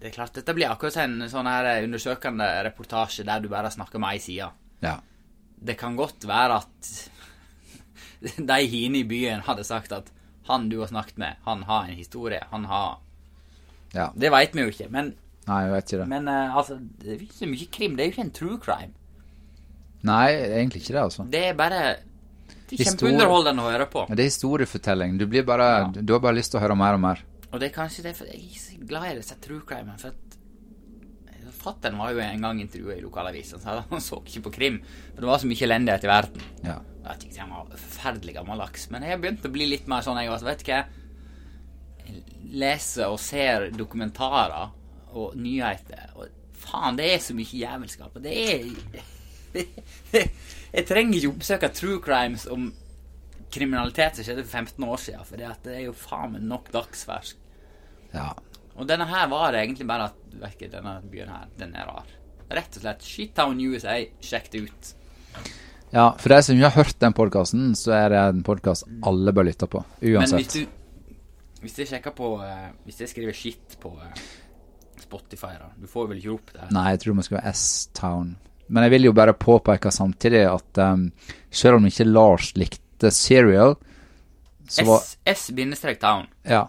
det 0.00 0.10
er 0.10 0.16
klart, 0.16 0.34
dette 0.34 0.54
blir 0.56 0.70
akkurat 0.72 0.98
en 1.04 1.28
sånn 1.30 1.46
her 1.46 1.84
undersøkende 1.84 2.48
reportasje 2.66 3.24
der 3.28 3.42
du 3.42 3.48
bare 3.52 3.70
snakker 3.70 4.02
med 4.02 4.16
ei 4.16 4.22
side. 4.24 4.48
Ja. 4.82 4.96
Det 5.62 5.76
kan 5.78 5.94
godt 5.98 6.26
være 6.26 6.58
at 6.64 6.90
de 8.50 8.58
hiene 8.66 9.02
i 9.02 9.06
byen 9.08 9.44
hadde 9.46 9.66
sagt 9.68 9.94
at 9.94 10.10
han 10.48 10.66
du 10.72 10.80
har 10.80 10.90
snakket 10.90 11.20
med, 11.22 11.38
han 11.46 11.62
har 11.68 11.86
en 11.86 11.98
historie. 11.98 12.42
Han 12.50 12.66
har 12.66 12.98
ja. 13.92 14.08
Det 14.16 14.30
veit 14.32 14.54
vi 14.56 14.64
jo 14.64 14.72
ikke, 14.72 14.88
men, 14.90 15.12
Nei, 15.46 15.58
jeg 15.66 15.72
vet 15.74 15.90
ikke 15.90 16.00
det. 16.00 16.08
men 16.08 16.28
uh, 16.30 16.56
altså 16.56 16.78
Det 16.80 17.10
er 17.12 17.24
ikke 17.26 17.36
så 17.36 17.48
mye 17.50 17.66
krim. 17.76 17.96
Det 17.96 18.04
er 18.04 18.08
jo 18.08 18.14
ikke 18.14 18.24
en 18.24 18.36
true 18.38 18.58
crime. 18.62 18.94
Nei, 20.02 20.28
egentlig 20.32 20.82
ikke 20.82 20.94
det, 20.96 21.02
altså. 21.02 21.26
Det 21.30 21.42
er 21.50 21.58
bare. 21.58 21.82
Kjempeunderholdende 22.78 23.62
å 23.64 23.70
høre 23.72 23.86
på. 23.92 24.06
Det 24.10 24.20
er 24.24 24.30
historiefortelling. 24.30 25.18
Du 25.18 25.26
blir 25.26 25.44
bare 25.48 25.68
Ja. 25.82 25.88
Du 26.00 26.12
har 26.14 26.20
bare 26.20 26.36
lyst 26.38 26.52
til 26.52 26.60
å 26.60 26.62
høre 26.64 26.76
mer 26.78 26.94
og 26.94 27.00
mer. 27.00 27.24
Og 27.52 27.60
det 27.60 27.68
er 27.70 27.74
kanskje 27.74 28.02
derfor 28.06 28.26
jeg 28.32 28.44
er 28.48 28.60
så 28.60 28.86
glad 28.86 29.10
i 29.10 29.16
disse 29.20 29.36
true 29.40 29.60
crime 29.68 29.92
For 29.98 30.08
at 30.08 30.38
Fatteren 31.62 31.98
var 31.98 32.10
jo 32.10 32.18
en 32.18 32.40
gang 32.42 32.60
intervjua 32.60 32.96
i 32.96 33.02
lokalavisen, 33.04 33.60
så 33.60 33.82
han 33.90 34.00
så 34.02 34.18
ikke 34.24 34.42
på 34.48 34.52
krim. 34.56 34.80
For 35.14 35.20
det 35.22 35.28
var 35.28 35.38
så 35.38 35.46
mye 35.50 35.66
elendighet 35.68 36.04
i 36.04 36.10
verden. 36.10 36.42
Ja. 36.64 36.78
Og 37.02 37.06
Jeg 37.10 37.20
tykte 37.20 37.40
han 37.44 37.50
var 37.54 37.76
forferdelig 37.76 38.34
gammeldags. 38.34 38.88
Men 38.90 39.02
jeg 39.06 39.14
har 39.14 39.22
begynt 39.22 39.46
å 39.46 39.52
bli 39.52 39.68
litt 39.70 39.86
mer 39.90 40.02
sånn, 40.02 40.18
jeg 40.22 40.32
òg. 40.32 40.42
Vet 40.48 40.64
du 40.64 40.70
hva? 40.72 40.80
Jeg 42.02 42.22
leser 42.62 43.12
og 43.12 43.20
ser 43.22 43.68
dokumentarer 43.76 44.72
og 45.12 45.36
nyheter, 45.36 46.10
og 46.16 46.28
faen, 46.56 46.96
det 46.96 47.10
er 47.12 47.18
så 47.22 47.34
mye 47.36 47.58
jævelskap. 47.60 48.16
Og 48.16 48.22
det 48.24 48.32
er 48.42 48.62
Jeg 50.72 50.86
trenger 50.88 51.18
ikke 51.18 51.32
oppsøke 51.34 51.68
true 51.76 52.00
crimes 52.04 52.46
om 52.50 52.70
kriminalitet 53.52 54.16
som 54.16 54.24
skjedde 54.24 54.46
for 54.46 54.62
15 54.62 54.86
år 54.88 55.02
siden, 55.02 55.26
for 55.28 55.36
det 55.36 55.74
er 55.74 55.84
jo 55.84 55.92
faen 55.96 56.32
meg 56.36 56.48
nok 56.48 56.72
dagsfersk. 56.72 57.36
ja. 58.14 58.32
Og 58.72 58.88
denne 58.88 59.04
her 59.04 59.26
var 59.28 59.52
det 59.52 59.60
egentlig 59.66 59.84
bare 59.84 60.06
at 60.08 60.36
vet 60.40 60.54
ikke, 60.56 60.70
denne 60.72 60.94
byen 61.12 61.28
her, 61.28 61.48
den 61.60 61.74
er 61.76 61.84
rar. 61.84 62.06
Rett 62.52 62.76
og 62.78 62.84
slett. 62.84 63.04
Shittown 63.04 63.60
USA, 63.60 63.98
sjekk 64.24 64.48
det 64.52 64.62
ut. 64.64 64.92
Ja, 65.92 66.06
for 66.16 66.32
de 66.32 66.38
som 66.40 66.56
ikke 66.56 66.70
har 66.70 66.84
hørt 66.86 67.00
den 67.04 67.16
podkasten, 67.16 67.74
så 67.76 67.92
er 67.98 68.14
det 68.14 68.20
en 68.30 68.40
podkast 68.46 68.86
alle 69.04 69.34
bør 69.36 69.44
lytte 69.50 69.68
på. 69.68 69.82
Men 70.00 70.24
hvis 70.24 70.32
Uansett. 70.32 70.54
du 70.56 71.60
Hvis 71.62 71.76
jeg 71.78 71.90
sjekker 71.92 72.14
på 72.16 72.28
eh, 72.42 72.70
Hvis 72.84 73.00
jeg 73.04 73.10
skriver 73.12 73.36
shit 73.36 73.76
på 73.78 73.92
eh, 74.02 74.22
Spotify, 74.98 75.52
da 75.60 75.68
Du 75.78 75.86
får 75.86 76.08
vel 76.10 76.22
ikke 76.22 76.32
opp 76.32 76.54
det? 76.56 76.70
Nei, 76.74 76.88
jeg 76.94 77.02
tror 77.04 77.20
det 77.20 77.26
skal 77.28 77.38
være 77.38 77.52
S-Town. 77.52 78.32
Men 78.68 78.86
jeg 78.86 78.92
vil 78.94 79.08
jo 79.08 79.12
bare 79.16 79.34
påpeke 79.36 79.90
samtidig 79.92 80.44
at 80.48 80.78
um, 80.84 81.08
selv 81.50 81.76
om 81.80 81.86
ikke 81.88 82.06
Lars 82.08 82.52
likte 82.56 83.10
Serial, 83.12 83.74
S- 84.70 85.16
S-town. 85.26 86.28
Ja. 86.48 86.66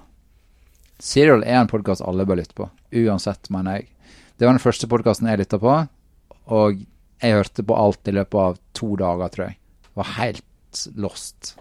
Serial 1.00 1.44
er 1.46 1.62
en 1.62 1.70
podkast 1.72 2.02
alle 2.04 2.26
bør 2.28 2.40
lytte 2.42 2.56
på. 2.58 2.70
Uansett, 3.04 3.50
mener 3.54 3.78
jeg. 3.80 3.90
Det 4.38 4.48
var 4.48 4.56
den 4.58 4.64
første 4.64 4.90
podkasten 4.90 5.30
jeg 5.30 5.40
lytta 5.44 5.60
på, 5.62 5.76
og 6.52 6.82
jeg 7.24 7.38
hørte 7.38 7.64
på 7.64 7.76
alt 7.80 8.10
i 8.10 8.16
løpet 8.18 8.40
av 8.42 8.58
to 8.76 8.96
dager, 9.00 9.30
tror 9.32 9.46
jeg. 9.48 9.58
Var 9.96 10.10
helt 10.18 10.82
lost. 11.00 11.54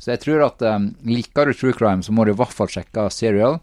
Så 0.00 0.12
jeg 0.14 0.22
tror 0.22 0.44
at 0.46 0.62
um, 0.62 0.90
liker 1.08 1.50
du 1.50 1.56
true 1.56 1.74
crime, 1.76 2.04
så 2.06 2.12
må 2.14 2.24
du 2.28 2.30
i 2.34 2.38
hvert 2.38 2.54
fall 2.54 2.70
sjekke 2.70 3.08
Serial. 3.12 3.58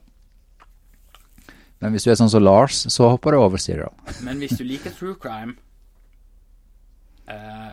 Men 1.80 1.94
hvis 1.94 2.08
du 2.08 2.12
er 2.12 2.18
sånn 2.20 2.32
som 2.34 2.42
Lars, 2.44 2.84
så 2.90 3.12
hopper 3.14 3.36
du 3.38 3.40
over 3.44 3.62
Serial. 3.62 3.94
Men 4.26 4.42
hvis 4.42 4.58
du 4.58 4.64
liker 4.66 4.92
true 4.98 5.16
crime, 5.22 5.56
eh, 7.28 7.70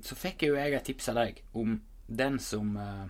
så 0.00 0.16
fikk 0.16 0.46
jo 0.48 0.56
jeg 0.56 0.74
et 0.76 0.86
tips 0.86 1.10
av 1.12 1.20
deg 1.20 1.42
om 1.52 1.78
den 2.10 2.38
som 2.42 2.76
eh, 2.76 3.06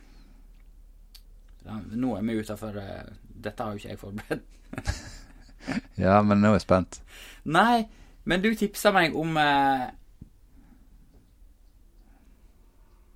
Nå 1.71 2.17
er 2.17 2.25
vi 2.25 2.41
utafor 2.41 2.77
eh, 2.81 3.11
Dette 3.41 3.63
har 3.63 3.73
jo 3.73 3.81
ikke 3.81 3.93
jeg 3.93 4.01
forberedt. 4.01 4.45
Ja, 6.01 6.23
men 6.25 6.41
nå 6.41 6.55
er 6.55 6.57
jeg 6.57 6.65
spent. 6.65 7.03
Nei, 7.45 7.85
men 8.25 8.41
du 8.41 8.49
tipsa 8.57 8.93
meg 8.97 9.17
om 9.19 9.37
eh, 9.41 9.89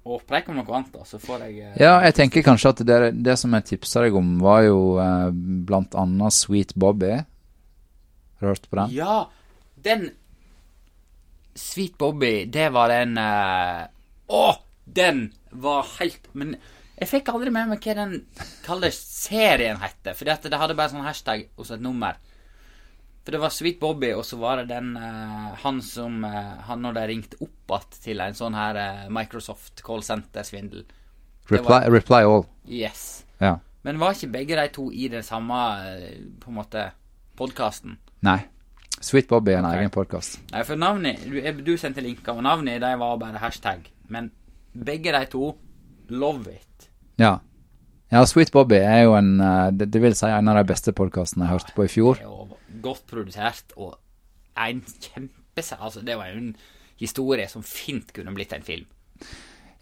Å 0.04 0.18
preike 0.28 0.52
om 0.52 0.58
noe 0.60 0.74
annet, 0.76 0.90
da, 0.92 1.06
så 1.08 1.16
får 1.20 1.46
jeg 1.46 1.62
eh, 1.64 1.78
Ja, 1.80 1.94
jeg 2.04 2.16
tenker 2.18 2.44
kanskje 2.44 2.74
at 2.74 2.82
det, 2.84 2.98
det 3.24 3.38
som 3.40 3.56
jeg 3.56 3.68
tipsa 3.70 4.04
deg 4.04 4.16
om, 4.18 4.34
var 4.44 4.66
jo 4.66 4.98
eh, 5.00 5.30
blant 5.64 5.96
annet 5.96 6.36
Sweet 6.36 6.76
Bobby. 6.76 7.14
Har 7.16 8.44
du 8.44 8.50
hørt 8.52 8.68
på 8.68 8.80
den? 8.82 8.92
Ja, 8.92 9.16
den 9.88 10.10
Sweet 11.54 11.98
Bobby, 11.98 12.44
det 12.50 12.68
var 12.74 12.90
den 12.90 13.18
uh, 13.18 13.84
Å, 14.34 14.44
den 14.84 15.28
var 15.50 15.86
helt 16.00 16.26
Men 16.34 16.56
jeg 16.94 17.10
fikk 17.10 17.28
aldri 17.32 17.50
med 17.50 17.68
meg 17.72 17.82
hva 17.82 17.94
den 17.98 18.12
kalde 18.62 18.88
serien 18.94 19.80
hette. 19.82 20.12
For 20.14 20.26
det 20.28 20.58
hadde 20.60 20.76
bare 20.78 20.92
sånn 20.92 21.02
hashtag 21.02 21.48
og 21.58 21.66
så 21.66 21.74
et 21.74 21.82
nummer. 21.82 22.20
For 23.24 23.34
det 23.34 23.40
var 23.42 23.50
Sweet 23.50 23.80
Bobby, 23.80 24.12
og 24.14 24.22
så 24.28 24.36
var 24.38 24.60
det 24.60 24.68
den 24.70 24.92
uh, 25.00 25.54
han 25.64 25.80
som 25.82 26.20
uh, 26.22 26.60
Han 26.68 26.84
når 26.84 26.94
de 26.98 27.04
ringte 27.10 27.40
opp 27.42 27.50
igjen 27.74 27.98
til 28.04 28.20
en 28.22 28.36
sånn 28.38 28.54
her 28.54 28.78
uh, 28.78 29.04
Microsoft 29.10 29.82
callsenter-svindel. 29.82 30.84
Reply, 31.50 31.66
var- 31.66 31.90
reply 31.90 32.22
All. 32.28 32.46
Yes. 32.68 33.24
Ja. 33.42 33.56
Men 33.84 33.98
var 34.00 34.14
ikke 34.14 34.30
begge 34.32 34.56
de 34.56 34.68
to 34.72 34.86
i 34.92 35.08
den 35.12 35.24
samme 35.26 35.56
eh, 35.84 36.20
på 36.40 36.48
en 36.48 36.56
måte 36.56 36.86
podkasten? 37.36 37.98
Nei. 38.24 38.38
Sweet 39.00 39.28
Bobby 39.28 39.52
er 39.52 39.60
en 39.60 39.68
okay. 39.68 39.82
egen 39.82 39.92
podkast. 39.92 40.38
Nei, 40.52 40.62
for 40.64 40.80
navnet 40.80 41.24
Du, 41.26 41.38
du 41.66 41.74
sendte 41.80 42.04
linker, 42.04 42.36
og 42.36 42.44
navnet 42.46 42.80
de 42.82 42.92
var 43.00 43.18
bare 43.20 43.40
hashtag. 43.42 43.88
Men 44.08 44.30
begge 44.74 45.12
de 45.14 45.24
to 45.32 45.50
love 46.08 46.52
it. 46.52 46.88
Ja. 47.20 47.38
ja, 48.12 48.24
Sweet 48.26 48.52
Bobby 48.52 48.78
er 48.80 49.04
jo 49.04 49.16
en 49.18 49.40
eh, 49.40 49.72
det, 49.72 49.90
det 49.94 50.02
vil 50.02 50.16
si 50.18 50.30
en 50.30 50.50
av 50.50 50.58
de 50.58 50.66
beste 50.68 50.94
podkastene 50.96 51.46
jeg 51.46 51.54
hørte 51.54 51.76
på 51.76 51.86
i 51.86 51.92
fjor. 51.92 52.20
Det 52.20 52.26
er 52.26 52.30
jo 52.30 52.80
godt 52.84 53.04
produsert, 53.10 53.74
og 53.76 53.98
en 54.58 54.82
kjempese... 54.84 55.78
Altså, 55.80 56.02
det 56.04 56.16
var 56.18 56.32
jo 56.32 56.40
en 56.40 56.54
historie 57.00 57.46
som 57.50 57.64
fint 57.66 58.12
kunne 58.14 58.34
blitt 58.34 58.54
en 58.54 58.66
film. 58.66 58.88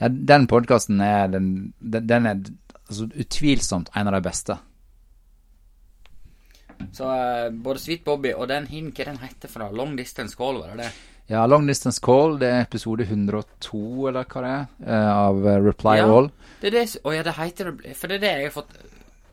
Ja, 0.00 0.08
den 0.08 0.48
podkasten 0.50 1.00
er 1.04 1.30
den, 1.30 1.72
den, 1.78 2.08
den 2.08 2.28
er 2.28 2.44
altså, 2.88 3.08
utvilsomt 3.08 3.92
en 3.96 4.10
av 4.10 4.16
de 4.16 4.22
beste. 4.24 4.58
Så 6.96 7.08
uh, 7.08 7.48
både 7.64 7.82
Sweet 7.82 8.04
Bobby 8.04 8.32
og 8.34 8.48
den 8.50 8.66
hin, 8.70 8.90
hva 8.94 9.08
den 9.08 9.20
heter 9.22 9.50
fra 9.52 9.70
Long 9.70 9.96
Distance 9.98 10.36
Call, 10.38 10.60
var 10.62 10.74
det 10.74 10.86
det? 10.86 10.92
Ja, 11.30 11.46
Long 11.46 11.66
Distance 11.66 12.00
Call, 12.02 12.38
det 12.40 12.48
er 12.50 12.64
episode 12.66 13.06
102, 13.06 14.08
eller 14.10 14.26
hva 14.26 14.42
det 14.44 14.52
er, 14.52 14.66
uh, 14.88 15.10
av 15.12 15.46
eh, 15.46 15.60
Reply 15.64 15.96
Ja. 16.00 16.08
All. 16.10 16.28
Det 16.60 16.70
er 16.70 16.76
det 16.76 16.82
oh, 17.02 17.14
ja, 17.14 17.22
det 17.26 17.32
heter 17.34 17.72
det 17.72 17.94
For 17.98 18.10
det 18.10 18.20
er 18.20 18.22
det 18.22 18.32
jeg 18.36 18.50
har 18.50 18.54
fått 18.54 18.74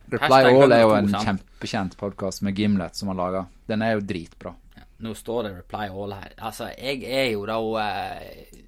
Reply 0.09 0.25
Hashtag 0.25 0.55
All 0.63 0.73
er 0.73 0.81
jo 0.81 0.93
en 0.95 1.11
kjempekjent 1.13 1.97
podkast 1.99 2.41
med 2.45 2.57
Gimlet 2.57 2.97
som 2.97 3.11
har 3.11 3.17
laga. 3.19 3.43
Den 3.69 3.83
er 3.85 3.97
jo 3.97 4.05
dritbra. 4.09 4.55
Nå 5.05 5.13
står 5.15 5.43
det 5.45 5.51
Reply 5.59 5.85
All 5.93 6.15
her. 6.17 6.33
Altså, 6.37 6.71
jeg 6.73 7.03
er 7.05 7.31
jo 7.35 7.45
da 7.49 7.59
Uh, 7.59 8.65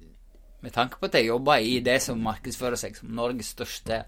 Med 0.62 0.70
tanke 0.70 1.00
på 1.00 1.08
at 1.08 1.16
jeg 1.18 1.26
jobber 1.26 1.58
i 1.58 1.80
det 1.82 1.96
som 2.04 2.20
markedsfører 2.22 2.78
seg 2.78 2.94
som 2.94 3.10
Norges 3.10 3.48
største 3.56 4.04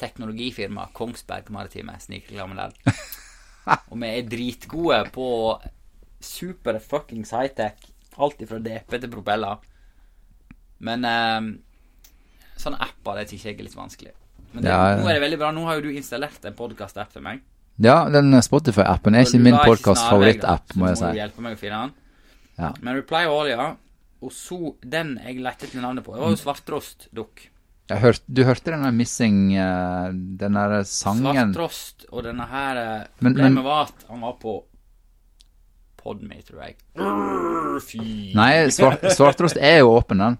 teknologifirma, 0.00 0.86
Kongsberg 0.96 1.50
Maritime 1.52 1.98
Snikreklame 2.00 2.56
der. 2.56 2.72
Og 3.92 3.98
vi 4.00 4.10
er 4.10 4.28
dritgode 4.28 5.00
på 5.14 5.28
super 6.20 6.78
fuckings 6.82 7.32
high-tech. 7.36 7.84
Alt 8.18 8.40
ifra 8.42 8.58
DP 8.62 8.96
til 8.98 9.10
propeller. 9.12 9.60
Men 10.84 11.04
eh, 11.06 11.50
sånne 12.58 12.80
apper 12.82 13.20
det 13.20 13.28
syns 13.30 13.46
jeg 13.46 13.58
er 13.58 13.66
litt 13.68 13.78
vanskelig. 13.78 14.14
Men 14.52 14.64
det, 14.64 14.70
Ja, 14.72 14.80
ja. 14.94 14.98
nå 15.02 15.08
er 15.10 15.18
det 15.18 15.24
veldig 15.26 15.38
bra. 15.40 15.52
Nå 15.54 15.66
har 15.68 15.78
jo 15.78 15.88
du 15.88 15.92
installert 15.98 16.44
en 16.48 16.56
podkast-app 16.58 17.12
til 17.14 17.24
meg. 17.24 17.42
Ja, 17.78 18.08
den 18.10 18.32
Spotify-appen 18.42 19.14
er 19.14 19.26
ikke 19.26 19.38
min 19.38 19.54
var 19.54 19.62
ikke 19.68 19.76
podkast 19.76 20.02
snarvei, 20.02 20.32
favorittapp, 20.32 20.72
må 20.74 20.88
jeg 20.88 20.96
si. 20.96 21.02
Så 21.02 21.06
må 21.06 21.14
du 21.14 21.20
hjelpe 21.20 21.44
meg 21.44 21.54
å 21.54 21.60
finne 21.60 21.82
den. 21.84 21.92
Ja. 22.58 22.72
Men 22.82 22.98
Reply 22.98 23.20
All, 23.30 23.50
ja. 23.52 23.68
Og 24.18 24.32
så 24.34 24.72
den 24.82 25.12
jeg 25.22 25.38
lette 25.44 25.68
etter 25.68 25.78
navnet 25.84 26.02
på. 26.06 26.16
Det 26.16 26.24
var 26.24 26.32
jo 26.34 26.40
Svartrost-dukk. 26.40 27.44
Jeg 27.88 28.00
hørt, 28.02 28.20
du 28.28 28.42
hørte 28.44 28.72
denne 28.74 28.90
Missing 28.92 29.54
eh, 29.56 30.08
Den 30.12 30.58
der 30.58 30.82
sangen 30.84 31.54
Svartrost 31.54 32.04
og 32.12 32.24
denne 32.26 32.44
her 32.50 32.76
eh, 32.76 33.06
Men- 33.20 33.32
Problemet 33.32 33.54
men- 33.54 33.64
var 33.64 33.86
at 33.88 34.04
han 34.10 34.20
var 34.26 34.34
på 34.42 34.58
Podme, 35.98 36.36
tror 36.46 36.60
jeg. 36.62 36.76
Fy. 37.84 37.98
Nei, 38.38 38.52
svart, 38.72 39.02
Svarttrost 39.12 39.58
er 39.60 39.80
jo 39.80 39.90
åpen, 39.96 40.20
den. 40.22 40.36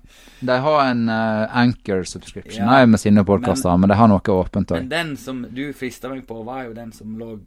De 0.47 0.55
har 0.65 0.79
en 0.93 1.03
uh, 1.11 1.49
Anchor 1.61 2.05
subscription 2.09 2.63
Ja. 2.63 2.69
nei, 2.71 2.87
med 2.87 3.01
sine 3.03 3.25
podkaster, 3.27 3.75
men, 3.77 3.91
de 3.91 3.97
har 3.99 4.09
noe 4.09 4.23
åpent 4.23 4.71
Men 4.71 4.87
òg. 4.87 4.89
den 4.89 5.11
som 5.19 5.43
du 5.51 5.65
frista 5.77 6.09
meg 6.09 6.23
på, 6.31 6.39
var 6.47 6.63
jo 6.69 6.73
den 6.79 6.93
som 6.95 7.19
lå 7.19 7.41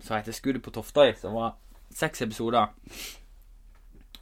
Som 0.00 0.16
heter 0.16 0.32
Skuddet 0.32 0.62
på 0.64 0.72
Toftøy, 0.74 1.12
som 1.20 1.36
var 1.36 1.54
seks 1.94 2.22
episoder. 2.24 2.72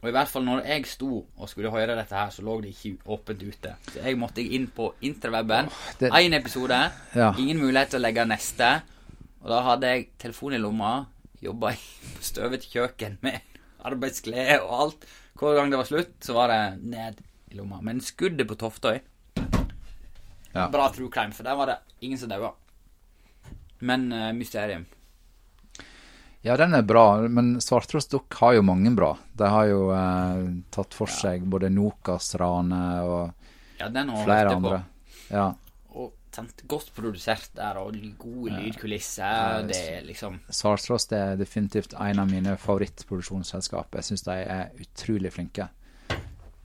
Og 0.05 0.11
i 0.11 0.13
hvert 0.13 0.29
fall 0.29 0.43
når 0.45 0.59
jeg 0.69 0.83
sto 0.85 1.07
og 1.25 1.47
skulle 1.49 1.71
høre 1.73 1.95
dette 1.97 2.13
her, 2.13 2.29
så 2.29 2.43
lå 2.45 2.59
det 2.61 2.75
ikke 2.75 2.99
åpent 3.15 3.41
ute. 3.41 3.71
Så 3.89 4.03
jeg 4.05 4.17
måtte 4.21 4.43
inn 4.45 4.67
på 4.69 4.91
interweben. 5.01 5.71
det- 5.99 6.11
Én 6.13 6.35
episode. 6.37 6.77
Ja. 7.15 7.31
Ingen 7.41 7.57
mulighet 7.57 7.89
til 7.89 7.99
å 7.99 8.03
legge 8.03 8.25
neste. 8.29 8.67
Og 9.41 9.49
da 9.49 9.61
hadde 9.65 9.87
jeg 9.89 10.05
telefon 10.21 10.53
i 10.53 10.57
lomma, 10.61 11.07
jobba 11.41 11.71
i 11.73 11.79
støvete 12.21 12.69
kjøkken 12.69 13.17
med 13.25 13.39
arbeidsklede 13.83 14.59
og 14.61 14.81
alt. 14.83 15.05
Hver 15.39 15.55
gang 15.57 15.71
det 15.73 15.77
var 15.81 15.85
slutt, 15.89 16.13
så 16.21 16.33
var 16.37 16.47
det 16.53 16.83
ned 16.83 17.17
i 17.51 17.55
lomma. 17.57 17.81
Men 17.81 17.99
skuddet 18.01 18.47
på 18.47 18.55
Toftøy 18.55 18.99
Ja. 20.55 20.67
Bra 20.71 20.87
true 20.93 21.09
crime, 21.09 21.33
for 21.33 21.43
der 21.43 21.55
var 21.55 21.65
det 21.65 21.77
ingen 22.01 22.17
som 22.17 22.29
daua. 22.29 22.51
Men 23.81 24.11
uh, 24.13 24.31
mysterium. 24.33 24.85
Ja, 26.45 26.53
den 26.57 26.75
er 26.77 26.83
bra, 26.85 27.25
men 27.25 27.55
Svarttrost 27.63 28.11
Dukk 28.13 28.35
har 28.37 28.53
jo 28.53 28.61
mange 28.61 28.91
bra. 28.93 29.15
De 29.33 29.47
har 29.49 29.65
jo 29.65 29.87
eh, 29.95 30.41
tatt 30.69 30.93
for 30.93 31.09
seg 31.09 31.45
både 31.49 31.71
Nokas-ranet 31.73 33.05
og 33.09 33.79
Ja, 33.79 33.87
flere 33.89 34.51
andre. 34.53 34.83
Ja. 35.31 35.47
Og 35.97 36.11
sant, 36.35 36.59
godt 36.69 36.91
produsert 36.93 37.49
der, 37.57 37.79
og 37.81 37.97
gode 38.21 38.59
lydkulisser. 38.59 39.65
Det 39.71 39.79
er 39.95 40.05
liksom 40.05 40.37
Svarttrost 40.53 41.15
er 41.17 41.33
definitivt 41.39 41.95
en 41.97 42.21
av 42.21 42.29
mine 42.29 42.53
favorittproduksjonsselskap. 42.61 43.97
Jeg 43.97 44.07
syns 44.11 44.25
de 44.27 44.35
er 44.43 44.85
utrolig 44.85 45.31
flinke. 45.33 45.65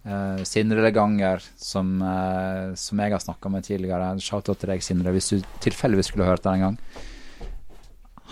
Eh, 0.04 0.42
Sindre 0.44 0.84
Leganger, 0.84 1.40
som, 1.56 1.94
eh, 2.02 2.74
som 2.74 3.00
jeg 3.00 3.14
har 3.16 3.24
snakka 3.24 3.48
med 3.48 3.64
tidligere. 3.64 4.12
Shout-out 4.20 4.60
til 4.60 4.74
deg, 4.74 4.84
Sindre, 4.84 5.16
hvis 5.16 5.30
du 5.32 5.40
tilfeldigvis 5.64 6.12
skulle 6.12 6.28
hørt 6.28 6.44
det 6.44 6.52
en 6.52 6.66
gang. 6.66 6.78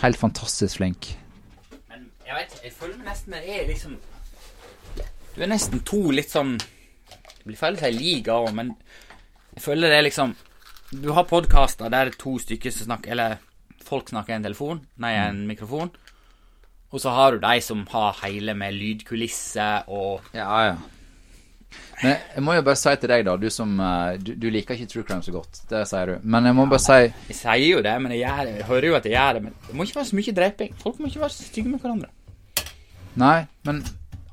Helt 0.05 0.21
fantastisk 0.21 0.83
flink. 0.83 1.11
Jeg 2.29 2.37
vet 2.37 2.59
jeg 2.61 2.75
føler 2.77 2.99
meg 3.01 3.09
nesten 3.09 3.37
det 3.39 3.55
er 3.57 3.69
liksom 3.71 3.95
Du 5.33 5.39
er 5.41 5.49
nesten 5.49 5.81
to 5.89 6.01
litt 6.13 6.29
sånn 6.33 6.59
Det 6.61 7.47
blir 7.47 7.57
feil 7.57 7.79
å 7.79 7.81
si 7.81 7.93
liga 7.95 8.37
òg, 8.43 8.51
men 8.59 8.75
jeg 9.55 9.65
føler 9.65 9.89
det 9.89 10.01
er 10.03 10.07
liksom 10.11 10.35
Du 10.93 11.09
har 11.17 11.29
podkaster 11.31 11.89
der 11.89 12.11
det 12.11 12.19
er 12.19 12.21
to 12.21 12.35
stykker 12.43 12.75
som 12.75 12.91
snakker 12.91 13.15
Eller 13.17 13.39
folk 13.89 14.11
snakker 14.13 14.35
i 14.35 14.37
en 14.37 14.45
telefon, 14.45 14.83
nei, 15.01 15.15
en 15.17 15.47
mikrofon. 15.49 15.89
Og 16.93 17.01
så 17.01 17.09
har 17.17 17.33
du 17.33 17.39
de 17.41 17.61
som 17.65 17.87
har 17.89 18.19
hele 18.21 18.53
med 18.53 18.77
lydkulisse 18.77 19.69
og 19.89 20.29
Ja, 20.37 20.51
ja. 20.67 20.77
Men 22.03 22.15
jeg 22.35 22.45
må 22.45 22.59
jo 22.59 22.67
bare 22.67 22.81
si 22.81 22.93
til 23.01 23.11
deg, 23.15 23.25
da, 23.25 23.39
du 23.41 23.49
som 23.53 23.73
eh, 23.81 24.19
Du, 24.21 24.35
du 24.37 24.47
liker 24.53 24.77
ikke 24.77 24.91
true 24.93 25.09
crime 25.09 25.25
så 25.25 25.33
godt, 25.35 25.63
det 25.73 25.83
sier 25.89 26.13
du. 26.13 26.29
Men 26.29 26.51
jeg 26.51 26.57
må 26.61 26.69
bare 26.69 26.85
si 26.85 27.01
Jeg 27.31 27.41
sier 27.41 27.65
jo 27.65 27.81
det, 27.85 27.97
men 28.05 28.13
jeg, 28.13 28.23
gjør 28.27 28.53
jeg 28.53 28.69
hører 28.69 28.91
jo 28.91 29.01
at 29.01 29.09
jeg 29.09 29.17
gjør 29.17 29.39
det. 29.39 29.43
Men 29.49 29.59
det 29.67 29.77
må 29.77 29.89
ikke 29.89 30.01
være 30.03 30.11
så 30.13 30.21
mye 30.21 30.37
dreping. 30.43 30.79
Folk 30.85 31.01
må 31.01 31.11
ikke 31.11 31.25
være 31.25 31.37
så 31.39 31.49
stygge 31.49 31.73
med 31.73 31.81
hverandre. 31.81 32.13
Nei, 33.19 33.47
men 33.67 33.83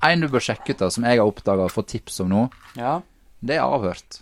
en 0.05 0.21
du 0.21 0.27
bør 0.29 0.43
sjekke 0.45 0.75
ut, 0.75 0.81
da, 0.83 0.89
som 0.93 1.05
jeg 1.07 1.17
har 1.17 1.25
oppdaga 1.25 1.65
og 1.65 1.73
fått 1.73 1.93
tips 1.95 2.19
om 2.21 2.29
nå, 2.29 2.43
Ja. 2.77 2.99
det 3.41 3.57
er 3.57 3.65
avhørt. 3.65 4.21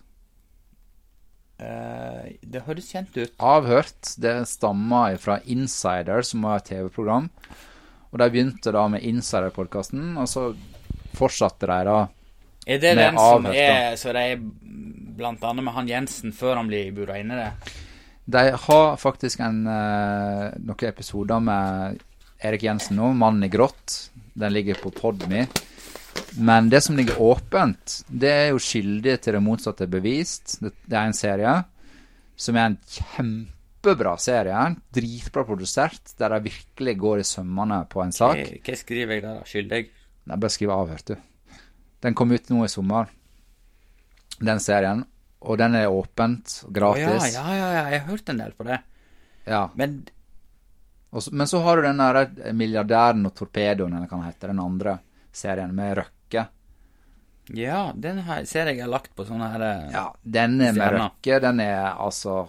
Eh, 1.63 2.33
det 2.43 2.63
høres 2.65 2.89
kjent 2.91 3.15
ut. 3.17 3.33
Avhørt, 3.39 4.13
det 4.19 4.33
stammer 4.49 5.17
fra 5.21 5.39
Insider, 5.45 6.23
som 6.25 6.43
var 6.47 6.59
et 6.61 6.71
TV-program. 6.71 7.29
Og 8.11 8.19
de 8.21 8.29
begynte 8.33 8.73
da 8.73 8.87
med 8.91 9.05
Insider-podkasten, 9.05 10.13
og 10.21 10.27
så 10.29 10.49
fortsatte 11.17 11.69
de 11.69 11.79
da 11.87 11.97
Er 12.65 12.79
det 12.79 12.95
Med 12.95 13.03
den 13.03 13.17
som 13.17 13.45
avhørt, 13.45 13.55
er 13.59 13.95
Så 13.99 14.13
det 14.13 14.23
er 14.31 14.37
blant 15.17 15.41
annet 15.43 15.63
med 15.63 15.73
han 15.73 15.87
Jensen 15.87 16.31
før 16.31 16.55
han 16.55 16.67
blir 16.67 16.93
bura 16.95 17.17
inne 17.19 17.35
det? 17.35 17.73
De 18.25 18.43
har 18.55 18.95
faktisk 18.97 19.41
en, 19.43 19.65
eh, 19.67 20.53
noen 20.63 20.87
episoder 20.87 21.41
med 21.43 21.99
Erik 22.41 22.63
Jensen 22.63 22.97
nå, 22.97 23.13
'Mannen 23.13 23.43
i 23.43 23.49
grått'. 23.49 24.09
Den 24.33 24.53
ligger 24.53 24.79
på 24.81 24.91
Podme. 24.91 25.47
Men 26.37 26.69
det 26.69 26.81
som 26.83 26.97
ligger 26.97 27.19
åpent, 27.21 28.03
det 28.09 28.29
er 28.31 28.47
jo 28.49 28.59
'Skyldig 28.61 29.19
til 29.21 29.33
det 29.33 29.41
motsatte 29.43 29.87
bevist'. 29.87 30.59
Det, 30.61 30.73
det 30.89 30.97
er 30.97 31.05
en 31.05 31.13
serie 31.17 31.53
som 32.35 32.55
er 32.57 32.65
en 32.65 32.77
kjempebra 32.89 34.15
serie. 34.17 34.75
Dritbra 34.93 35.43
produsert, 35.45 36.15
der 36.17 36.29
de 36.33 36.49
virkelig 36.49 36.97
går 36.97 37.19
i 37.19 37.27
sømmene 37.27 37.83
på 37.89 38.01
en 38.01 38.11
sak. 38.11 38.37
Hva, 38.37 38.61
hva 38.65 38.77
skriver 38.79 39.13
jeg 39.13 39.21
der, 39.25 39.35
da? 39.39 39.45
Skyldig? 39.45 39.81
Nei, 40.25 40.37
bare 40.37 40.55
skriv 40.55 40.73
avhørt, 40.73 41.13
du. 41.13 41.15
Den 42.03 42.15
kom 42.17 42.31
ut 42.31 42.49
nå 42.49 42.63
i 42.65 42.71
sommer, 42.71 43.07
den 44.41 44.59
serien. 44.59 45.05
Og 45.43 45.57
den 45.59 45.75
er 45.75 45.91
åpent, 45.91 46.63
Å, 46.63 46.71
gratis. 46.71 47.33
ja, 47.35 47.43
ja, 47.43 47.55
ja, 47.59 47.69
ja, 47.75 47.83
jeg 47.91 48.01
har 48.01 48.09
hørt 48.09 48.29
en 48.31 48.37
del 48.39 48.53
på 48.55 48.63
det. 48.67 48.79
Ja. 49.45 49.65
Men 49.75 49.97
Men 51.31 51.47
så 51.47 51.59
har 51.61 51.77
du 51.77 51.85
den 51.85 52.01
der 52.01 52.53
milliardæren 52.57 53.25
og 53.29 53.35
torpedoen, 53.37 53.93
eller 53.93 54.09
hva 54.09 54.17
den 54.17 54.27
heter, 54.27 54.53
den 54.53 54.61
andre 54.63 54.97
serien 55.33 55.73
med 55.75 55.97
Røkke. 55.97 56.47
ja, 57.53 57.91
den 57.95 58.21
her 58.23 58.45
ser 58.45 58.69
jeg 58.71 58.79
har 58.81 58.89
lagt 58.89 59.15
på 59.15 59.25
sånne 59.27 59.49
her 59.51 59.65
eh, 59.67 59.91
Ja, 59.93 60.05
den 60.23 60.61
er 60.61 60.71
med 60.71 60.79
Stjerna. 60.79 61.09
Røkke, 61.09 61.39
den 61.43 61.59
er 61.59 61.81
altså 61.91 62.47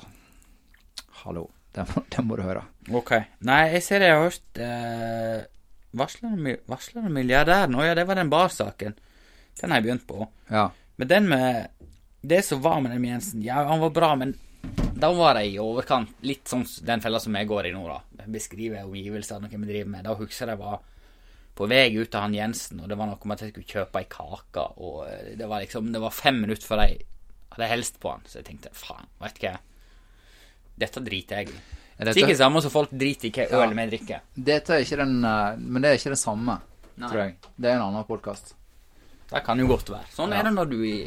Hallo, 1.24 1.48
den, 1.74 1.86
den 2.14 2.28
må 2.28 2.36
du 2.36 2.44
høre. 2.46 2.62
Ok. 2.92 3.12
Nei, 3.48 3.60
jeg 3.74 3.82
ser 3.82 4.04
jeg 4.04 4.14
har 4.14 4.24
hørt 4.28 4.60
eh, 4.60 5.42
Varsler 5.94 6.56
varslende 6.68 7.10
milliardæren. 7.14 7.74
Å 7.78 7.84
ja, 7.86 7.94
det 7.94 8.06
var 8.08 8.18
den 8.18 8.32
barsaken. 8.32 8.96
Den 9.60 9.70
har 9.70 9.78
jeg 9.78 9.86
begynt 9.86 10.06
på. 10.08 10.26
Ja. 10.50 10.68
Men 10.96 11.08
den 11.10 11.28
med 11.30 11.68
Det 12.24 12.40
som 12.44 12.62
var 12.64 12.80
med 12.80 12.94
den 12.94 13.04
Jensen, 13.04 13.42
ja, 13.44 13.62
han 13.68 13.80
var 13.82 13.90
bra, 13.90 14.14
men 14.16 14.34
da 14.94 15.10
var 15.12 15.34
det 15.38 15.46
i 15.50 15.58
overkant 15.60 16.14
litt 16.24 16.48
sånn 16.48 16.64
den 16.86 17.02
fella 17.04 17.20
som 17.20 17.34
jeg 17.36 17.48
går 17.50 17.66
i 17.68 17.72
nå, 17.74 17.84
da. 17.90 18.24
Beskriver 18.32 18.86
omgivelsene 18.86 19.50
hva 19.50 19.60
vi 19.60 19.68
driver 19.68 19.90
med. 19.90 20.04
Da 20.06 20.14
husker 20.16 20.46
jeg 20.46 20.54
jeg 20.54 20.62
var 20.62 20.78
på 21.54 21.68
vei 21.70 21.84
ut 21.94 22.10
til 22.10 22.20
han 22.20 22.34
Jensen, 22.34 22.80
og 22.82 22.88
det 22.90 22.96
var 22.98 23.06
noe 23.06 23.28
med 23.28 23.36
at 23.36 23.44
jeg 23.44 23.52
skulle 23.52 23.72
kjøpe 23.74 24.00
ei 24.00 24.08
kake, 24.10 24.64
og 24.82 25.04
eh, 25.06 25.34
det 25.38 25.46
var 25.50 25.62
liksom 25.62 25.92
Det 25.94 26.00
var 26.02 26.10
fem 26.10 26.40
minutter 26.42 26.66
før 26.66 26.82
jeg 26.82 27.04
hadde 27.54 27.68
helst 27.70 28.00
på 28.02 28.10
han, 28.10 28.24
så 28.26 28.40
jeg 28.40 28.48
tenkte 28.48 28.72
faen, 28.74 29.06
veit 29.20 29.38
du 29.38 29.46
hva. 29.46 29.54
Dette 30.74 31.02
driter 31.06 31.42
jeg 31.44 31.52
i. 31.54 31.60
Er 32.02 32.10
ikke 32.18 32.34
samme 32.34 32.58
som 32.64 32.72
folk 32.74 32.90
driter 32.90 33.28
i 33.28 33.32
hva 33.36 33.62
øl 33.62 33.76
vi 33.78 33.84
drikker. 33.92 34.24
Dette 34.34 34.74
er 34.74 34.82
ikke 34.82 34.98
den 35.04 35.20
eh, 35.22 35.60
Men 35.62 35.82
det 35.84 35.90
er 35.92 36.00
ikke 36.00 36.14
det 36.16 36.22
samme, 36.24 36.58
Nei. 36.96 37.08
tror 37.08 37.20
jeg. 37.22 37.36
Det 37.54 37.70
er 37.70 37.76
en 37.78 37.86
annen 37.86 38.08
podkast. 38.08 38.54
Det 39.30 39.42
kan 39.46 39.58
jo 39.62 39.68
godt 39.70 39.90
være. 39.94 40.10
Sånn 40.14 40.34
Ja. 40.34 40.40
er 40.40 40.48
det 40.48 40.54
når 40.56 40.70
du 40.70 40.78
i 40.82 40.98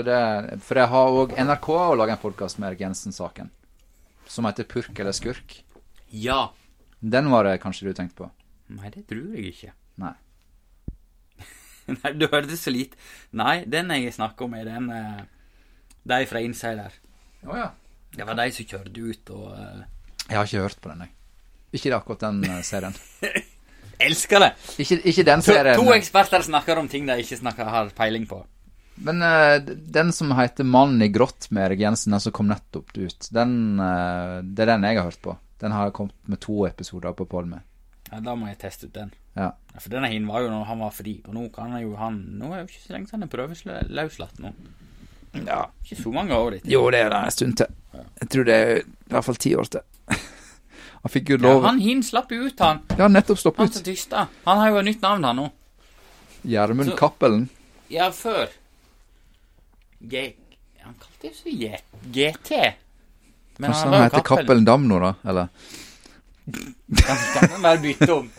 det 0.00 0.60
For 0.64 0.80
jeg 0.80 0.88
har 0.88 1.16
òg 1.20 1.34
NRK 1.36 1.66
har 1.76 1.98
laga 2.00 2.14
en 2.16 2.22
podkast 2.22 2.56
med 2.58 2.70
Erik 2.70 2.80
Jensen-saken. 2.86 3.50
Som 4.32 4.48
heter 4.48 4.64
Purk 4.64 4.96
eller 4.96 5.12
skurk. 5.12 5.58
Ja. 6.08 6.46
Den 7.04 7.28
var 7.32 7.44
det 7.44 7.58
kanskje 7.60 7.90
du 7.90 7.92
tenkte 7.98 8.22
på? 8.22 8.30
Nei, 8.72 8.88
det 8.94 9.04
tror 9.10 9.34
jeg 9.36 9.52
ikke. 9.52 9.74
Nei. 10.00 10.14
Nei, 11.98 12.12
du 12.16 12.24
hørte 12.32 12.56
så 12.56 12.72
lite. 12.72 12.96
Nei, 13.36 13.64
den 13.68 13.92
jeg 13.92 14.14
snakker 14.16 14.48
om, 14.48 14.54
er 14.56 14.70
den 14.70 14.88
eh, 14.96 15.22
De 16.08 16.20
fra 16.30 16.40
Insider. 16.40 16.94
Å 17.44 17.58
ja. 17.58 17.68
Det 18.12 18.24
var 18.28 18.36
de 18.38 18.48
som 18.54 18.68
kjørte 18.68 19.02
ut 19.02 19.30
og 19.36 19.50
eh, 19.56 19.82
Jeg 20.30 20.36
har 20.38 20.48
ikke 20.48 20.64
hørt 20.64 20.80
på 20.84 20.92
den, 20.92 21.04
jeg. 21.04 21.16
Ikke 21.76 21.94
akkurat 21.96 22.24
den 22.28 22.40
eh, 22.48 22.62
serien. 22.68 22.96
Elsker 24.06 24.42
det! 24.42 24.50
Ikke, 24.82 24.98
ikke 25.12 25.24
den 25.28 25.44
To, 25.44 25.52
serien. 25.52 25.78
to 25.78 25.92
eksperter 25.94 26.42
snakker 26.44 26.80
om 26.80 26.88
ting 26.90 27.04
de 27.08 27.18
ikke 27.22 27.38
snakker, 27.38 27.68
har 27.70 27.92
peiling 27.96 28.24
på. 28.30 28.40
Men 28.94 29.22
uh, 29.22 29.58
den 29.92 30.12
som 30.12 30.32
heter 30.36 30.64
Mannen 30.68 31.02
i 31.02 31.08
grått 31.08 31.48
med 31.50 31.64
Erik 31.70 31.80
Jensen, 31.80 32.12
den 32.12 32.20
som 32.20 32.32
kom 32.32 32.50
nettopp 32.50 32.92
ut, 32.96 33.28
den, 33.32 33.80
uh, 33.80 34.42
det 34.44 34.66
er 34.66 34.74
den 34.74 34.84
jeg 34.88 34.98
har 35.00 35.08
hørt 35.08 35.22
på. 35.24 35.36
Den 35.62 35.72
har 35.72 35.90
kommet 35.96 36.14
med 36.28 36.40
to 36.42 36.66
episoder 36.66 37.14
på 37.16 37.24
Podme. 37.30 37.62
Ja, 38.10 38.20
Da 38.20 38.34
må 38.36 38.48
jeg 38.50 38.58
teste 38.60 38.86
ut 38.90 38.94
den. 38.94 39.12
Ja. 39.34 39.52
Ja, 39.72 39.80
for 39.80 39.88
denne 39.94 40.10
hin 40.12 40.26
var 40.28 40.42
jo 40.44 40.50
når 40.52 40.66
han 40.68 40.82
var 40.84 40.90
fri, 40.92 41.14
og 41.24 41.32
nå 41.34 41.46
kan 41.54 41.70
han 41.72 41.80
jo 41.80 41.94
han 41.96 42.18
Nå 42.36 42.50
er 42.52 42.58
jo 42.60 42.66
ikke 42.68 42.82
så 42.82 42.92
lenge 42.92 43.08
siden 43.08 43.22
han 43.22 43.28
er 43.28 43.32
prøveløslatt 43.32 44.42
nå. 44.44 44.50
ja. 45.46 45.62
Ikke 45.86 45.96
så 46.02 46.12
mange 46.12 46.36
år 46.36 46.58
etter. 46.58 46.68
Jo, 46.68 46.82
det 46.92 47.00
er 47.00 47.08
det 47.14 47.22
en 47.24 47.32
stund 47.38 47.56
til. 47.62 47.72
Jeg 48.20 48.28
tror 48.34 48.44
det 48.44 48.58
er 48.58 48.74
i 48.82 49.14
hvert 49.14 49.24
fall 49.24 49.40
ti 49.40 49.54
år 49.56 49.70
til. 49.72 49.86
Han 51.02 51.10
fikk 51.10 51.32
jo 51.32 51.38
lov 51.40 51.62
Ja, 51.62 51.68
han 51.72 51.80
hin 51.82 52.02
slapp 52.06 52.30
jo 52.30 52.44
ut, 52.46 52.60
han. 52.62 52.78
Ja, 52.94 53.08
nettopp 53.10 53.40
Han 53.56 53.66
ut. 53.66 53.74
som 53.74 53.82
tysta. 53.82 54.28
Han 54.44 54.60
har 54.60 54.68
jo 54.70 54.76
et 54.78 54.86
nytt 54.86 55.00
navn, 55.02 55.24
han 55.26 55.40
nå. 55.40 55.46
Gjermund 56.46 56.92
Cappelen. 56.98 57.48
Ja, 57.90 58.10
før. 58.14 58.52
G... 60.10 60.34
Han 60.82 60.94
kalte 60.98 61.30
jo 61.30 61.34
så 61.36 61.52
GT. 62.10 62.50
Men 63.58 63.70
Kanskje 63.70 63.86
han 63.86 63.94
jo 63.94 64.04
heter 64.08 64.24
Cappelen 64.26 64.64
Dam 64.66 64.88
nå, 64.90 64.98
da? 64.98 65.14
Eller? 65.30 65.48
Kan, 67.06 67.48
han 67.52 67.62
bare 67.62 67.78
bytte 67.78 68.08
om? 68.12 68.30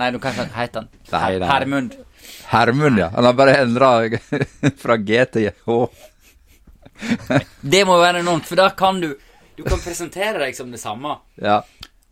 Nei, 0.00 0.10
nå 0.14 0.20
kan 0.22 0.38
han 0.38 0.52
hete 0.56 0.82
han. 0.82 0.88
Hermund. 1.50 1.96
Hermund, 2.48 2.98
ja. 2.98 3.10
Han 3.14 3.28
har 3.28 3.36
bare 3.36 3.56
endra 3.60 3.90
fra 4.82 4.96
G 4.96 5.24
til 5.34 5.50
H. 5.66 5.76
Det 7.60 7.82
må 7.84 7.98
være 8.00 8.22
noe, 8.24 8.40
for 8.46 8.56
da 8.56 8.70
kan 8.72 9.02
du 9.02 9.10
Du 9.56 9.62
kan 9.64 9.80
presentere 9.80 10.40
deg 10.40 10.56
som 10.56 10.72
det 10.72 10.80
samme. 10.80 11.14
Ja. 11.40 11.62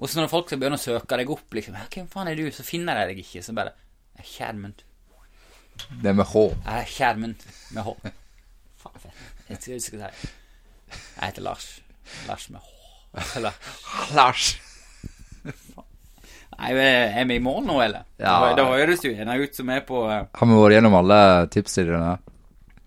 Og 0.01 0.09
så 0.09 0.20
når 0.20 0.30
folk 0.32 0.49
skal 0.49 0.61
begynne 0.61 0.78
å 0.80 0.82
søke 0.82 1.18
deg 1.20 1.30
opp, 1.32 1.45
liksom 1.53 1.76
'Hvem 1.76 2.07
faen 2.12 2.28
er 2.28 2.37
du?' 2.37 2.51
Så 2.53 2.64
finner 2.64 2.97
de 3.01 3.12
deg 3.12 3.20
ikke. 3.20 3.43
Så 3.45 3.53
bare 3.53 3.72
«Jeg 4.16 4.24
er 4.24 4.30
Kjærmund. 4.30 4.85
Det 6.03 6.09
er 6.09 6.16
med 6.16 6.24
H. 6.24 6.45
Er 6.66 6.85
Kjærmund 6.89 7.45
med 7.76 7.85
H. 7.85 7.97
Jeg 9.49 9.59
skal, 9.61 9.72
jeg 9.72 9.82
skal 9.82 9.99
si 9.99 10.28
Jeg 11.16 11.24
heter 11.28 11.45
Lars. 11.45 11.66
Lars 12.28 12.47
med 12.51 12.61
H. 12.61 13.24
Eller 13.36 13.59
Lars. 14.16 14.55
Nei, 16.55 16.70
er 16.78 17.26
vi 17.26 17.36
i 17.36 17.42
mål 17.42 17.64
nå, 17.66 17.80
eller? 17.82 18.07
Ja. 18.20 18.36
Det, 18.57 18.64
høres 18.64 19.03
jo 19.05 19.11
en 19.11 19.32
ut 19.34 19.57
som 19.57 19.72
er 19.74 19.82
på 19.86 20.05
eh, 20.07 20.22
Har 20.38 20.49
vi 20.49 20.61
vært 20.61 20.76
gjennom 20.76 20.97
alle 21.01 21.18
tipssidene? 21.51 22.12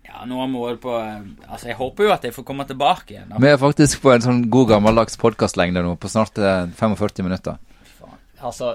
Ja, 0.08 0.24
nå 0.26 0.40
har 0.40 0.48
vi 0.48 0.62
vært 0.62 0.82
på 0.82 0.94
eh, 0.98 1.28
Altså, 1.46 1.68
jeg 1.68 1.78
håper 1.78 2.08
jo 2.08 2.14
at 2.14 2.24
jeg 2.24 2.34
får 2.34 2.46
komme 2.48 2.66
tilbake 2.68 3.14
igjen. 3.14 3.34
Vi 3.36 3.50
er 3.50 3.60
faktisk 3.60 4.02
på 4.04 4.14
en 4.14 4.24
sånn 4.24 4.42
god 4.52 4.72
gammeldags 4.72 5.20
podkastlengde 5.20 5.84
nå, 5.84 5.94
på 6.00 6.10
snart 6.10 6.40
eh, 6.40 6.64
45 6.80 7.28
minutter. 7.28 7.60
Faen. 7.98 8.18
Altså, 8.40 8.74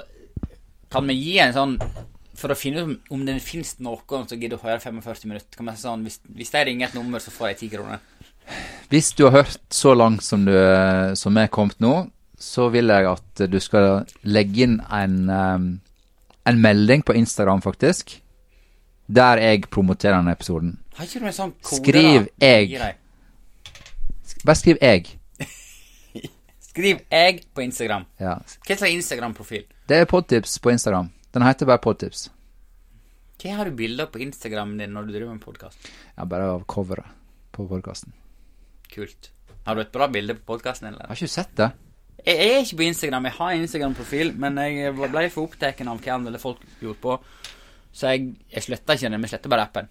kan 0.94 1.10
vi 1.10 1.18
gi 1.18 1.40
en 1.42 1.58
sånn 1.58 1.78
For 2.44 2.52
å 2.52 2.60
finne 2.60 2.82
ut 2.84 3.12
om, 3.14 3.22
det 3.24 3.38
finnes 3.40 3.78
noen 3.80 4.26
som 4.28 4.40
gidder 4.40 4.60
å 4.60 4.66
høre 4.66 4.82
45 4.84 5.30
minutter 5.32 5.56
Kan 5.56 5.70
man 5.70 5.78
si 5.80 5.86
sånn, 5.86 6.02
hvis, 6.04 6.20
hvis 6.28 6.52
de 6.52 6.64
ringer 6.68 6.90
et 6.90 6.98
nummer, 6.98 7.24
så 7.24 7.32
får 7.32 7.54
jeg 7.54 7.60
10 7.70 7.78
kroner. 7.78 8.02
Hvis 8.92 9.14
du 9.16 9.24
har 9.24 9.38
hørt 9.38 9.62
så 9.72 9.94
langt 9.96 10.26
som 10.26 10.44
du 10.44 10.52
som 11.16 11.40
er 11.40 11.48
kommet 11.48 11.80
nå, 11.80 11.94
så 12.36 12.68
vil 12.74 12.92
jeg 12.92 13.08
at 13.08 13.46
du 13.48 13.56
skal 13.64 14.04
legge 14.28 14.66
inn 14.66 14.76
en, 14.92 15.16
eh, 15.32 15.70
en 16.52 16.60
melding 16.66 17.06
på 17.08 17.16
Instagram, 17.16 17.64
faktisk, 17.64 18.18
der 19.08 19.40
jeg 19.40 19.70
promoterer 19.72 20.20
denne 20.20 20.36
episoden. 20.36 20.76
Har 20.98 21.08
ikke 21.08 21.24
du 21.24 21.32
en 21.32 21.40
sånn 21.40 21.56
kode? 21.64 21.80
Skriv 21.80 22.28
da? 22.28 22.52
jeg. 22.52 23.00
Bare 24.44 24.60
skriv 24.60 24.78
'jeg'. 24.82 25.16
Skriv 26.70 27.00
'jeg' 27.08 27.44
på 27.56 27.62
Instagram. 27.62 28.06
Ja. 28.20 28.36
Hva 28.68 28.76
slags 28.76 28.92
Instagram-profil? 28.92 29.64
Det 29.88 29.98
er 29.98 30.06
podtips 30.06 30.60
på 30.60 30.76
Instagram. 30.76 31.10
Den 31.34 31.42
heter 31.42 31.66
bare 31.66 31.82
podtips. 31.82 32.28
Hva 33.42 33.56
har 33.58 33.70
du 33.70 33.78
bilder 33.78 34.06
på 34.14 34.22
Instagramen 34.22 34.78
din 34.78 34.92
når 34.94 35.08
du 35.08 35.16
driver 35.16 35.34
med 35.34 35.42
podkast? 35.42 35.88
Ja, 36.14 36.28
bare 36.30 36.52
av 36.54 36.66
coveret 36.70 37.10
på 37.54 37.66
podkasten. 37.70 38.14
Kult. 38.94 39.32
Har 39.66 39.76
du 39.76 39.82
et 39.82 39.94
bra 39.94 40.06
bilde 40.14 40.36
på 40.38 40.46
podkasten, 40.52 40.92
eller? 40.92 41.08
Har 41.10 41.18
ikke 41.18 41.32
sett 41.34 41.56
det? 41.58 41.72
Jeg, 42.20 42.36
jeg 42.38 42.52
er 42.52 42.62
ikke 42.62 42.78
på 42.84 42.86
Instagram. 42.86 43.26
Jeg 43.26 43.36
har 43.40 43.54
en 43.54 43.64
Instagram-profil, 43.66 44.34
men 44.44 44.60
jeg 44.62 44.94
ble 44.94 45.24
for 45.34 45.50
opptatt 45.50 45.82
av 45.82 46.04
hva 46.06 46.14
andre 46.14 46.42
folk 46.42 46.62
gjorde 46.84 47.02
på, 47.02 47.16
så 47.94 48.14
jeg, 48.14 48.28
jeg 48.54 48.66
sletta 48.68 48.98
ikke 48.98 49.12
den. 49.16 49.26
Vi 49.26 49.32
sletter 49.32 49.54
bare 49.54 49.66
appen. 49.66 49.90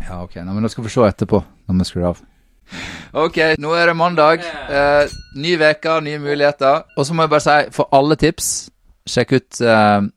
Ja, 0.00 0.22
ok. 0.22 0.38
Nå, 0.40 0.54
men 0.54 0.64
da 0.64 0.70
skal 0.72 0.86
vi 0.86 0.92
se 0.94 1.04
etterpå, 1.04 1.42
når 1.68 1.82
vi 1.82 1.88
skrur 1.90 2.06
av. 2.14 2.22
Ok, 3.20 3.36
nå 3.60 3.74
er 3.76 3.90
det 3.90 3.96
mandag. 3.98 4.46
Eh, 4.70 5.12
ny 5.36 5.58
uke, 5.60 5.98
nye 6.06 6.22
muligheter. 6.22 6.88
Og 6.96 7.04
så 7.04 7.12
må 7.12 7.26
jeg 7.26 7.34
bare 7.34 7.44
si, 7.44 7.58
for 7.76 7.92
alle 7.96 8.16
tips, 8.16 8.48
sjekk 9.10 9.36
ut 9.36 9.60
eh, 9.60 10.08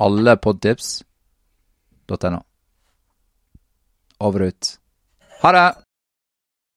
alle 0.00 0.36
podtips.no. 0.40 2.40
Over 4.20 4.46
og 4.46 4.54
ut. 4.54 4.72
Ha 5.42 5.52
det! 5.56 5.68